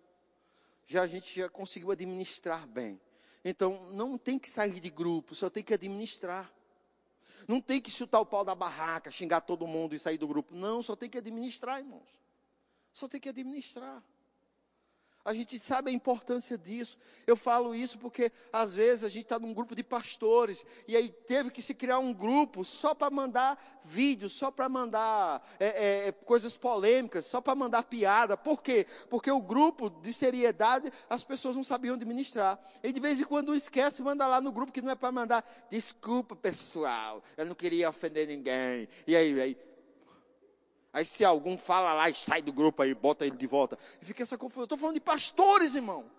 Já 0.87 1.03
a 1.03 1.07
gente 1.07 1.39
já 1.39 1.49
conseguiu 1.49 1.91
administrar 1.91 2.65
bem. 2.67 2.99
Então, 3.43 3.91
não 3.91 4.17
tem 4.17 4.39
que 4.39 4.49
sair 4.49 4.79
de 4.79 4.89
grupo, 4.89 5.35
só 5.35 5.49
tem 5.49 5.63
que 5.63 5.73
administrar. 5.73 6.51
Não 7.47 7.59
tem 7.59 7.81
que 7.81 7.91
chutar 7.91 8.19
o 8.19 8.25
pau 8.25 8.43
da 8.43 8.55
barraca, 8.55 9.11
xingar 9.11 9.41
todo 9.41 9.67
mundo 9.67 9.93
e 9.93 9.99
sair 9.99 10.17
do 10.17 10.27
grupo. 10.27 10.55
Não, 10.55 10.81
só 10.81 10.95
tem 10.95 11.09
que 11.09 11.17
administrar, 11.17 11.79
irmãos. 11.79 12.20
Só 12.91 13.07
tem 13.07 13.19
que 13.19 13.29
administrar. 13.29 14.03
A 15.23 15.33
gente 15.33 15.59
sabe 15.59 15.91
a 15.91 15.93
importância 15.93 16.57
disso. 16.57 16.97
Eu 17.27 17.35
falo 17.35 17.75
isso 17.75 17.99
porque 17.99 18.31
às 18.51 18.73
vezes 18.73 19.03
a 19.03 19.09
gente 19.09 19.23
está 19.23 19.37
num 19.37 19.53
grupo 19.53 19.75
de 19.75 19.83
pastores 19.83 20.65
e 20.87 20.97
aí 20.97 21.09
teve 21.09 21.51
que 21.51 21.61
se 21.61 21.75
criar 21.75 21.99
um 21.99 22.11
grupo 22.11 22.65
só 22.65 22.95
para 22.95 23.11
mandar 23.11 23.81
vídeos, 23.83 24.33
só 24.33 24.49
para 24.49 24.67
mandar 24.67 25.47
é, 25.59 26.07
é, 26.07 26.11
coisas 26.11 26.57
polêmicas, 26.57 27.25
só 27.25 27.39
para 27.39 27.53
mandar 27.53 27.83
piada. 27.83 28.35
Por 28.35 28.63
quê? 28.63 28.87
Porque 29.09 29.29
o 29.29 29.39
grupo 29.39 29.89
de 29.89 30.11
seriedade 30.11 30.91
as 31.07 31.23
pessoas 31.23 31.55
não 31.55 31.63
sabiam 31.63 31.95
administrar. 31.95 32.59
E 32.81 32.91
de 32.91 32.99
vez 32.99 33.21
em 33.21 33.25
quando 33.25 33.53
esquece, 33.53 34.01
manda 34.01 34.25
lá 34.25 34.41
no 34.41 34.51
grupo 34.51 34.71
que 34.71 34.81
não 34.81 34.91
é 34.91 34.95
para 34.95 35.11
mandar. 35.11 35.45
Desculpa, 35.69 36.35
pessoal, 36.35 37.21
eu 37.37 37.45
não 37.45 37.53
queria 37.53 37.89
ofender 37.89 38.27
ninguém. 38.27 38.87
E 39.05 39.15
aí, 39.15 39.39
aí 39.39 39.70
Aí 40.93 41.05
se 41.05 41.23
algum 41.23 41.57
fala 41.57 41.93
lá 41.93 42.09
e 42.09 42.15
sai 42.15 42.41
do 42.41 42.51
grupo 42.51 42.81
aí, 42.81 42.93
bota 42.93 43.25
ele 43.25 43.37
de 43.37 43.47
volta. 43.47 43.77
E 44.01 44.05
fica 44.05 44.23
essa 44.23 44.37
confusão. 44.37 44.63
Eu 44.63 44.65
estou 44.65 44.77
falando 44.77 44.95
de 44.95 45.01
pastores, 45.01 45.75
irmão. 45.75 46.09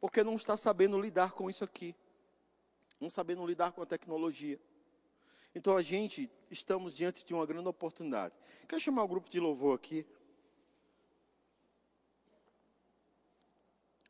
Porque 0.00 0.24
não 0.24 0.36
está 0.36 0.56
sabendo 0.56 0.98
lidar 0.98 1.32
com 1.32 1.50
isso 1.50 1.64
aqui. 1.64 1.94
Não 2.98 3.10
sabendo 3.10 3.46
lidar 3.46 3.72
com 3.72 3.82
a 3.82 3.86
tecnologia. 3.86 4.58
Então 5.54 5.76
a 5.76 5.82
gente 5.82 6.30
estamos 6.50 6.94
diante 6.94 7.24
de 7.24 7.34
uma 7.34 7.44
grande 7.44 7.68
oportunidade. 7.68 8.34
Quero 8.68 8.80
chamar 8.80 9.04
o 9.04 9.08
grupo 9.08 9.28
de 9.28 9.40
louvor 9.40 9.74
aqui. 9.74 10.06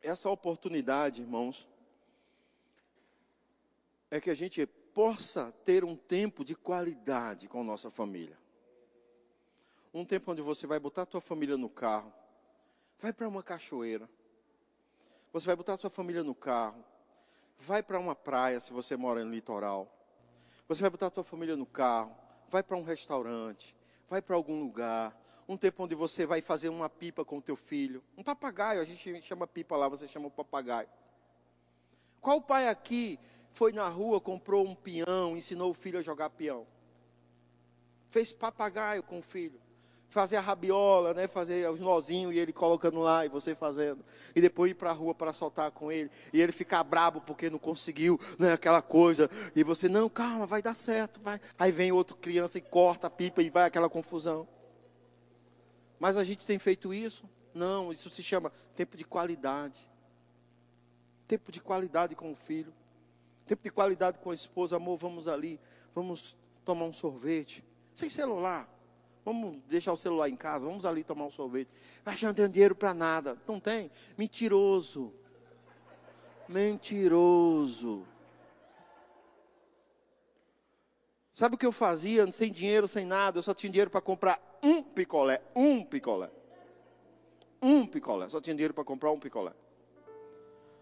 Essa 0.02 0.30
oportunidade, 0.30 1.22
irmãos, 1.22 1.68
é 4.08 4.20
que 4.20 4.30
a 4.30 4.34
gente 4.34 4.68
possa 4.96 5.52
ter 5.62 5.84
um 5.84 5.94
tempo 5.94 6.42
de 6.42 6.54
qualidade 6.54 7.48
com 7.48 7.62
nossa 7.62 7.90
família. 7.90 8.38
Um 9.92 10.06
tempo 10.06 10.32
onde 10.32 10.40
você 10.40 10.66
vai 10.66 10.80
botar 10.80 11.06
a 11.12 11.20
família 11.20 11.54
no 11.58 11.68
carro, 11.68 12.10
vai 12.98 13.12
para 13.12 13.28
uma 13.28 13.42
cachoeira, 13.42 14.08
você 15.34 15.44
vai 15.44 15.54
botar 15.54 15.74
a 15.74 15.76
sua 15.76 15.90
família 15.90 16.24
no 16.24 16.34
carro, 16.34 16.82
vai 17.58 17.82
para 17.82 18.00
uma 18.00 18.14
praia 18.14 18.58
se 18.58 18.72
você 18.72 18.96
mora 18.96 19.22
no 19.22 19.34
litoral, 19.34 19.86
você 20.66 20.80
vai 20.80 20.88
botar 20.88 21.12
a 21.14 21.22
família 21.22 21.56
no 21.56 21.66
carro, 21.66 22.16
vai 22.48 22.62
para 22.62 22.78
um 22.78 22.82
restaurante, 22.82 23.76
vai 24.08 24.22
para 24.22 24.34
algum 24.34 24.62
lugar, 24.62 25.14
um 25.46 25.58
tempo 25.58 25.84
onde 25.84 25.94
você 25.94 26.24
vai 26.24 26.40
fazer 26.40 26.70
uma 26.70 26.88
pipa 26.88 27.22
com 27.22 27.36
o 27.36 27.42
teu 27.42 27.54
filho, 27.54 28.02
um 28.16 28.22
papagaio, 28.22 28.80
a 28.80 28.84
gente 28.86 29.20
chama 29.20 29.46
pipa 29.46 29.76
lá, 29.76 29.90
você 29.90 30.08
chama 30.08 30.28
o 30.28 30.30
papagaio. 30.30 30.88
Qual 32.18 32.40
pai 32.40 32.66
aqui 32.66 33.20
foi 33.56 33.72
na 33.72 33.88
rua, 33.88 34.20
comprou 34.20 34.66
um 34.66 34.74
peão, 34.74 35.34
ensinou 35.34 35.70
o 35.70 35.74
filho 35.74 35.98
a 35.98 36.02
jogar 36.02 36.28
peão? 36.28 36.66
Fez 38.10 38.30
papagaio 38.30 39.02
com 39.02 39.18
o 39.18 39.22
filho 39.22 39.58
fazer 40.08 40.36
a 40.36 40.40
rabiola, 40.40 41.12
né, 41.12 41.28
fazer 41.28 41.68
os 41.70 41.78
nozinhos 41.78 42.34
e 42.34 42.38
ele 42.38 42.50
colocando 42.50 43.00
lá 43.00 43.26
e 43.26 43.28
você 43.28 43.54
fazendo. 43.54 44.02
E 44.34 44.40
depois 44.40 44.70
ir 44.70 44.74
para 44.74 44.88
a 44.88 44.92
rua 44.94 45.14
para 45.14 45.30
soltar 45.30 45.70
com 45.72 45.92
ele. 45.92 46.10
E 46.32 46.40
ele 46.40 46.52
ficar 46.52 46.82
brabo 46.84 47.20
porque 47.20 47.50
não 47.50 47.58
conseguiu, 47.58 48.18
né, 48.38 48.54
aquela 48.54 48.80
coisa. 48.80 49.28
E 49.54 49.62
você, 49.62 49.90
não, 49.90 50.08
calma, 50.08 50.46
vai 50.46 50.62
dar 50.62 50.74
certo, 50.74 51.20
vai. 51.22 51.38
Aí 51.58 51.70
vem 51.70 51.92
outra 51.92 52.16
criança 52.16 52.56
e 52.56 52.62
corta 52.62 53.08
a 53.08 53.10
pipa 53.10 53.42
e 53.42 53.50
vai 53.50 53.64
aquela 53.64 53.90
confusão. 53.90 54.48
Mas 55.98 56.16
a 56.16 56.24
gente 56.24 56.46
tem 56.46 56.58
feito 56.58 56.94
isso? 56.94 57.28
Não, 57.52 57.92
isso 57.92 58.08
se 58.08 58.22
chama 58.22 58.50
tempo 58.74 58.96
de 58.96 59.04
qualidade. 59.04 59.78
Tempo 61.28 61.52
de 61.52 61.60
qualidade 61.60 62.14
com 62.14 62.32
o 62.32 62.36
filho. 62.36 62.72
Tempo 63.46 63.62
de 63.62 63.70
qualidade 63.70 64.18
com 64.18 64.30
a 64.30 64.34
esposa. 64.34 64.76
Amor, 64.76 64.98
vamos 64.98 65.28
ali, 65.28 65.60
vamos 65.94 66.36
tomar 66.64 66.84
um 66.84 66.92
sorvete. 66.92 67.64
Sem 67.94 68.10
celular. 68.10 68.68
Vamos 69.24 69.60
deixar 69.66 69.92
o 69.92 69.96
celular 69.96 70.28
em 70.28 70.36
casa, 70.36 70.68
vamos 70.68 70.86
ali 70.86 71.02
tomar 71.02 71.24
um 71.24 71.30
sorvete. 71.30 71.68
Mas 72.04 72.22
não 72.22 72.32
tem 72.32 72.48
dinheiro 72.48 72.76
para 72.76 72.94
nada. 72.94 73.36
Não 73.46 73.58
tem? 73.58 73.90
Mentiroso. 74.16 75.12
Mentiroso. 76.48 78.06
Sabe 81.34 81.54
o 81.54 81.58
que 81.58 81.66
eu 81.66 81.72
fazia 81.72 82.30
sem 82.32 82.52
dinheiro, 82.52 82.88
sem 82.88 83.04
nada? 83.04 83.38
Eu 83.38 83.42
só 83.42 83.52
tinha 83.52 83.70
dinheiro 83.70 83.90
para 83.90 84.00
comprar 84.00 84.40
um 84.62 84.82
picolé. 84.82 85.42
Um 85.54 85.84
picolé. 85.84 86.30
Um 87.60 87.84
picolé. 87.84 88.28
Só 88.28 88.40
tinha 88.40 88.54
dinheiro 88.54 88.72
para 88.72 88.84
comprar 88.84 89.10
um 89.10 89.18
picolé. 89.18 89.52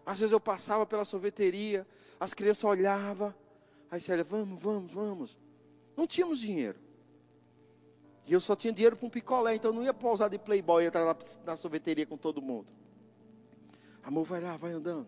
Às 0.06 0.20
vezes 0.20 0.32
eu 0.32 0.40
passava 0.40 0.84
pela 0.84 1.04
sorveteria, 1.04 1.86
as 2.20 2.34
crianças 2.34 2.64
olhavam. 2.64 3.34
Aí 3.90 4.00
Célia, 4.00 4.24
vamos, 4.24 4.60
vamos, 4.60 4.92
vamos. 4.92 5.38
Não 5.96 6.06
tínhamos 6.06 6.38
dinheiro. 6.38 6.78
E 8.26 8.32
eu 8.32 8.40
só 8.40 8.56
tinha 8.56 8.72
dinheiro 8.72 8.96
para 8.96 9.06
um 9.06 9.10
picolé, 9.10 9.54
então 9.54 9.70
eu 9.70 9.74
não 9.74 9.82
ia 9.82 9.94
pousar 9.94 10.28
de 10.28 10.38
playboy 10.38 10.82
e 10.82 10.86
entrar 10.86 11.04
na, 11.04 11.16
na 11.44 11.56
sorveteria 11.56 12.06
com 12.06 12.16
todo 12.16 12.40
mundo. 12.40 12.66
Amor, 14.02 14.24
vai 14.24 14.40
lá, 14.40 14.56
vai 14.56 14.72
andando. 14.72 15.06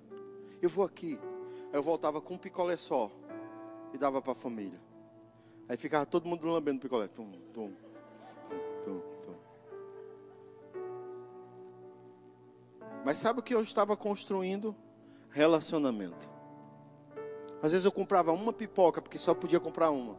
Eu 0.61 0.68
vou 0.68 0.84
aqui. 0.84 1.18
Aí 1.72 1.78
eu 1.78 1.82
voltava 1.82 2.20
com 2.20 2.34
um 2.34 2.38
picolé 2.38 2.76
só 2.76 3.11
e 3.92 3.99
dava 3.99 4.20
para 4.20 4.32
a 4.32 4.34
família. 4.34 4.80
Aí 5.68 5.76
ficava 5.76 6.07
todo 6.07 6.26
mundo 6.26 6.47
lambendo 6.47 6.78
o 6.78 6.80
picolé. 6.80 7.09
Tum, 7.09 7.32
tum, 7.53 7.72
tum, 8.84 9.01
tum, 9.24 9.34
Mas 13.05 13.18
sabe 13.18 13.40
o 13.40 13.42
que 13.42 13.55
eu 13.55 13.62
estava 13.62 13.97
construindo? 13.97 14.74
Relacionamento. 15.37 16.30
Às 17.62 17.72
vezes 17.72 17.84
eu 17.84 17.93
comprava 17.93 18.32
uma 18.32 18.55
pipoca, 18.55 19.03
porque 19.03 19.18
só 19.18 19.34
podia 19.34 19.61
comprar 19.61 19.91
uma. 19.91 20.16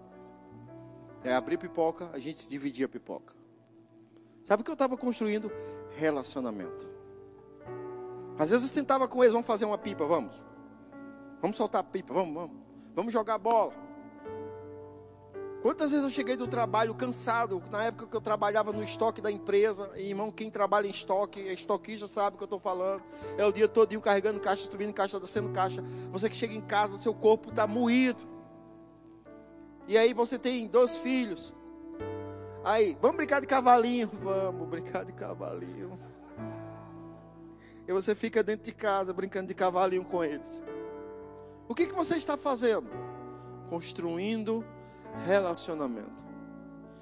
É 1.23 1.33
abrir 1.33 1.57
pipoca, 1.57 2.07
a 2.13 2.19
gente 2.19 2.47
dividia 2.47 2.85
a 2.85 2.89
pipoca. 2.89 3.33
Sabe 4.43 4.61
o 4.61 4.63
que 4.63 4.69
eu 4.69 4.73
estava 4.73 4.95
construindo? 4.95 5.51
Relacionamento. 5.95 6.87
Às 8.37 8.51
vezes 8.51 8.69
eu 8.69 8.71
sentava 8.71 9.07
com 9.07 9.23
eles, 9.23 9.33
vamos 9.33 9.47
fazer 9.47 9.65
uma 9.65 9.79
pipa, 9.79 10.05
vamos. 10.05 10.39
Vamos 11.41 11.57
soltar 11.57 11.81
a 11.81 11.83
pipa, 11.83 12.13
vamos, 12.13 12.35
vamos. 12.35 12.57
Vamos 12.93 13.11
jogar 13.11 13.39
bola. 13.39 13.73
Quantas 15.67 15.91
vezes 15.91 16.05
eu 16.05 16.09
cheguei 16.09 16.37
do 16.37 16.47
trabalho 16.47 16.95
cansado, 16.95 17.61
na 17.69 17.83
época 17.83 18.07
que 18.07 18.15
eu 18.15 18.21
trabalhava 18.21 18.71
no 18.71 18.81
estoque 18.81 19.19
da 19.19 19.29
empresa, 19.29 19.91
e 19.97 20.03
irmão, 20.03 20.31
quem 20.31 20.49
trabalha 20.49 20.87
em 20.87 20.91
estoque, 20.91 21.41
é 21.41 21.51
estoquista 21.51 22.07
sabe 22.07 22.35
o 22.35 22.37
que 22.37 22.43
eu 22.43 22.45
estou 22.45 22.57
falando. 22.57 23.03
É 23.37 23.45
o 23.45 23.51
dia 23.51 23.67
todo 23.67 23.99
carregando 23.99 24.39
caixa, 24.39 24.71
subindo 24.71 24.93
caixa, 24.93 25.19
descendo 25.19 25.49
caixa. 25.49 25.83
Você 26.09 26.29
que 26.29 26.37
chega 26.37 26.53
em 26.53 26.61
casa, 26.61 26.95
seu 26.97 27.13
corpo 27.13 27.49
está 27.49 27.67
moído. 27.67 28.23
E 29.89 29.97
aí 29.97 30.13
você 30.13 30.39
tem 30.39 30.67
dois 30.67 30.95
filhos. 30.95 31.53
Aí, 32.63 32.97
vamos 33.01 33.17
brincar 33.17 33.41
de 33.41 33.47
cavalinho? 33.47 34.09
Vamos 34.23 34.69
brincar 34.69 35.03
de 35.03 35.11
cavalinho. 35.11 35.99
E 37.85 37.91
você 37.91 38.15
fica 38.15 38.41
dentro 38.41 38.63
de 38.63 38.71
casa 38.71 39.11
brincando 39.11 39.49
de 39.49 39.53
cavalinho 39.53 40.05
com 40.05 40.23
eles. 40.23 40.63
O 41.67 41.75
que, 41.75 41.87
que 41.87 41.93
você 41.93 42.15
está 42.15 42.37
fazendo? 42.37 42.89
Construindo 43.69 44.63
relacionamento. 45.25 46.27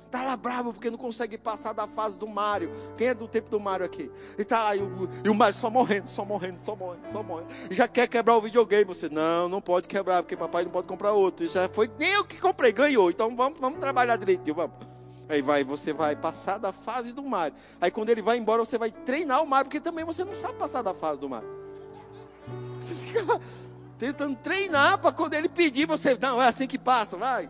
Está 0.06 0.24
lá 0.24 0.38
bravo 0.38 0.72
porque 0.72 0.90
não 0.90 0.98
consegue 0.98 1.38
passar 1.38 1.74
da 1.74 1.88
fase 1.88 2.18
do 2.18 2.26
Mário. 2.26 2.72
Quem 2.96 3.08
é 3.08 3.14
do 3.14 3.28
tempo 3.28 3.50
do 3.50 3.60
Mário 3.60 3.86
aqui? 3.86 4.10
E 4.38 4.44
está 4.44 4.64
lá, 4.64 4.76
e 4.76 4.82
o, 4.82 5.10
e 5.26 5.30
o 5.30 5.36
Mário 5.36 5.54
só 5.54 5.70
morrendo, 5.70 6.08
só 6.08 6.24
morrendo, 6.24 6.58
só 6.58 6.74
morrendo, 6.74 7.12
só 7.12 7.22
morrendo. 7.22 7.50
E 7.70 7.76
já 7.76 7.86
quer 7.86 8.08
quebrar 8.08 8.38
o 8.38 8.42
videogame. 8.42 8.86
Você, 8.86 9.10
não, 9.10 9.50
não 9.50 9.60
pode 9.60 9.90
quebrar, 9.90 10.24
porque 10.24 10.38
papai 10.38 10.64
não 10.64 10.72
pode 10.72 10.88
comprar 10.88 11.12
outro. 11.12 11.46
Já 11.50 11.68
foi 11.68 11.92
nem 12.00 12.12
eu 12.12 12.24
que 12.24 12.40
comprei, 12.40 12.72
ganhou. 12.72 13.10
Então 13.10 13.36
vamos, 13.36 13.60
vamos 13.60 13.80
trabalhar 13.80 14.16
direitinho, 14.16 14.56
vamos. 14.56 14.76
Aí 15.28 15.42
vai, 15.42 15.66
você 15.66 15.92
vai 15.92 16.16
passar 16.16 16.60
da 16.60 16.72
fase 16.72 17.12
do 17.12 17.24
Mário. 17.24 17.56
Aí 17.82 17.92
quando 17.92 18.10
ele 18.10 18.22
vai 18.22 18.38
embora, 18.38 18.64
você 18.64 18.78
vai 18.78 18.92
treinar 18.92 19.44
o 19.44 19.48
Mário, 19.48 19.66
porque 19.66 19.82
também 19.82 20.06
você 20.06 20.24
não 20.24 20.36
sabe 20.36 20.54
passar 20.54 20.82
da 20.82 20.94
fase 20.94 21.20
do 21.20 21.28
Mário. 21.28 21.50
Você 22.80 22.96
fica 22.96 23.22
lá 23.24 23.40
tentando 23.98 24.36
treinar 24.38 24.98
para 24.98 25.12
quando 25.12 25.34
ele 25.34 25.50
pedir, 25.50 25.86
você, 25.86 26.18
não, 26.22 26.42
é 26.42 26.48
assim 26.48 26.68
que 26.68 26.78
passa, 26.78 27.18
vai. 27.18 27.50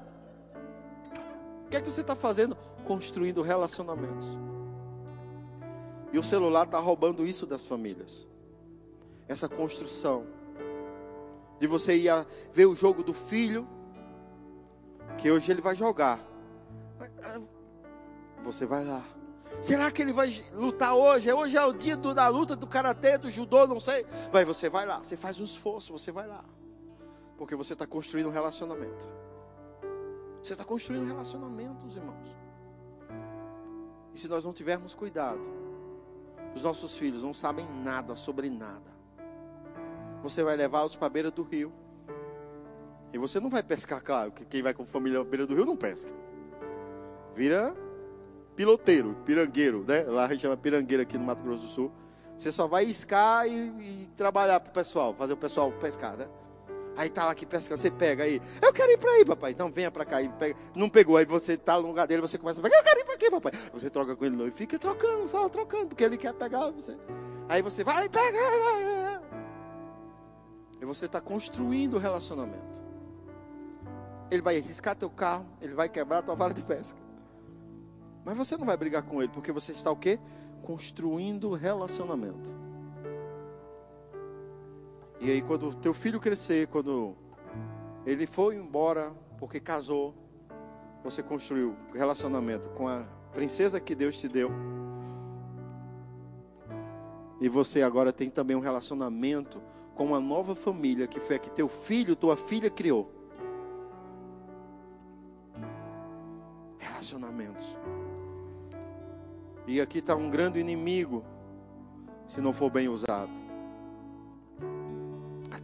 Que 1.75 1.79
é 1.79 1.81
que 1.81 1.91
você 1.91 1.99
está 1.99 2.15
fazendo? 2.15 2.55
Construindo 2.85 3.41
relacionamentos. 3.41 4.29
E 6.13 6.17
o 6.17 6.23
celular 6.23 6.63
está 6.63 6.79
roubando 6.79 7.27
isso 7.27 7.45
das 7.45 7.63
famílias. 7.63 8.25
Essa 9.27 9.49
construção. 9.49 10.25
De 11.59 11.67
você 11.67 11.97
ir 11.97 12.09
ver 12.53 12.65
o 12.65 12.77
jogo 12.77 13.03
do 13.03 13.13
filho, 13.13 13.67
que 15.17 15.29
hoje 15.29 15.51
ele 15.51 15.59
vai 15.59 15.75
jogar. 15.75 16.25
Você 18.41 18.65
vai 18.65 18.85
lá. 18.85 19.05
Será 19.61 19.91
que 19.91 20.01
ele 20.01 20.13
vai 20.13 20.33
lutar 20.53 20.95
hoje? 20.95 21.29
Hoje 21.29 21.57
é 21.57 21.65
o 21.65 21.73
dia 21.73 21.97
do, 21.97 22.13
da 22.13 22.29
luta 22.29 22.55
do 22.55 22.67
karatê, 22.67 23.17
do 23.17 23.29
judô, 23.29 23.67
não 23.67 23.81
sei. 23.81 24.05
Vai, 24.31 24.45
você 24.45 24.69
vai 24.69 24.85
lá. 24.85 24.99
Você 24.99 25.17
faz 25.17 25.41
um 25.41 25.43
esforço, 25.43 25.91
você 25.91 26.09
vai 26.09 26.25
lá. 26.25 26.45
Porque 27.37 27.53
você 27.53 27.73
está 27.73 27.85
construindo 27.85 28.27
um 28.27 28.31
relacionamento. 28.31 29.24
Você 30.45 30.53
está 30.53 30.63
construindo 30.63 31.07
relacionamentos, 31.07 31.95
irmãos. 31.95 32.37
E 34.13 34.19
se 34.19 34.27
nós 34.27 34.45
não 34.45 34.53
tivermos 34.53 34.93
cuidado, 34.93 35.41
os 36.55 36.61
nossos 36.61 36.95
filhos 36.95 37.23
não 37.23 37.33
sabem 37.33 37.65
nada 37.83 38.13
sobre 38.13 38.47
nada. 38.47 38.93
Você 40.21 40.43
vai 40.43 40.55
levá-los 40.55 40.95
para 40.95 41.07
a 41.07 41.09
beira 41.09 41.31
do 41.31 41.41
rio. 41.41 41.73
E 43.11 43.17
você 43.17 43.39
não 43.39 43.49
vai 43.49 43.63
pescar, 43.63 44.03
claro, 44.03 44.31
que 44.31 44.45
quem 44.45 44.61
vai 44.61 44.71
com 44.71 44.85
família 44.85 45.19
à 45.19 45.23
beira 45.23 45.47
do 45.47 45.55
rio 45.55 45.65
não 45.65 45.75
pesca. 45.75 46.13
Vira 47.33 47.75
piloteiro, 48.55 49.15
pirangueiro, 49.25 49.83
né? 49.83 50.03
Lá 50.03 50.25
a 50.25 50.29
gente 50.29 50.41
chama 50.41 50.55
pirangueiro 50.55 51.01
aqui 51.01 51.17
no 51.17 51.23
Mato 51.23 51.43
Grosso 51.43 51.63
do 51.63 51.69
Sul. 51.69 51.91
Você 52.37 52.51
só 52.51 52.67
vai 52.67 52.85
iscar 52.85 53.47
e, 53.47 53.51
e 53.51 54.09
trabalhar 54.15 54.59
para 54.59 54.69
o 54.69 54.73
pessoal, 54.73 55.11
fazer 55.15 55.33
o 55.33 55.37
pessoal 55.37 55.71
pescar, 55.71 56.15
né? 56.15 56.27
Aí 56.97 57.09
tá 57.09 57.25
lá 57.25 57.31
aqui 57.31 57.45
pescando, 57.45 57.79
você 57.79 57.91
pega 57.91 58.23
aí. 58.23 58.41
Eu 58.61 58.71
quero 58.71 58.91
ir 58.91 58.97
para 58.97 59.11
aí, 59.11 59.25
papai. 59.25 59.51
Então 59.51 59.69
venha 59.69 59.91
para 59.91 60.05
cá. 60.05 60.21
E 60.21 60.29
pega. 60.29 60.55
Não 60.73 60.89
pegou, 60.89 61.17
aí 61.17 61.25
você 61.25 61.57
tá 61.57 61.75
no 61.75 61.87
lugar 61.87 62.07
dele, 62.07 62.21
você 62.21 62.37
começa 62.37 62.59
a 62.59 62.63
pegar. 62.63 62.77
Eu 62.77 62.83
quero 62.83 62.99
ir 62.99 63.03
para 63.03 63.15
aqui, 63.15 63.31
papai. 63.31 63.51
Você 63.73 63.89
troca 63.89 64.15
com 64.15 64.25
ele 64.25 64.35
não, 64.35 64.47
e 64.47 64.51
fica 64.51 64.79
trocando, 64.79 65.27
só 65.27 65.47
trocando, 65.49 65.87
porque 65.87 66.03
ele 66.03 66.17
quer 66.17 66.33
pegar 66.33 66.71
você. 66.71 66.97
Aí 67.49 67.61
você 67.61 67.83
vai, 67.83 68.07
pega. 68.07 68.37
E 70.81 70.85
você 70.85 71.05
está 71.05 71.19
construindo 71.19 71.95
o 71.95 71.99
relacionamento. 71.99 72.83
Ele 74.31 74.41
vai 74.41 74.59
riscar 74.59 74.95
teu 74.95 75.09
carro, 75.09 75.45
ele 75.61 75.73
vai 75.73 75.87
quebrar 75.87 76.21
tua 76.21 76.35
vara 76.35 76.53
de 76.53 76.61
pesca. 76.61 76.97
Mas 78.23 78.35
você 78.35 78.57
não 78.57 78.65
vai 78.65 78.75
brigar 78.75 79.03
com 79.03 79.21
ele, 79.21 79.31
porque 79.31 79.51
você 79.51 79.71
está 79.71 79.91
o 79.91 79.95
quê? 79.95 80.19
Construindo 80.63 81.51
relacionamento. 81.51 82.64
E 85.19 85.31
aí, 85.31 85.41
quando 85.41 85.73
teu 85.73 85.93
filho 85.93 86.19
crescer, 86.19 86.67
quando 86.67 87.15
ele 88.05 88.27
foi 88.27 88.55
embora 88.55 89.11
porque 89.37 89.59
casou, 89.59 90.13
você 91.03 91.21
construiu 91.21 91.75
relacionamento 91.93 92.69
com 92.69 92.87
a 92.87 93.05
princesa 93.33 93.79
que 93.79 93.93
Deus 93.93 94.17
te 94.17 94.27
deu. 94.27 94.51
E 97.39 97.49
você 97.49 97.81
agora 97.81 98.11
tem 98.11 98.29
também 98.29 98.55
um 98.55 98.61
relacionamento 98.61 99.61
com 99.93 100.05
uma 100.05 100.19
nova 100.19 100.55
família 100.55 101.07
que 101.07 101.19
foi 101.19 101.35
a 101.35 101.39
que 101.39 101.49
teu 101.49 101.67
filho, 101.67 102.15
tua 102.15 102.35
filha 102.35 102.69
criou. 102.69 103.11
Relacionamentos. 106.77 107.77
E 109.67 109.81
aqui 109.81 109.99
está 109.99 110.15
um 110.15 110.29
grande 110.29 110.59
inimigo 110.59 111.23
se 112.27 112.41
não 112.41 112.53
for 112.53 112.69
bem 112.69 112.87
usado. 112.87 113.44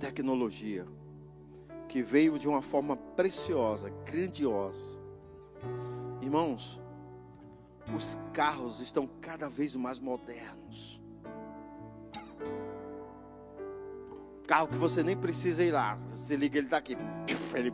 A 0.02 0.06
tecnologia, 0.06 0.88
que 1.88 2.02
veio 2.02 2.39
de 2.39 2.47
uma 2.47 2.64
forma 2.64 2.97
preciosa, 2.97 3.91
grandiosa. 4.04 4.99
Irmãos, 6.20 6.82
os 7.95 8.18
carros 8.34 8.80
estão 8.80 9.08
cada 9.22 9.47
vez 9.47 9.76
mais 9.76 9.99
modernos. 9.99 10.99
Carro 14.47 14.70
que 14.70 14.78
você 14.78 15.04
nem 15.04 15.16
precisa 15.16 15.64
ir 15.64 15.72
lá. 15.72 15.93
Você 15.95 16.36
liga, 16.36 16.58
ele 16.58 16.66
está 16.66 16.78
aqui. 16.78 16.97
Ele 17.56 17.72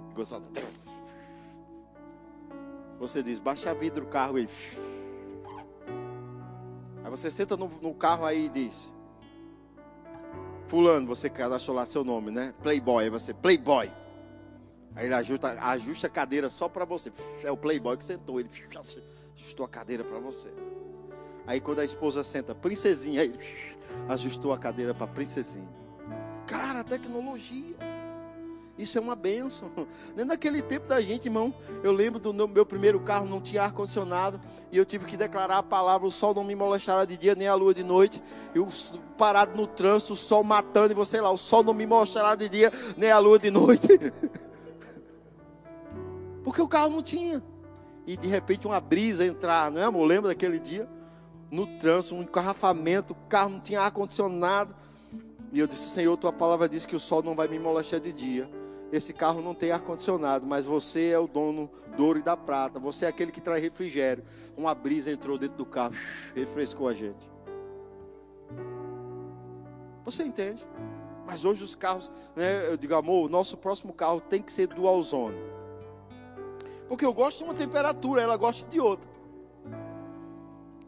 Você 2.99 3.23
diz, 3.23 3.39
baixa 3.39 3.73
vidro 3.73 4.03
do 4.03 4.11
carro. 4.11 4.37
Ele. 4.37 4.49
Aí 7.05 7.09
você 7.09 7.31
senta 7.31 7.55
no, 7.55 7.69
no 7.81 7.93
carro 7.95 8.25
aí 8.25 8.47
e 8.47 8.49
diz: 8.49 8.96
Fulano, 10.67 11.07
você 11.07 11.29
cadastrou 11.29 11.75
lá 11.75 11.85
seu 11.85 12.03
nome, 12.03 12.29
né? 12.29 12.53
Playboy. 12.61 13.05
Aí 13.05 13.09
você, 13.09 13.33
Playboy. 13.33 13.89
Aí 14.95 15.05
ele 15.05 15.13
ajusta, 15.13 15.57
ajusta 15.61 16.07
a 16.07 16.09
cadeira 16.09 16.49
só 16.49 16.67
para 16.67 16.83
você. 16.83 17.11
É 17.43 17.51
o 17.51 17.57
Playboy 17.57 17.95
que 17.95 18.03
sentou. 18.03 18.39
Ele 18.39 18.49
ajustou 19.35 19.65
a 19.65 19.69
cadeira 19.69 20.03
para 20.03 20.19
você. 20.19 20.51
Aí 21.45 21.61
quando 21.61 21.79
a 21.79 21.85
esposa 21.85 22.23
senta, 22.23 22.53
princesinha, 22.53 23.21
aí 23.21 23.33
ajustou 24.09 24.51
a 24.51 24.57
cadeira 24.57 24.93
para 24.93 25.07
princesinha. 25.07 25.69
Cara, 26.45 26.83
tecnologia. 26.83 27.96
Isso 28.77 28.97
é 28.97 29.01
uma 29.01 29.15
benção. 29.15 29.71
Nem 30.15 30.25
naquele 30.25 30.61
tempo 30.61 30.87
da 30.87 31.01
gente, 31.01 31.25
irmão. 31.25 31.53
Eu 31.83 31.91
lembro 31.91 32.19
do 32.19 32.33
meu 32.47 32.65
primeiro 32.65 32.99
carro, 32.99 33.25
não 33.25 33.41
tinha 33.41 33.63
ar-condicionado. 33.63 34.39
E 34.71 34.77
eu 34.77 34.85
tive 34.85 35.05
que 35.05 35.17
declarar 35.17 35.57
a 35.57 35.63
palavra: 35.63 36.07
o 36.07 36.11
sol 36.11 36.33
não 36.33 36.43
me 36.43 36.55
molestará 36.55 37.05
de 37.05 37.17
dia, 37.17 37.33
nem 37.35 37.47
a 37.47 37.55
lua 37.55 37.73
de 37.73 37.83
noite. 37.83 38.21
Eu 38.53 38.67
parado 39.17 39.55
no 39.55 39.65
trânsito, 39.65 40.13
o 40.13 40.15
sol 40.17 40.43
matando, 40.43 40.91
e 40.91 40.95
você 40.95 41.19
lá, 41.19 41.31
o 41.31 41.37
sol 41.37 41.63
não 41.63 41.73
me 41.73 41.85
mostrará 41.85 42.35
de 42.35 42.47
dia, 42.47 42.71
nem 42.95 43.09
a 43.09 43.17
lua 43.17 43.39
de 43.39 43.49
noite. 43.49 43.87
Porque 46.43 46.61
o 46.61 46.67
carro 46.67 46.91
não 46.91 47.01
tinha. 47.01 47.43
E 48.05 48.15
de 48.15 48.27
repente 48.27 48.65
uma 48.65 48.79
brisa 48.79 49.25
entrar, 49.25 49.69
não 49.69 49.81
é, 49.81 49.83
amor? 49.83 50.05
Lembra 50.05 50.29
daquele 50.29 50.59
dia? 50.59 50.87
No 51.51 51.67
trânsito, 51.77 52.15
um 52.15 52.21
encarrafamento, 52.21 53.13
o 53.13 53.27
carro 53.27 53.49
não 53.49 53.59
tinha 53.59 53.81
ar-condicionado. 53.81 54.73
E 55.51 55.59
eu 55.59 55.67
disse: 55.67 55.89
Senhor, 55.89 56.15
tua 56.17 56.33
palavra 56.33 56.67
diz 56.67 56.85
que 56.85 56.95
o 56.95 56.99
sol 56.99 57.23
não 57.23 57.35
vai 57.35 57.47
me 57.47 57.59
molestar 57.59 57.99
de 57.99 58.11
dia 58.11 58.49
esse 58.91 59.13
carro 59.13 59.41
não 59.41 59.53
tem 59.53 59.71
ar-condicionado, 59.71 60.45
mas 60.45 60.65
você 60.65 61.09
é 61.09 61.19
o 61.19 61.27
dono 61.27 61.69
do 61.95 62.05
ouro 62.05 62.19
e 62.19 62.21
da 62.21 62.37
prata. 62.37 62.79
Você 62.79 63.05
é 63.05 63.09
aquele 63.09 63.31
que 63.31 63.41
traz 63.41 63.61
refrigério. 63.61 64.23
Uma 64.55 64.73
brisa 64.73 65.11
entrou 65.11 65.37
dentro 65.37 65.57
do 65.57 65.65
carro, 65.65 65.93
refrescou 66.33 66.87
a 66.87 66.93
gente. 66.93 67.29
Você 70.05 70.23
entende? 70.23 70.65
Mas 71.25 71.43
hoje 71.43 71.63
os 71.63 71.75
carros, 71.75 72.09
né, 72.33 72.71
eu 72.71 72.77
digo, 72.77 72.95
amor, 72.95 73.25
o 73.25 73.29
nosso 73.29 73.57
próximo 73.57 73.91
carro 73.91 74.21
tem 74.21 74.41
que 74.41 74.51
ser 74.51 74.67
dual 74.67 75.01
zone. 75.03 75.37
Porque 76.87 77.05
eu 77.05 77.13
gosto 77.13 77.39
de 77.39 77.43
uma 77.43 77.53
temperatura, 77.53 78.21
ela 78.21 78.37
gosta 78.37 78.69
de 78.69 78.79
outra. 78.79 79.09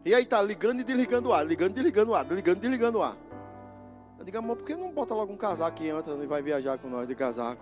E 0.05 0.15
aí 0.15 0.25
tá 0.25 0.41
ligando 0.41 0.79
e 0.79 0.83
desligando 0.85 1.29
o 1.29 1.33
ar, 1.33 1.45
ligando 1.45 1.71
e 1.71 1.73
desligando 1.73 2.11
o 2.13 2.15
ar, 2.15 2.25
ligando 2.25 2.57
e 2.59 2.61
desligando 2.61 2.99
o 2.99 3.03
ar. 3.03 3.17
Eu 4.19 4.25
digo, 4.25 4.37
amor, 4.37 4.57
por 4.57 4.65
que 4.65 4.75
não 4.75 4.91
bota 4.91 5.13
logo 5.13 5.31
um 5.31 5.37
casaco 5.37 5.77
que 5.77 5.87
entra 5.87 6.13
e 6.13 6.27
vai 6.27 6.41
viajar 6.41 6.77
com 6.77 6.89
nós 6.89 7.07
de 7.07 7.15
casaco? 7.15 7.61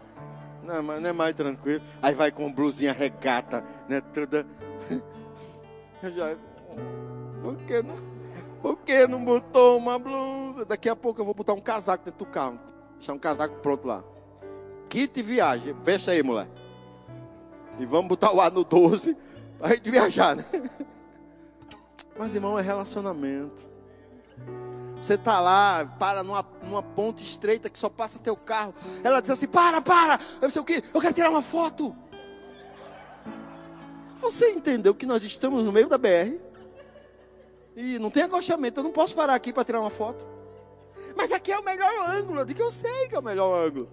Não, 0.63 0.75
é 0.75 0.81
mas 0.81 1.01
não 1.01 1.09
é 1.09 1.13
mais 1.13 1.35
tranquilo. 1.35 1.81
Aí 2.01 2.13
vai 2.13 2.31
com 2.31 2.51
blusinha 2.51 2.91
regata, 2.91 3.63
né? 3.87 4.01
Toda. 4.01 4.45
Eu 6.03 6.11
já. 6.11 6.35
Por 7.41 7.55
que 7.57 7.81
não? 7.81 7.95
Por 8.61 8.77
que 8.77 9.07
não 9.07 9.23
botou 9.23 9.77
uma 9.77 9.99
blusa? 9.99 10.65
Daqui 10.65 10.89
a 10.89 10.95
pouco 10.95 11.21
eu 11.21 11.25
vou 11.25 11.33
botar 11.33 11.53
um 11.53 11.59
casaco 11.59 12.03
dentro 12.03 12.25
do 12.25 12.31
carro. 12.31 12.59
Deixar 12.97 13.13
um 13.13 13.19
casaco 13.19 13.59
pronto 13.61 13.87
lá. 13.87 14.03
Kit 14.89 15.21
viagem. 15.21 15.75
Fecha 15.83 16.11
aí, 16.11 16.23
mulher. 16.23 16.49
E 17.79 17.85
vamos 17.85 18.07
botar 18.07 18.33
o 18.33 18.41
ar 18.41 18.51
no 18.51 18.63
12 18.63 19.15
para 19.59 19.67
a 19.67 19.75
gente 19.75 19.89
viajar, 19.89 20.35
né? 20.35 20.43
Mas, 22.17 22.33
irmão, 22.33 22.57
é 22.57 22.61
relacionamento. 22.61 23.63
Você 25.01 25.13
está 25.13 25.39
lá, 25.39 25.85
para 25.99 26.23
numa, 26.23 26.45
numa 26.63 26.83
ponte 26.83 27.23
estreita 27.23 27.69
que 27.69 27.77
só 27.77 27.89
passa 27.89 28.19
teu 28.19 28.35
carro. 28.35 28.73
Ela 29.03 29.21
diz 29.21 29.31
assim: 29.31 29.47
para, 29.47 29.81
para. 29.81 30.19
Eu 30.41 30.49
sei 30.49 30.61
o 30.61 30.65
que? 30.65 30.83
Eu 30.93 31.01
quero 31.01 31.13
tirar 31.13 31.29
uma 31.29 31.41
foto. 31.41 31.95
Você 34.19 34.51
entendeu 34.51 34.95
que 34.95 35.05
nós 35.05 35.23
estamos 35.23 35.63
no 35.63 35.71
meio 35.71 35.87
da 35.87 35.97
BR? 35.97 36.39
E 37.75 37.99
não 37.99 38.09
tem 38.09 38.23
acostamento, 38.23 38.79
eu 38.79 38.83
não 38.83 38.91
posso 38.91 39.13
parar 39.15 39.35
aqui 39.35 39.53
para 39.53 39.63
tirar 39.63 39.79
uma 39.79 39.91
foto. 39.91 40.25
Mas 41.15 41.31
aqui 41.31 41.51
é 41.51 41.59
o 41.59 41.63
melhor 41.63 42.09
ângulo. 42.09 42.39
Eu 42.39 42.45
digo, 42.45 42.61
eu 42.61 42.71
sei 42.71 43.07
que 43.07 43.15
é 43.15 43.19
o 43.19 43.23
melhor 43.23 43.53
ângulo. 43.67 43.87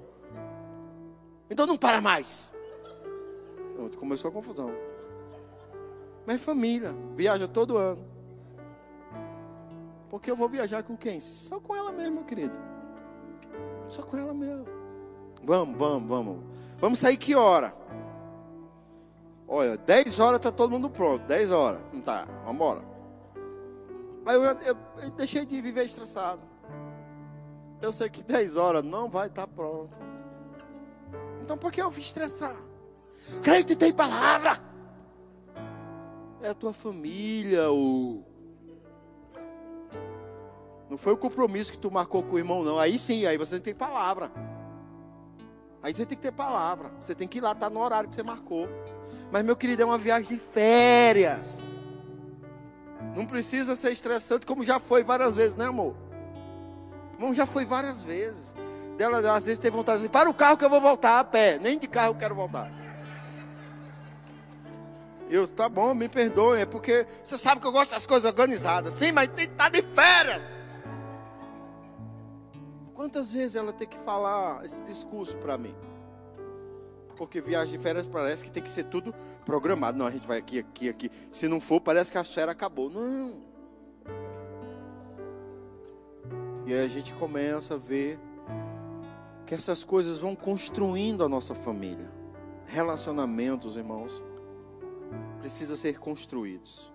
Então 1.51 1.67
não 1.67 1.77
para 1.77 2.01
mais. 2.01 2.53
Começou 3.99 4.31
a 4.31 4.33
confusão. 4.33 4.73
Mas 6.27 6.41
família, 6.41 6.95
viaja 7.15 7.47
todo 7.47 7.77
ano. 7.77 8.14
Porque 10.15 10.31
eu 10.31 10.37
vou 10.37 10.49
viajar 10.49 10.85
com 10.85 10.97
quem? 10.97 11.19
Só 11.19 11.59
com 11.59 11.75
ela 11.75 11.91
mesmo, 11.91 12.15
meu 12.15 12.25
querido. 12.25 12.57
Só 13.85 14.01
com 14.01 14.17
ela 14.17 14.33
mesmo. 14.33 14.65
Vamos, 15.43 15.77
vamos, 15.77 16.09
vamos. 16.09 16.45
Vamos 16.79 17.01
sair 17.01 17.17
que 17.17 17.35
hora? 17.35 17.75
Olha, 19.49 19.77
10 19.77 20.21
horas 20.21 20.39
tá 20.39 20.53
todo 20.53 20.71
mundo 20.71 20.89
pronto. 20.89 21.27
10 21.27 21.51
horas. 21.51 21.81
Não 21.93 22.01
tá? 22.01 22.29
Vamos 22.45 22.55
embora. 22.55 22.85
Aí 24.25 24.37
eu, 24.37 24.45
eu, 24.45 24.77
eu, 25.03 25.11
deixei 25.11 25.45
de 25.45 25.61
viver 25.61 25.85
estressado. 25.85 26.43
Eu 27.83 27.91
sei 27.91 28.09
que 28.09 28.23
10 28.23 28.57
horas 28.57 28.85
não 28.85 29.11
vai 29.11 29.27
estar 29.27 29.49
tá 29.49 29.53
pronto. 29.53 29.99
Então 31.43 31.59
por 31.59 31.73
que 31.73 31.83
eu 31.83 31.91
fiz 31.91 32.05
estressar? 32.05 32.55
Creio 33.43 33.65
que 33.65 33.75
tem 33.75 33.93
palavra. 33.93 34.63
É 36.41 36.51
a 36.51 36.55
tua 36.55 36.73
família, 36.73 37.73
o. 37.73 38.33
Não 40.95 40.99
foi 40.99 41.13
o 41.13 41.17
compromisso 41.17 41.73
que 41.73 41.79
tu 41.79 41.91
marcou 41.91 42.23
com 42.23 42.37
o 42.37 42.39
irmão, 42.39 42.63
não. 42.63 42.79
Aí 42.79 42.97
sim, 43.01 43.27
aí 43.27 43.37
você 43.37 43.59
tem 43.59 43.75
palavra. 43.75 44.31
Aí 45.83 45.93
você 45.93 46.07
tem 46.07 46.17
que 46.17 46.23
ter 46.23 46.31
palavra. 46.31 46.89
Você 47.03 47.17
tem 47.17 47.27
que 47.27 47.39
ir 47.39 47.41
lá, 47.41 47.53
tá 47.53 47.69
no 47.69 47.81
horário 47.81 48.09
que 48.09 48.15
você 48.15 48.23
marcou. 48.23 48.69
Mas, 49.33 49.45
meu 49.45 49.57
querido, 49.57 49.83
é 49.83 49.85
uma 49.85 49.99
viagem 49.99 50.37
de 50.37 50.41
férias. 50.41 51.63
Não 53.17 53.27
precisa 53.27 53.75
ser 53.75 53.91
estressante, 53.91 54.47
como 54.47 54.63
já 54.63 54.79
foi 54.79 55.03
várias 55.03 55.35
vezes, 55.35 55.57
né, 55.57 55.67
amor? 55.67 55.97
Irmão, 57.15 57.35
já 57.35 57.45
foi 57.45 57.65
várias 57.65 58.05
vezes. 58.05 58.55
Dela, 58.97 59.19
às 59.35 59.47
vezes, 59.47 59.59
tem 59.59 59.73
vontade 59.73 59.99
de 59.99 60.03
dizer, 60.05 60.13
para 60.13 60.31
o 60.31 60.35
carro 60.35 60.57
que 60.57 60.65
eu 60.65 60.71
vou 60.71 60.81
voltar 60.81 61.19
a 61.19 61.25
pé. 61.25 61.59
Nem 61.61 61.77
de 61.77 61.89
carro 61.89 62.11
eu 62.11 62.15
quero 62.15 62.37
voltar. 62.37 62.71
Eu, 65.29 65.49
tá 65.49 65.69
bom, 65.69 65.93
me 65.93 66.09
perdoe. 66.09 66.61
É 66.61 66.67
porque 66.67 67.05
você 67.21 67.37
sabe 67.37 67.61
que 67.61 67.67
eu 67.67 67.73
gosto 67.73 67.91
das 67.91 68.07
coisas 68.07 68.31
organizadas. 68.31 68.95
Sim, 68.95 69.11
mas 69.11 69.29
tem 69.31 69.49
que 69.49 69.55
estar 69.55 69.71
de 69.71 69.83
férias. 69.83 70.64
Quantas 72.95 73.33
vezes 73.33 73.57
ela 73.57 73.73
tem 73.73 73.89
que 73.89 73.99
falar 73.99 74.65
esse 74.65 74.83
discurso 74.83 75.37
para 75.39 75.59
mim? 75.59 75.75
Porque 77.17 77.41
viagem 77.41 77.77
de 77.77 77.83
férias 77.83 78.07
parece 78.07 78.43
que 78.45 78.51
tem 78.51 78.63
que 78.63 78.71
ser 78.71 78.85
tudo 78.85 79.15
programado. 79.45 79.99
Não, 79.99 80.07
a 80.07 80.11
gente 80.11 80.27
vai 80.27 80.39
aqui, 80.39 80.59
aqui, 80.59 80.89
aqui. 80.89 81.11
Se 81.31 81.49
não 81.49 81.61
for, 81.61 81.81
parece 81.81 82.11
que 82.11 82.19
a 82.19 82.25
férias 82.25 82.51
acabou. 82.51 82.91
Não. 82.91 83.43
E 86.67 86.73
aí 86.73 86.85
a 86.85 86.89
gente 86.89 87.13
começa 87.15 87.75
a 87.75 87.77
ver 87.77 88.19
que 89.47 89.55
essas 89.55 89.85
coisas 89.85 90.19
vão 90.19 90.35
construindo 90.35 91.23
a 91.23 91.29
nossa 91.29 91.55
família. 91.55 92.11
Relacionamentos, 92.67 93.77
irmãos, 93.77 94.23
precisa 95.41 95.77
ser 95.77 95.99
construídos. 95.99 96.91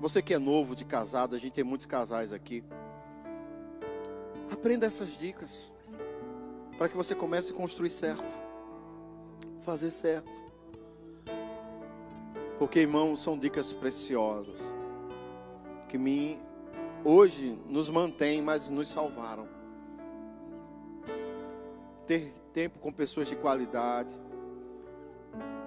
Você 0.00 0.22
que 0.22 0.34
é 0.34 0.38
novo 0.38 0.74
de 0.74 0.84
casado, 0.84 1.36
a 1.36 1.38
gente 1.38 1.52
tem 1.52 1.62
muitos 1.62 1.86
casais 1.86 2.32
aqui. 2.32 2.64
Aprenda 4.52 4.86
essas 4.86 5.16
dicas 5.18 5.72
para 6.76 6.86
que 6.86 6.96
você 6.96 7.14
comece 7.14 7.52
a 7.52 7.56
construir 7.56 7.88
certo, 7.88 8.38
fazer 9.62 9.90
certo. 9.90 10.30
Porque, 12.58 12.80
irmãos, 12.80 13.22
são 13.22 13.38
dicas 13.38 13.72
preciosas 13.72 14.70
que 15.88 15.96
me 15.96 16.38
hoje 17.02 17.58
nos 17.66 17.88
mantêm, 17.88 18.42
mas 18.42 18.68
nos 18.68 18.88
salvaram. 18.88 19.48
Ter 22.06 22.30
tempo 22.52 22.78
com 22.78 22.92
pessoas 22.92 23.28
de 23.28 23.36
qualidade 23.36 24.14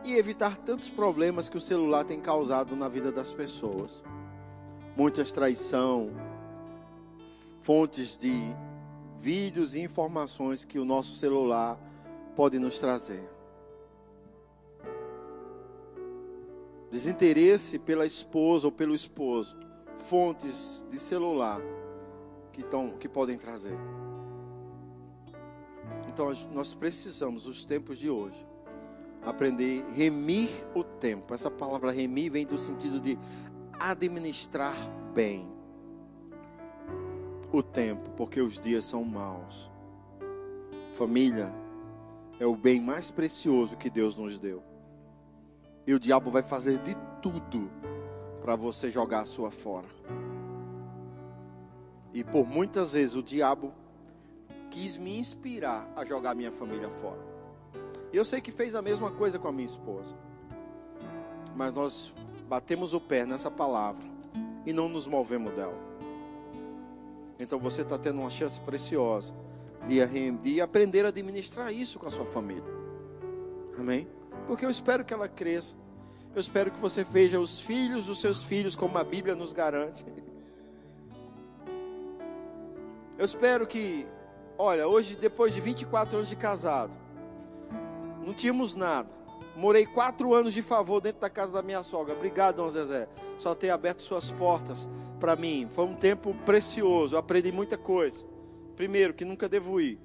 e 0.04 0.14
evitar 0.14 0.58
tantos 0.58 0.90
problemas 0.90 1.50
que 1.50 1.58
o 1.58 1.62
celular 1.62 2.04
tem 2.04 2.22
causado 2.22 2.76
na 2.76 2.88
vida 2.88 3.12
das 3.12 3.34
pessoas. 3.34 4.04
Muitas 4.96 5.32
traição, 5.32 6.12
fontes 7.62 8.16
de 8.16 8.56
vídeos 9.26 9.74
e 9.74 9.82
informações 9.82 10.64
que 10.64 10.78
o 10.78 10.86
nosso 10.86 11.16
celular 11.16 11.80
pode 12.36 12.60
nos 12.60 12.78
trazer. 12.78 13.28
Desinteresse 16.92 17.80
pela 17.80 18.06
esposa 18.06 18.68
ou 18.68 18.72
pelo 18.72 18.94
esposo 18.94 19.58
fontes 19.98 20.86
de 20.88 21.00
celular 21.00 21.60
que, 22.54 22.62
tão, 22.62 22.92
que 22.92 23.10
podem 23.10 23.36
trazer. 23.36 23.76
Então 26.08 26.32
nós 26.54 26.76
precisamos, 26.76 27.48
os 27.48 27.66
tempos 27.66 27.98
de 27.98 28.12
hoje, 28.12 28.46
aprender 29.24 29.84
a 29.90 29.92
remir 29.92 30.50
o 30.76 30.84
tempo. 30.84 31.34
Essa 31.34 31.50
palavra 31.50 31.92
remir 31.92 32.32
vem 32.32 32.46
do 32.46 32.60
sentido 32.60 33.00
de 33.00 33.18
administrar 33.80 34.76
bem 35.16 35.55
o 37.52 37.64
tempo, 37.64 38.10
porque 38.12 38.42
os 38.42 38.60
dias 38.60 38.86
são 38.86 39.04
maus. 39.04 39.70
Família 40.98 41.54
é 42.40 42.46
o 42.46 42.56
bem 42.56 42.82
mais 42.82 43.12
precioso 43.12 43.78
que 43.78 43.90
Deus 43.90 44.18
nos 44.18 44.40
deu. 44.40 44.64
E 45.88 45.94
o 45.94 46.00
diabo 46.00 46.32
vai 46.32 46.42
fazer 46.42 46.80
de 46.80 46.96
tudo 47.22 47.70
para 48.42 48.56
você 48.56 48.90
jogar 48.90 49.22
a 49.22 49.26
sua 49.26 49.52
fora. 49.52 49.88
E 52.14 52.24
por 52.24 52.48
muitas 52.48 52.94
vezes 52.94 53.16
o 53.16 53.24
diabo 53.24 53.74
quis 54.70 54.98
me 54.98 55.18
inspirar 55.18 55.90
a 55.96 56.06
jogar 56.06 56.36
minha 56.36 56.52
família 56.52 56.90
fora. 56.90 57.20
Eu 58.12 58.24
sei 58.24 58.40
que 58.40 58.52
fez 58.52 58.76
a 58.76 58.82
mesma 58.82 59.12
coisa 59.12 59.38
com 59.38 59.48
a 59.48 59.52
minha 59.52 59.66
esposa. 59.66 60.16
Mas 61.56 61.74
nós 61.74 62.14
batemos 62.48 62.94
o 62.94 63.00
pé 63.00 63.26
nessa 63.26 63.52
palavra 63.52 64.04
e 64.66 64.74
não 64.74 64.88
nos 64.88 65.08
movemos 65.08 65.54
dela. 65.54 65.78
Então 67.40 67.60
você 67.60 67.82
está 67.82 67.98
tendo 67.98 68.20
uma 68.20 68.30
chance 68.30 68.60
preciosa 68.62 69.34
de, 69.86 70.32
de 70.38 70.62
aprender 70.62 71.06
a 71.06 71.10
administrar 71.10 71.74
isso 71.74 72.00
com 72.00 72.08
a 72.08 72.12
sua 72.12 72.26
família. 72.26 72.64
Amém? 73.78 74.08
Porque 74.48 74.66
eu 74.66 74.70
espero 74.70 75.04
que 75.04 75.14
ela 75.14 75.28
cresça. 75.28 75.76
Eu 76.34 76.42
espero 76.42 76.72
que 76.72 76.80
você 76.80 77.04
veja 77.04 77.40
os 77.40 77.60
filhos 77.60 78.08
dos 78.08 78.20
seus 78.20 78.44
filhos, 78.44 78.76
como 78.76 78.98
a 78.98 79.04
Bíblia 79.04 79.36
nos 79.36 79.54
garante. 79.54 80.06
Eu 83.18 83.24
espero 83.24 83.66
que, 83.66 84.06
olha, 84.58 84.90
hoje, 84.90 85.16
depois 85.16 85.54
de 85.54 85.62
24 85.62 86.18
anos 86.18 86.28
de 86.28 86.36
casado, 86.36 86.92
não 88.26 88.34
tínhamos 88.34 88.76
nada. 88.76 89.16
Morei 89.56 89.86
quatro 89.86 90.34
anos 90.34 90.54
de 90.54 90.62
favor 90.62 91.00
dentro 91.00 91.22
da 91.22 91.30
casa 91.30 91.54
da 91.54 91.62
minha 91.62 91.82
sogra. 91.82 92.14
Obrigado, 92.14 92.58
Dom 92.58 92.70
Zezé. 92.70 93.08
Só 93.40 93.56
ter 93.56 93.70
aberto 93.70 94.02
suas 94.02 94.30
portas 94.30 94.88
para 95.20 95.36
mim. 95.36 95.70
Foi 95.72 95.86
um 95.86 95.96
tempo 95.96 96.36
precioso. 96.46 97.16
Eu 97.16 97.20
aprendi 97.20 97.52
muita 97.52 97.78
coisa. 97.78 98.26
Primeiro, 98.76 99.14
que 99.14 99.24
nunca 99.24 99.48
devo 99.48 99.80
ir. 99.80 99.98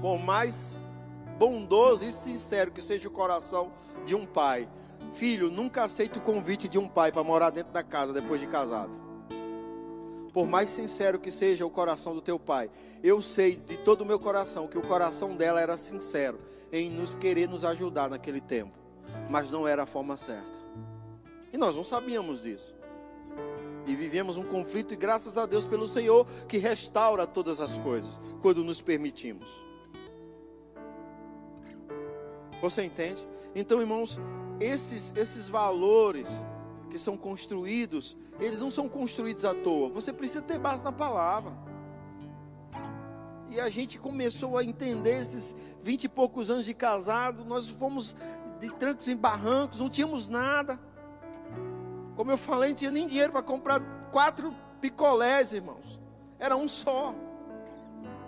Bom, 0.00 0.16
mais 0.18 0.78
bondoso 1.38 2.06
e 2.06 2.10
sincero 2.10 2.70
que 2.70 2.80
seja 2.80 3.08
o 3.08 3.10
coração 3.10 3.70
de 4.06 4.14
um 4.14 4.24
pai. 4.24 4.68
Filho, 5.12 5.50
nunca 5.50 5.84
aceite 5.84 6.18
o 6.18 6.22
convite 6.22 6.66
de 6.66 6.78
um 6.78 6.88
pai 6.88 7.12
para 7.12 7.22
morar 7.22 7.50
dentro 7.50 7.72
da 7.72 7.82
casa 7.82 8.12
depois 8.12 8.40
de 8.40 8.46
casado 8.46 9.11
por 10.32 10.46
mais 10.46 10.70
sincero 10.70 11.18
que 11.18 11.30
seja 11.30 11.66
o 11.66 11.70
coração 11.70 12.14
do 12.14 12.22
teu 12.22 12.38
pai, 12.38 12.70
eu 13.02 13.20
sei 13.20 13.56
de 13.56 13.76
todo 13.76 14.00
o 14.00 14.06
meu 14.06 14.18
coração 14.18 14.66
que 14.66 14.78
o 14.78 14.82
coração 14.82 15.36
dela 15.36 15.60
era 15.60 15.76
sincero 15.76 16.40
em 16.72 16.90
nos 16.90 17.14
querer 17.14 17.48
nos 17.48 17.64
ajudar 17.64 18.08
naquele 18.08 18.40
tempo, 18.40 18.74
mas 19.28 19.50
não 19.50 19.68
era 19.68 19.82
a 19.82 19.86
forma 19.86 20.16
certa. 20.16 20.58
E 21.52 21.58
nós 21.58 21.76
não 21.76 21.84
sabíamos 21.84 22.42
disso. 22.42 22.74
E 23.86 23.94
vivemos 23.94 24.36
um 24.36 24.44
conflito, 24.44 24.94
e 24.94 24.96
graças 24.96 25.36
a 25.36 25.44
Deus 25.44 25.66
pelo 25.66 25.88
Senhor 25.88 26.26
que 26.48 26.56
restaura 26.56 27.26
todas 27.26 27.60
as 27.60 27.76
coisas 27.78 28.18
quando 28.40 28.64
nos 28.64 28.80
permitimos. 28.80 29.50
Você 32.62 32.84
entende? 32.84 33.26
Então, 33.54 33.80
irmãos, 33.80 34.20
esses, 34.60 35.12
esses 35.16 35.48
valores 35.48 36.44
que 36.92 36.98
são 36.98 37.16
construídos, 37.16 38.14
eles 38.38 38.60
não 38.60 38.70
são 38.70 38.86
construídos 38.86 39.46
à 39.46 39.54
toa. 39.54 39.88
Você 39.88 40.12
precisa 40.12 40.42
ter 40.42 40.58
base 40.58 40.84
na 40.84 40.92
palavra. 40.92 41.50
E 43.48 43.58
a 43.58 43.70
gente 43.70 43.98
começou 43.98 44.58
a 44.58 44.64
entender 44.64 45.18
esses 45.18 45.56
vinte 45.82 46.04
e 46.04 46.08
poucos 46.08 46.50
anos 46.50 46.66
de 46.66 46.74
casado, 46.74 47.46
nós 47.46 47.66
fomos 47.66 48.14
de 48.60 48.70
trancos 48.72 49.08
em 49.08 49.16
barrancos, 49.16 49.80
não 49.80 49.88
tínhamos 49.88 50.28
nada. 50.28 50.78
Como 52.14 52.30
eu 52.30 52.36
falei, 52.36 52.70
não 52.70 52.76
tinha 52.76 52.90
nem 52.90 53.06
dinheiro 53.06 53.32
para 53.32 53.42
comprar 53.42 53.80
quatro 54.10 54.54
picolés, 54.78 55.54
irmãos. 55.54 55.98
Era 56.38 56.56
um 56.56 56.68
só. 56.68 57.14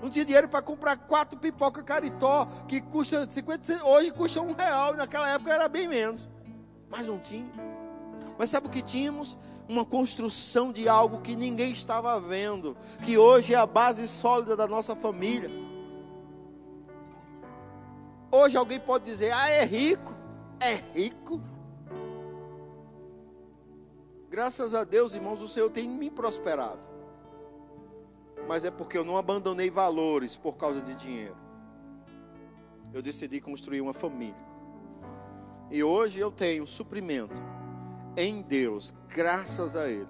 Não 0.01 0.09
tinha 0.09 0.25
dinheiro 0.25 0.49
para 0.49 0.63
comprar 0.63 0.97
quatro 0.97 1.39
pipoca 1.39 1.83
caritó, 1.83 2.47
que 2.67 2.81
custa 2.81 3.27
50 3.27 3.63
centavos. 3.65 3.93
Hoje 3.93 4.11
custa 4.11 4.41
um 4.41 4.55
real, 4.55 4.95
naquela 4.95 5.29
época 5.29 5.53
era 5.53 5.69
bem 5.69 5.87
menos. 5.87 6.31
Mas 6.91 7.07
não 7.07 7.19
tinha. 7.19 7.74
Mas 8.39 8.51
sabe 8.51 8.67
o 8.67 8.71
que 8.71 8.83
tínhamos? 8.83 9.39
Uma 9.69 9.85
construção 9.85 10.73
de 10.73 10.89
algo 10.89 11.21
que 11.21 11.37
ninguém 11.37 11.73
estava 11.73 12.19
vendo, 12.21 12.77
que 13.05 13.17
hoje 13.17 13.55
é 13.55 13.57
a 13.57 13.67
base 13.67 14.07
sólida 14.09 14.57
da 14.57 14.67
nossa 14.67 14.97
família. 14.97 15.51
Hoje 18.31 18.57
alguém 18.57 18.81
pode 18.81 19.05
dizer: 19.05 19.33
"Ah, 19.33 19.49
é 19.49 19.65
rico". 19.65 20.15
É 20.61 20.81
rico. 20.99 21.41
Graças 24.31 24.75
a 24.75 24.83
Deus, 24.83 25.15
irmãos, 25.15 25.43
o 25.43 25.49
Senhor 25.49 25.71
tem 25.71 25.89
me 25.89 26.11
prosperado. 26.11 26.81
Mas 28.49 28.65
é 28.65 28.71
porque 28.71 28.99
eu 28.99 29.05
não 29.05 29.17
abandonei 29.17 29.71
valores 29.71 30.37
por 30.37 30.55
causa 30.55 30.81
de 30.81 30.95
dinheiro. 30.95 31.37
Eu 32.93 33.01
decidi 33.01 33.41
construir 33.41 33.81
uma 33.81 33.95
família. 33.95 34.35
E 35.71 35.83
hoje 35.83 36.19
eu 36.19 36.31
tenho 36.31 36.67
suprimento 36.67 37.54
em 38.17 38.43
Deus, 38.43 38.95
graças 39.09 39.77
a 39.77 39.89
Ele. 39.89 40.09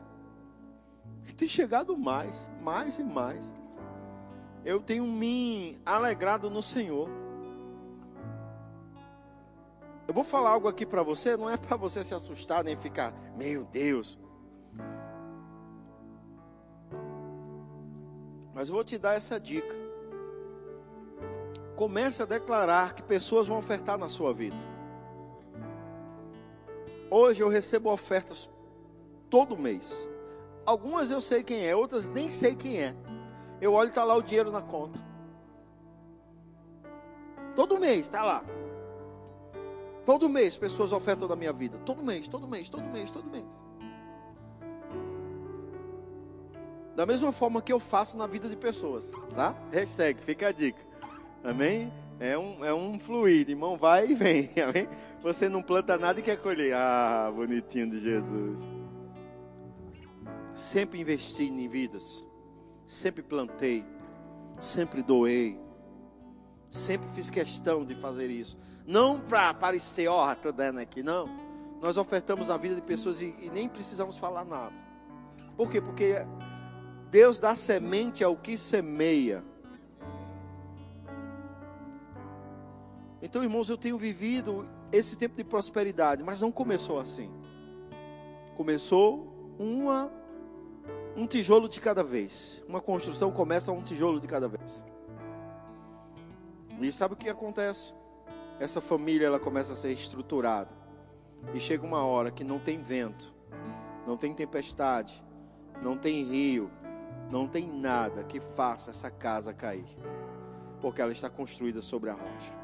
Tem 1.37 1.49
chegado 1.49 1.97
mais, 1.97 2.51
mais 2.63 2.99
e 2.99 3.03
mais. 3.03 3.55
Eu 4.65 4.81
tenho 4.81 5.05
me 5.05 5.79
alegrado 5.85 6.49
no 6.49 6.63
Senhor. 6.63 7.09
Eu 10.07 10.15
vou 10.15 10.25
falar 10.25 10.51
algo 10.51 10.69
aqui 10.69 10.85
para 10.85 11.03
você, 11.03 11.37
não 11.37 11.49
é 11.49 11.57
para 11.57 11.77
você 11.77 12.05
se 12.05 12.15
assustar 12.15 12.63
nem 12.63 12.77
ficar, 12.77 13.13
meu 13.37 13.65
Deus. 13.65 14.19
Mas 18.55 18.69
eu 18.69 18.75
vou 18.75 18.85
te 18.85 18.97
dar 18.99 19.15
essa 19.15 19.41
dica. 19.41 19.75
Comece 21.75 22.23
a 22.23 22.27
declarar 22.27 22.95
que 22.95 23.03
pessoas 23.03 23.49
vão 23.49 23.59
ofertar 23.59 23.99
na 23.99 24.09
sua 24.09 24.33
vida. 24.33 24.74
Hoje 27.11 27.43
eu 27.43 27.49
recebo 27.49 27.91
ofertas 27.91 28.51
todo 29.31 29.59
mês. 29.59 30.09
Algumas 30.65 31.11
eu 31.11 31.21
sei 31.21 31.43
quem 31.43 31.67
é, 31.67 31.77
outras 31.77 32.09
nem 32.09 32.31
sei 32.31 32.55
quem 32.55 32.81
é. 32.81 32.95
Eu 33.61 33.73
olho 33.73 33.89
e 33.89 33.91
está 33.91 34.05
lá 34.05 34.15
o 34.15 34.23
dinheiro 34.23 34.51
na 34.51 34.63
conta. 34.63 34.99
Todo 37.55 37.79
mês 37.79 38.01
está 38.01 38.23
lá. 38.23 38.45
Todo 40.05 40.29
mês 40.29 40.57
pessoas 40.57 40.93
ofertam 40.93 41.27
da 41.27 41.37
minha 41.37 41.53
vida. 41.53 41.79
Todo 41.85 42.03
mês, 42.03 42.29
todo 42.29 42.47
mês, 42.47 42.69
todo 42.69 42.85
mês, 42.85 43.11
todo 43.11 43.31
mês. 43.31 43.45
Da 46.95 47.07
mesma 47.07 47.33
forma 47.33 47.61
que 47.61 47.73
eu 47.73 47.81
faço 47.81 48.17
na 48.17 48.27
vida 48.27 48.49
de 48.49 48.57
pessoas, 48.57 49.13
tá? 49.35 49.55
Hashtag, 49.73 50.23
fica 50.23 50.49
a 50.49 50.53
dica. 50.53 50.81
Amém? 51.43 51.93
É 52.21 52.39
um, 52.39 52.65
é 52.65 52.73
um 52.73 52.99
fluido, 52.99 53.51
irmão, 53.51 53.77
vai 53.77 54.11
e 54.11 54.15
vem. 54.15 54.51
Amém? 54.63 54.89
Você 55.23 55.49
não 55.49 55.63
planta 55.63 55.99
nada 55.99 56.21
e 56.21 56.23
quer 56.23 56.37
colher. 56.37 56.75
Ah, 56.75 57.33
bonitinho 57.35 57.91
de 57.91 57.99
Jesus. 57.99 58.69
Sempre 60.53 61.01
investi 61.01 61.45
em 61.45 61.69
vidas. 61.69 62.25
Sempre 62.87 63.23
plantei. 63.23 63.85
Sempre 64.59 65.03
doei. 65.03 65.59
Sempre 66.69 67.09
fiz 67.15 67.31
questão 67.31 67.85
de 67.85 67.95
fazer 67.95 68.31
isso. 68.31 68.57
Não 68.87 69.21
para 69.21 69.53
parecer, 69.55 70.09
ó, 70.09 70.29
oh, 70.29 70.33
estou 70.33 70.53
dando 70.53 70.79
aqui. 70.79 71.03
Não. 71.03 71.29
Nós 71.81 71.97
ofertamos 71.97 72.49
a 72.49 72.57
vida 72.57 72.77
de 72.77 72.83
pessoas 72.83 73.21
e, 73.21 73.35
e 73.41 73.51
nem 73.53 73.69
precisamos 73.69 74.17
falar 74.17 74.45
nada. 74.45 74.73
Por 75.57 75.71
quê? 75.71 75.81
Porque 75.81 76.15
Deus 77.11 77.39
dá 77.39 77.55
semente 77.55 78.25
ao 78.25 78.37
que 78.37 78.57
semeia. 78.57 79.45
Então, 83.25 83.43
irmãos, 83.43 83.71
eu 83.71 83.79
tenho 83.79 83.97
vivido 83.97 84.69
esse 84.93 85.17
tempo 85.17 85.35
de 85.35 85.43
prosperidade, 85.43 86.23
mas 86.23 86.43
não 86.43 86.53
começou 86.53 87.01
assim. 87.01 87.31
Começou 88.55 89.57
uma 89.59 90.13
um 91.17 91.27
tijolo 91.27 91.67
de 91.67 91.81
cada 91.81 92.05
vez. 92.05 92.63
Uma 92.69 92.83
construção 92.83 93.33
começa 93.33 93.73
um 93.73 93.81
tijolo 93.81 94.21
de 94.21 94.27
cada 94.27 94.47
vez. 94.47 94.85
E 96.79 96.93
sabe 96.93 97.15
o 97.15 97.17
que 97.17 97.31
acontece? 97.31 97.95
Essa 98.61 98.83
família 98.83 99.27
ela 99.27 99.41
começa 99.41 99.73
a 99.73 99.77
ser 99.77 99.93
estruturada. 99.93 100.71
E 101.55 101.59
chega 101.59 101.87
uma 101.87 102.05
hora 102.05 102.31
que 102.31 102.45
não 102.45 102.59
tem 102.59 102.83
vento, 102.83 103.33
não 104.07 104.19
tem 104.19 104.35
tempestade, 104.35 105.25
não 105.83 105.97
tem 105.97 106.25
rio, 106.25 106.71
não 107.31 107.49
tem 107.49 107.67
nada 107.67 108.23
que 108.23 108.39
faça 108.39 108.91
essa 108.91 109.11
casa 109.11 109.55
cair. 109.55 109.97
Porque 110.83 111.01
ela 111.01 111.13
está 111.13 111.31
construída 111.31 111.81
sobre 111.81 112.11
a 112.11 112.13
rocha. 112.13 112.64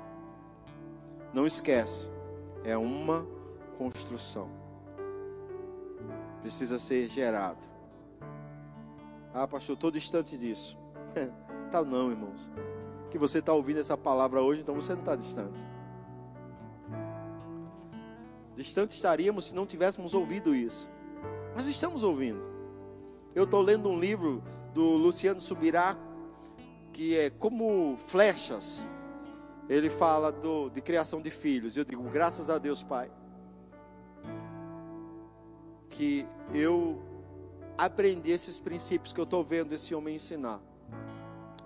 Não 1.32 1.46
esquece, 1.46 2.10
é 2.64 2.76
uma 2.76 3.26
construção. 3.78 4.48
precisa 6.42 6.78
ser 6.78 7.08
gerado. 7.08 7.68
Ah, 9.32 9.46
pastor, 9.46 9.74
estou 9.74 9.90
distante 9.90 10.36
disso. 10.36 10.76
tá 11.70 11.82
não, 11.82 12.10
irmãos. 12.10 12.50
Que 13.10 13.18
você 13.18 13.38
está 13.38 13.52
ouvindo 13.52 13.78
essa 13.78 13.96
palavra 13.96 14.42
hoje, 14.42 14.60
então 14.60 14.74
você 14.74 14.92
não 14.92 15.00
está 15.00 15.14
distante. 15.14 15.64
Distante 18.54 18.90
estaríamos 18.90 19.46
se 19.46 19.54
não 19.54 19.66
tivéssemos 19.66 20.14
ouvido 20.14 20.54
isso. 20.54 20.90
Mas 21.54 21.68
estamos 21.68 22.02
ouvindo. 22.02 22.48
Eu 23.34 23.44
estou 23.44 23.62
lendo 23.62 23.88
um 23.88 23.98
livro 23.98 24.42
do 24.74 24.96
Luciano 24.96 25.40
Subirá, 25.40 25.96
que 26.92 27.16
é 27.16 27.30
como 27.30 27.96
flechas. 27.96 28.86
Ele 29.70 29.88
fala 29.88 30.32
do, 30.32 30.68
de 30.68 30.80
criação 30.80 31.22
de 31.22 31.30
filhos. 31.30 31.76
Eu 31.76 31.84
digo, 31.84 32.02
graças 32.10 32.50
a 32.50 32.58
Deus, 32.58 32.82
Pai, 32.82 33.08
que 35.88 36.26
eu 36.52 37.00
aprendi 37.78 38.32
esses 38.32 38.58
princípios 38.58 39.12
que 39.12 39.20
eu 39.20 39.24
estou 39.24 39.44
vendo 39.44 39.72
esse 39.72 39.94
homem 39.94 40.16
ensinar. 40.16 40.60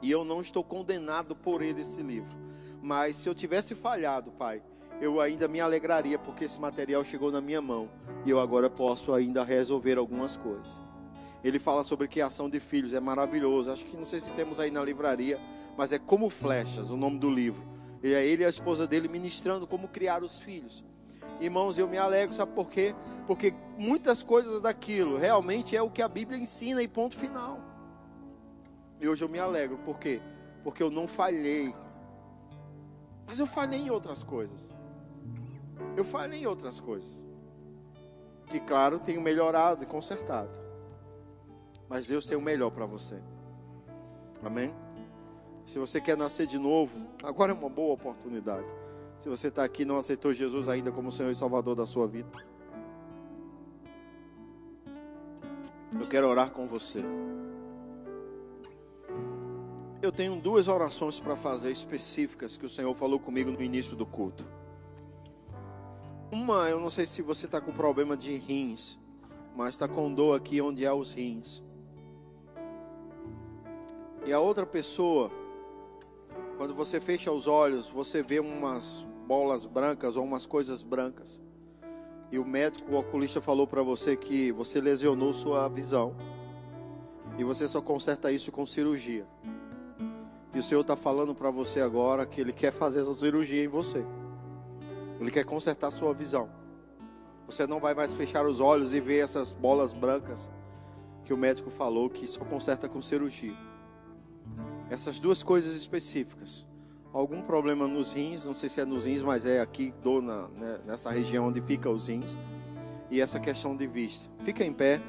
E 0.03 0.11
eu 0.11 0.23
não 0.23 0.43
estou 0.43 0.63
condenado 0.63 1.35
por 1.35 1.63
ele 1.63 1.81
esse 1.81 2.03
livro. 2.03 2.37
Mas 2.83 3.17
se 3.17 3.27
eu 3.27 3.35
tivesse 3.35 3.75
falhado, 3.75 4.31
Pai, 4.33 4.63
eu 5.01 5.19
ainda 5.19 5.49
me 5.49 5.59
alegraria 5.59 6.19
porque 6.19 6.45
esse 6.45 6.61
material 6.61 7.03
chegou 7.07 7.33
na 7.33 7.41
minha 7.41 7.63
mão 7.63 7.89
e 8.27 8.31
eu 8.31 8.39
agora 8.39 8.69
posso 8.69 9.15
ainda 9.15 9.43
resolver 9.43 9.97
algumas 9.97 10.37
coisas. 10.37 10.79
Ele 11.43 11.59
fala 11.59 11.83
sobre 11.83 12.07
criação 12.07 12.51
de 12.51 12.61
filhos, 12.61 12.93
é 12.93 13.01
maravilhoso. 13.01 13.71
Acho 13.71 13.85
que 13.87 13.97
não 13.97 14.05
sei 14.05 14.21
se 14.21 14.31
temos 14.33 14.61
aí 14.61 14.71
na 14.71 14.85
livraria, 14.85 15.39
mas 15.75 15.91
é 15.91 15.99
como 15.99 16.29
flechas, 16.29 16.91
o 16.91 16.99
nome 16.99 17.19
do 17.19 17.31
livro. 17.31 17.74
E 18.05 18.13
é 18.13 18.23
ele 18.23 18.43
e 18.43 18.47
a 18.47 18.51
esposa 18.51 18.87
dele 18.87 19.09
ministrando 19.09 19.67
como 19.67 19.89
criar 19.89 20.23
os 20.23 20.39
filhos. 20.39 20.85
Irmãos, 21.41 21.79
eu 21.79 21.89
me 21.89 21.97
alegro, 21.97 22.35
sabe 22.35 22.53
por 22.53 22.69
quê? 22.69 22.95
Porque 23.27 23.55
muitas 23.79 24.23
coisas 24.23 24.61
daquilo 24.61 25.17
realmente 25.17 25.75
é 25.75 25.81
o 25.81 25.89
que 25.91 26.03
a 26.03 26.07
Bíblia 26.07 26.39
ensina 26.39 26.83
e 26.83 26.87
ponto 26.87 27.17
final. 27.17 27.59
E 29.01 29.09
hoje 29.09 29.25
eu 29.25 29.29
me 29.29 29.39
alegro, 29.39 29.79
por 29.79 29.99
quê? 29.99 30.21
Porque 30.63 30.83
eu 30.83 30.91
não 30.91 31.09
falhei. 31.09 31.75
Mas 33.27 33.39
eu 33.39 33.47
falhei 33.47 33.81
em 33.81 33.89
outras 33.89 34.23
coisas. 34.23 34.71
Eu 35.97 36.05
falhei 36.05 36.43
em 36.43 36.47
outras 36.47 36.79
coisas. 36.79 37.25
E 38.53 38.61
claro, 38.61 38.99
tenho 38.99 39.23
melhorado 39.23 39.83
e 39.83 39.87
consertado. 39.87 40.61
Mas 41.89 42.05
Deus 42.05 42.27
tem 42.27 42.37
o 42.37 42.43
melhor 42.43 42.71
para 42.71 42.85
você. 42.85 43.19
Amém? 44.45 44.84
Se 45.65 45.79
você 45.79 46.01
quer 46.01 46.17
nascer 46.17 46.47
de 46.47 46.59
novo, 46.59 47.07
agora 47.23 47.53
é 47.53 47.55
uma 47.55 47.69
boa 47.69 47.95
oportunidade. 47.95 48.67
Se 49.19 49.29
você 49.29 49.49
está 49.49 49.65
aqui 49.65 49.83
e 49.83 49.85
não 49.87 49.97
aceitou 49.97 50.35
Jesus 50.35 50.69
ainda 50.69 50.93
como 50.93 51.11
Senhor 51.11 51.31
e 51.31 51.35
Salvador 51.35 51.75
da 51.75 51.87
sua 51.87 52.07
vida, 52.07 52.29
eu 55.99 56.07
quero 56.07 56.29
orar 56.29 56.51
com 56.51 56.67
você. 56.67 57.03
Eu 60.03 60.12
tenho 60.12 60.39
duas 60.39 60.69
orações 60.69 61.19
para 61.19 61.35
fazer 61.35 61.71
específicas 61.71 62.59
que 62.59 62.67
o 62.67 62.69
Senhor 62.69 62.95
falou 62.95 63.19
comigo 63.19 63.51
no 63.51 63.62
início 63.62 63.97
do 63.97 64.05
culto. 64.05 64.47
Uma, 66.31 66.69
eu 66.69 66.79
não 66.79 66.91
sei 66.91 67.07
se 67.07 67.23
você 67.23 67.47
está 67.47 67.59
com 67.59 67.73
problema 67.73 68.15
de 68.15 68.37
rins, 68.37 68.99
mas 69.57 69.71
está 69.71 69.89
com 69.89 70.12
dor 70.12 70.37
aqui 70.37 70.61
onde 70.61 70.87
há 70.87 70.93
os 70.93 71.15
rins. 71.15 71.62
E 74.27 74.33
a 74.33 74.41
outra 74.41 74.67
pessoa, 74.67 75.31
quando 76.57 76.75
você 76.75 77.01
fecha 77.01 77.33
os 77.33 77.47
olhos, 77.47 77.89
você 77.89 78.23
vê 78.23 78.41
umas 78.41 79.05
bolas 79.27 79.65
brancas 79.67 80.17
ou 80.17 80.25
umas 80.25 80.47
coisas 80.47 80.83
brancas. 80.83 81.41
E 82.31 82.39
o 82.39 82.45
médico, 82.45 82.93
o 82.93 82.99
oculista 82.99 83.41
falou 83.41 83.67
para 83.67 83.83
você 83.83 84.17
que 84.17 84.53
você 84.53 84.81
lesionou 84.81 85.33
sua 85.35 85.69
visão. 85.69 86.17
E 87.37 87.45
você 87.45 87.67
só 87.67 87.81
conserta 87.81 88.31
isso 88.31 88.53
com 88.53 88.65
cirurgia. 88.65 89.27
E 90.55 90.59
o 90.59 90.63
Senhor 90.63 90.83
está 90.83 90.97
falando 90.97 91.35
para 91.35 91.51
você 91.51 91.81
agora 91.81 92.25
que 92.25 92.41
Ele 92.41 92.53
quer 92.53 92.73
fazer 92.73 93.01
essa 93.01 93.15
cirurgia 93.15 93.65
em 93.65 93.69
você. 93.69 94.05
Ele 95.21 95.31
quer 95.31 95.45
consertar 95.45 95.91
sua 95.91 96.15
visão. 96.15 96.49
Você 97.47 97.67
não 97.67 97.81
vai 97.81 97.95
mais 97.95 98.13
fechar 98.13 98.47
os 98.47 98.61
olhos 98.61 98.95
e 98.95 99.01
ver 99.01 99.19
essas 99.19 99.53
bolas 99.53 99.93
brancas 99.93 100.49
que 101.25 101.35
o 101.35 101.37
médico 101.37 101.71
falou 101.71 102.09
que 102.09 102.27
só 102.27 102.45
conserta 102.45 102.89
com 102.89 103.03
cirurgia. 103.03 103.55
Essas 104.91 105.18
duas 105.18 105.43
coisas 105.43 105.74
específicas 105.74 106.66
algum 107.14 107.41
problema 107.41 107.87
nos 107.87 108.12
rins, 108.12 108.45
não 108.45 108.55
sei 108.55 108.68
se 108.68 108.80
é 108.80 108.85
nos 108.85 109.05
rins, 109.07 109.22
mas 109.22 109.47
é 109.47 109.61
aqui, 109.61 109.95
dor 110.03 110.20
na, 110.20 110.49
né, 110.49 110.80
nessa 110.85 111.11
região 111.11 111.47
onde 111.47 111.61
fica 111.61 111.89
os 111.89 112.09
rins, 112.09 112.37
e 113.09 113.20
essa 113.20 113.39
questão 113.39 113.76
de 113.76 113.87
vista. 113.87 114.32
Fica 114.43 114.64
em 114.64 114.72
pé. 114.72 115.01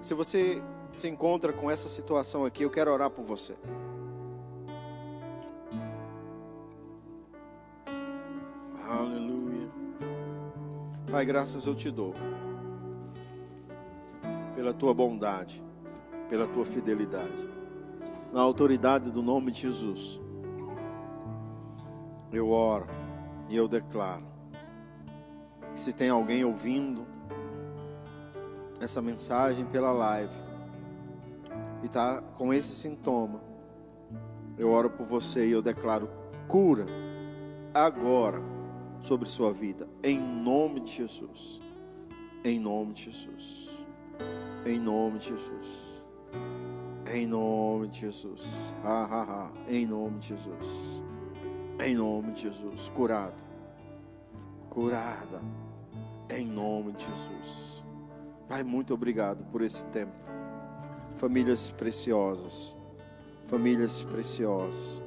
Se 0.00 0.14
você 0.14 0.62
se 0.96 1.08
encontra 1.08 1.52
com 1.52 1.68
essa 1.68 1.88
situação 1.88 2.44
aqui, 2.44 2.62
eu 2.62 2.70
quero 2.70 2.92
orar 2.92 3.10
por 3.10 3.24
você. 3.24 3.56
Aleluia. 8.86 9.68
Pai, 11.10 11.24
graças 11.26 11.66
eu 11.66 11.74
te 11.74 11.90
dou. 11.90 12.14
Pela 14.54 14.72
tua 14.72 14.94
bondade, 14.94 15.60
pela 16.28 16.46
tua 16.46 16.64
fidelidade. 16.64 17.51
Na 18.32 18.40
autoridade 18.40 19.10
do 19.10 19.22
nome 19.22 19.50
de 19.50 19.60
Jesus 19.60 20.22
eu 22.32 22.50
oro 22.50 22.86
e 23.48 23.56
eu 23.56 23.68
declaro. 23.68 24.24
Que 25.72 25.80
se 25.80 25.92
tem 25.92 26.08
alguém 26.08 26.44
ouvindo 26.44 27.06
essa 28.80 29.00
mensagem 29.00 29.64
pela 29.66 29.92
live 29.92 30.34
e 31.82 31.86
está 31.86 32.22
com 32.34 32.52
esse 32.52 32.74
sintoma, 32.74 33.40
eu 34.58 34.70
oro 34.70 34.90
por 34.90 35.06
você 35.06 35.46
e 35.46 35.52
eu 35.52 35.62
declaro 35.62 36.10
cura 36.48 36.86
agora 37.72 38.40
sobre 39.00 39.28
sua 39.28 39.52
vida, 39.52 39.88
em 40.02 40.18
nome 40.18 40.80
de 40.80 40.92
Jesus. 40.92 41.60
Em 42.44 42.58
nome 42.58 42.92
de 42.92 43.04
Jesus. 43.04 43.70
Em 44.66 44.78
nome 44.78 45.18
de 45.18 45.28
Jesus. 45.28 45.91
Em 47.12 47.26
nome 47.26 47.88
de 47.88 48.00
Jesus. 48.00 48.72
Ha, 48.82 49.04
ha, 49.04 49.22
ha. 49.22 49.50
Em 49.68 49.84
nome 49.84 50.18
de 50.18 50.28
Jesus. 50.28 51.02
Em 51.78 51.94
nome 51.94 52.32
de 52.32 52.42
Jesus. 52.42 52.88
Curado. 52.88 53.44
Curada. 54.70 55.42
Em 56.30 56.46
nome 56.46 56.92
de 56.92 57.04
Jesus. 57.04 57.82
Pai, 58.48 58.62
muito 58.62 58.94
obrigado 58.94 59.44
por 59.52 59.60
esse 59.60 59.84
tempo. 59.86 60.14
Famílias 61.16 61.70
preciosas. 61.70 62.74
Famílias 63.46 64.02
preciosas. 64.04 65.02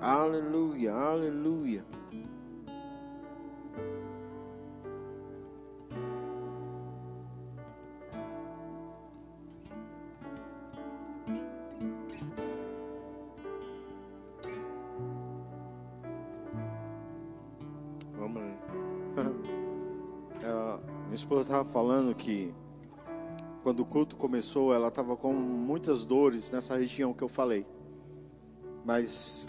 Aleluia, 0.00 0.94
aleluia. 0.94 1.84
Esposa 21.30 21.42
estava 21.42 21.64
falando 21.64 22.12
que 22.12 22.52
quando 23.62 23.80
o 23.80 23.84
culto 23.84 24.16
começou, 24.16 24.74
ela 24.74 24.88
estava 24.88 25.16
com 25.16 25.32
muitas 25.32 26.04
dores 26.04 26.50
nessa 26.50 26.76
região 26.76 27.14
que 27.14 27.22
eu 27.22 27.28
falei. 27.28 27.64
Mas 28.84 29.46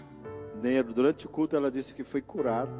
durante 0.94 1.26
o 1.26 1.28
culto 1.28 1.56
ela 1.56 1.72
disse 1.72 1.92
que 1.92 2.04
foi 2.04 2.22
curada. 2.22 2.70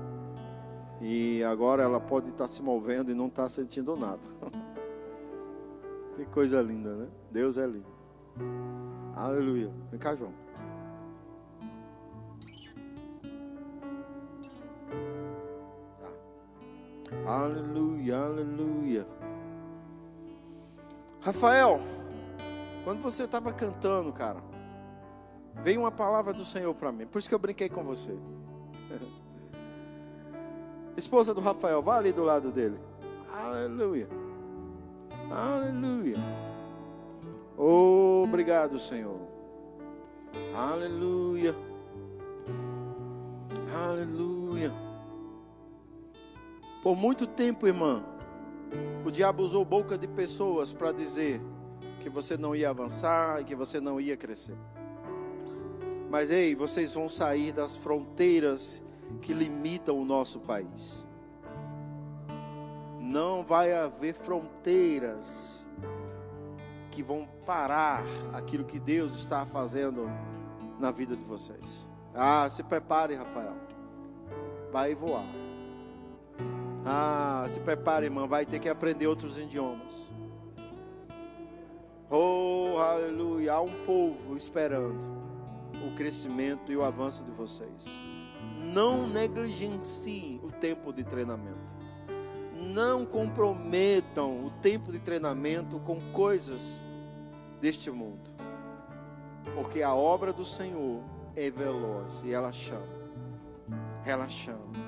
E 1.01 1.43
agora 1.43 1.83
ela 1.83 1.99
pode 1.99 2.31
estar 2.31 2.47
se 2.47 2.63
movendo 2.63 3.11
e 3.11 3.15
não 3.15 3.27
está 3.27 3.49
sentindo 3.49 3.97
nada. 3.97 4.23
que 6.15 6.25
coisa 6.27 6.63
linda, 6.63 6.95
né? 6.95 7.09
Deus 7.29 7.59
é 7.59 7.67
lindo. 7.67 7.93
Aleluia. 9.17 9.73
Vem 9.91 9.99
cá, 9.99 10.15
João. 10.15 10.33
Aleluia, 17.33 18.19
aleluia. 18.19 19.07
Rafael, 21.23 21.81
quando 22.85 23.01
você 23.01 23.23
estava 23.23 23.51
cantando, 23.55 24.13
cara, 24.13 24.43
veio 25.65 25.81
uma 25.81 25.91
palavra 25.91 26.35
do 26.35 26.45
Senhor 26.45 26.75
para 26.75 26.93
mim. 26.93 27.07
Por 27.07 27.19
isso 27.19 27.31
que 27.31 27.35
eu 27.35 27.39
brinquei 27.39 27.71
com 27.71 27.83
você. 27.85 28.15
Esposa 30.95 31.33
do 31.33 31.41
Rafael, 31.41 31.81
vá 31.81 31.97
ali 31.97 32.13
do 32.13 32.23
lado 32.23 32.51
dele. 32.51 32.79
Aleluia. 33.33 34.07
Aleluia. 35.31 36.19
Obrigado, 37.57 38.79
Senhor. 38.79 39.21
Aleluia. 40.55 41.55
Aleluia. 43.75 44.92
Por 46.83 46.97
muito 46.97 47.29
tempo, 47.29 47.69
irmã, 47.69 48.03
o 49.05 49.11
diabo 49.11 49.45
usou 49.45 49.65
boca 49.65 49.97
de 49.97 50.09
pessoas 50.09 50.73
para 50.73 50.91
dizer 50.91 51.41
que 52.01 52.09
você 52.09 52.37
não 52.37 52.57
ia 52.57 52.71
avançar 52.71 53.41
e 53.41 53.45
que 53.45 53.55
você 53.55 53.81
não 53.81 54.01
ia 54.01 54.17
crescer. 54.17 54.57
Mas 56.11 56.29
ei, 56.29 56.57
vocês 56.57 56.93
vão 56.93 57.09
sair 57.09 57.53
das 57.53 57.77
fronteiras 57.77 58.83
que 59.21 59.33
limitam 59.33 59.97
o 59.97 60.05
nosso 60.05 60.41
país. 60.41 61.07
Não 62.99 63.45
vai 63.45 63.73
haver 63.73 64.15
fronteiras 64.15 65.65
que 66.91 67.01
vão 67.01 67.29
parar 67.47 68.03
aquilo 68.33 68.65
que 68.65 68.81
Deus 68.81 69.15
está 69.15 69.47
fazendo 69.47 70.11
na 70.81 70.91
vida 70.91 71.17
de 71.17 71.25
vocês. 71.25 71.89
Ah, 72.13 72.49
se 72.51 72.65
prepare, 72.65 73.15
Rafael. 73.15 73.55
Vai 74.73 74.97
voar. 74.97 75.25
Ah, 76.85 77.45
se 77.49 77.61
prepare, 77.61 78.07
irmã. 78.07 78.27
Vai 78.27 78.45
ter 78.45 78.59
que 78.59 78.69
aprender 78.69 79.07
outros 79.07 79.39
idiomas. 79.39 80.11
Oh, 82.11 82.77
aleluia. 82.79 83.55
Há 83.55 83.61
um 83.63 83.73
povo 83.87 84.37
esperando 84.37 85.03
o 85.87 85.95
crescimento 85.95 86.71
e 86.71 86.77
o 86.77 86.85
avanço 86.85 87.25
de 87.25 87.31
vocês. 87.31 87.89
Não 88.59 89.07
negligenciem 89.07 90.41
o 90.43 90.51
tempo 90.51 90.93
de 90.93 91.05
treinamento. 91.05 91.73
Não 92.75 93.07
comprometam 93.07 94.45
o 94.45 94.51
tempo 94.51 94.93
de 94.93 94.99
treinamento 94.99 95.79
com 95.81 96.01
coisas 96.13 96.85
deste 97.61 97.91
mundo. 97.91 98.31
Porque 99.55 99.83
a 99.83 99.95
obra 99.95 100.33
do 100.33 100.45
Senhor 100.45 101.03
é 101.35 101.51
veloz 101.51 102.25
e 102.25 102.33
ela 102.33 102.53
chama. 102.53 102.87
Ela 104.05 104.29
chama. 104.29 104.82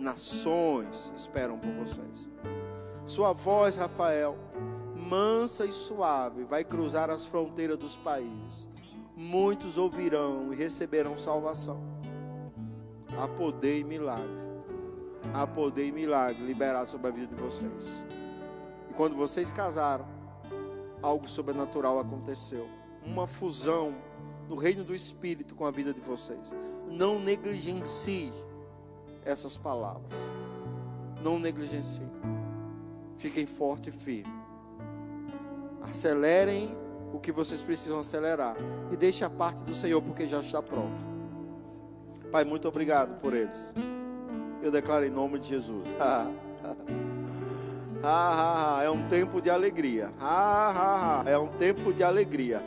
Nações 0.00 1.12
esperam 1.14 1.58
por 1.58 1.70
vocês. 1.72 2.26
Sua 3.04 3.34
voz, 3.34 3.76
Rafael, 3.76 4.34
mansa 4.96 5.66
e 5.66 5.72
suave, 5.72 6.42
vai 6.44 6.64
cruzar 6.64 7.10
as 7.10 7.26
fronteiras 7.26 7.76
dos 7.76 7.96
países. 7.96 8.66
Muitos 9.14 9.76
ouvirão 9.76 10.54
e 10.54 10.56
receberão 10.56 11.18
salvação. 11.18 11.82
Há 13.18 13.28
poder 13.28 13.80
e 13.80 13.84
milagre. 13.84 14.40
Há 15.34 15.46
poder 15.46 15.88
e 15.88 15.92
milagre 15.92 16.42
liberado 16.46 16.88
sobre 16.88 17.08
a 17.08 17.10
vida 17.10 17.36
de 17.36 17.42
vocês. 17.42 18.02
E 18.88 18.94
quando 18.94 19.14
vocês 19.14 19.52
casaram, 19.52 20.06
algo 21.02 21.28
sobrenatural 21.28 21.98
aconteceu. 21.98 22.66
Uma 23.04 23.26
fusão 23.26 23.94
no 24.48 24.56
reino 24.56 24.82
do 24.82 24.94
Espírito 24.94 25.54
com 25.54 25.66
a 25.66 25.70
vida 25.70 25.92
de 25.92 26.00
vocês. 26.00 26.56
Não 26.90 27.20
negligencie 27.20 28.32
essas 29.24 29.56
palavras. 29.56 30.18
Não 31.22 31.38
negligencie. 31.38 32.08
Fiquem 33.16 33.46
forte 33.46 33.90
e 33.90 33.92
firme. 33.92 34.32
Acelerem 35.82 36.74
o 37.12 37.18
que 37.18 37.32
vocês 37.32 37.60
precisam 37.60 38.00
acelerar. 38.00 38.56
E 38.90 38.96
deixe 38.96 39.24
a 39.24 39.30
parte 39.30 39.62
do 39.62 39.74
Senhor, 39.74 40.00
porque 40.00 40.26
já 40.26 40.40
está 40.40 40.62
pronta. 40.62 41.02
Pai, 42.30 42.44
muito 42.44 42.68
obrigado 42.68 43.18
por 43.20 43.34
eles. 43.34 43.74
Eu 44.62 44.70
declaro 44.70 45.04
em 45.04 45.10
nome 45.10 45.38
de 45.38 45.48
Jesus. 45.48 45.94
é 48.82 48.90
um 48.90 49.06
tempo 49.08 49.40
de 49.40 49.50
alegria. 49.50 50.12
é 51.26 51.36
um 51.36 51.48
tempo 51.48 51.92
de 51.92 52.02
alegria. 52.02 52.62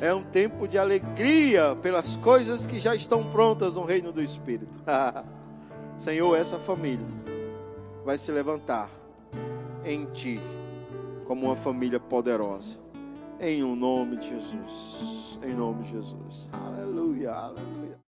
É 0.00 0.12
um 0.12 0.22
tempo 0.22 0.68
de 0.68 0.76
alegria 0.76 1.74
pelas 1.76 2.16
coisas 2.16 2.66
que 2.66 2.78
já 2.78 2.94
estão 2.94 3.24
prontas 3.24 3.76
no 3.76 3.84
reino 3.84 4.12
do 4.12 4.22
Espírito. 4.22 4.78
Senhor, 5.98 6.36
essa 6.36 6.58
família 6.58 7.06
vai 8.04 8.18
se 8.18 8.30
levantar 8.30 8.90
em 9.84 10.04
Ti 10.06 10.38
como 11.24 11.46
uma 11.46 11.56
família 11.56 11.98
poderosa. 11.98 12.78
Em 13.40 13.62
o 13.62 13.68
um 13.68 13.76
nome 13.76 14.16
de 14.16 14.28
Jesus. 14.28 15.38
Em 15.42 15.54
nome 15.54 15.82
de 15.82 15.90
Jesus. 15.90 16.50
Aleluia, 16.52 17.32
aleluia. 17.32 18.05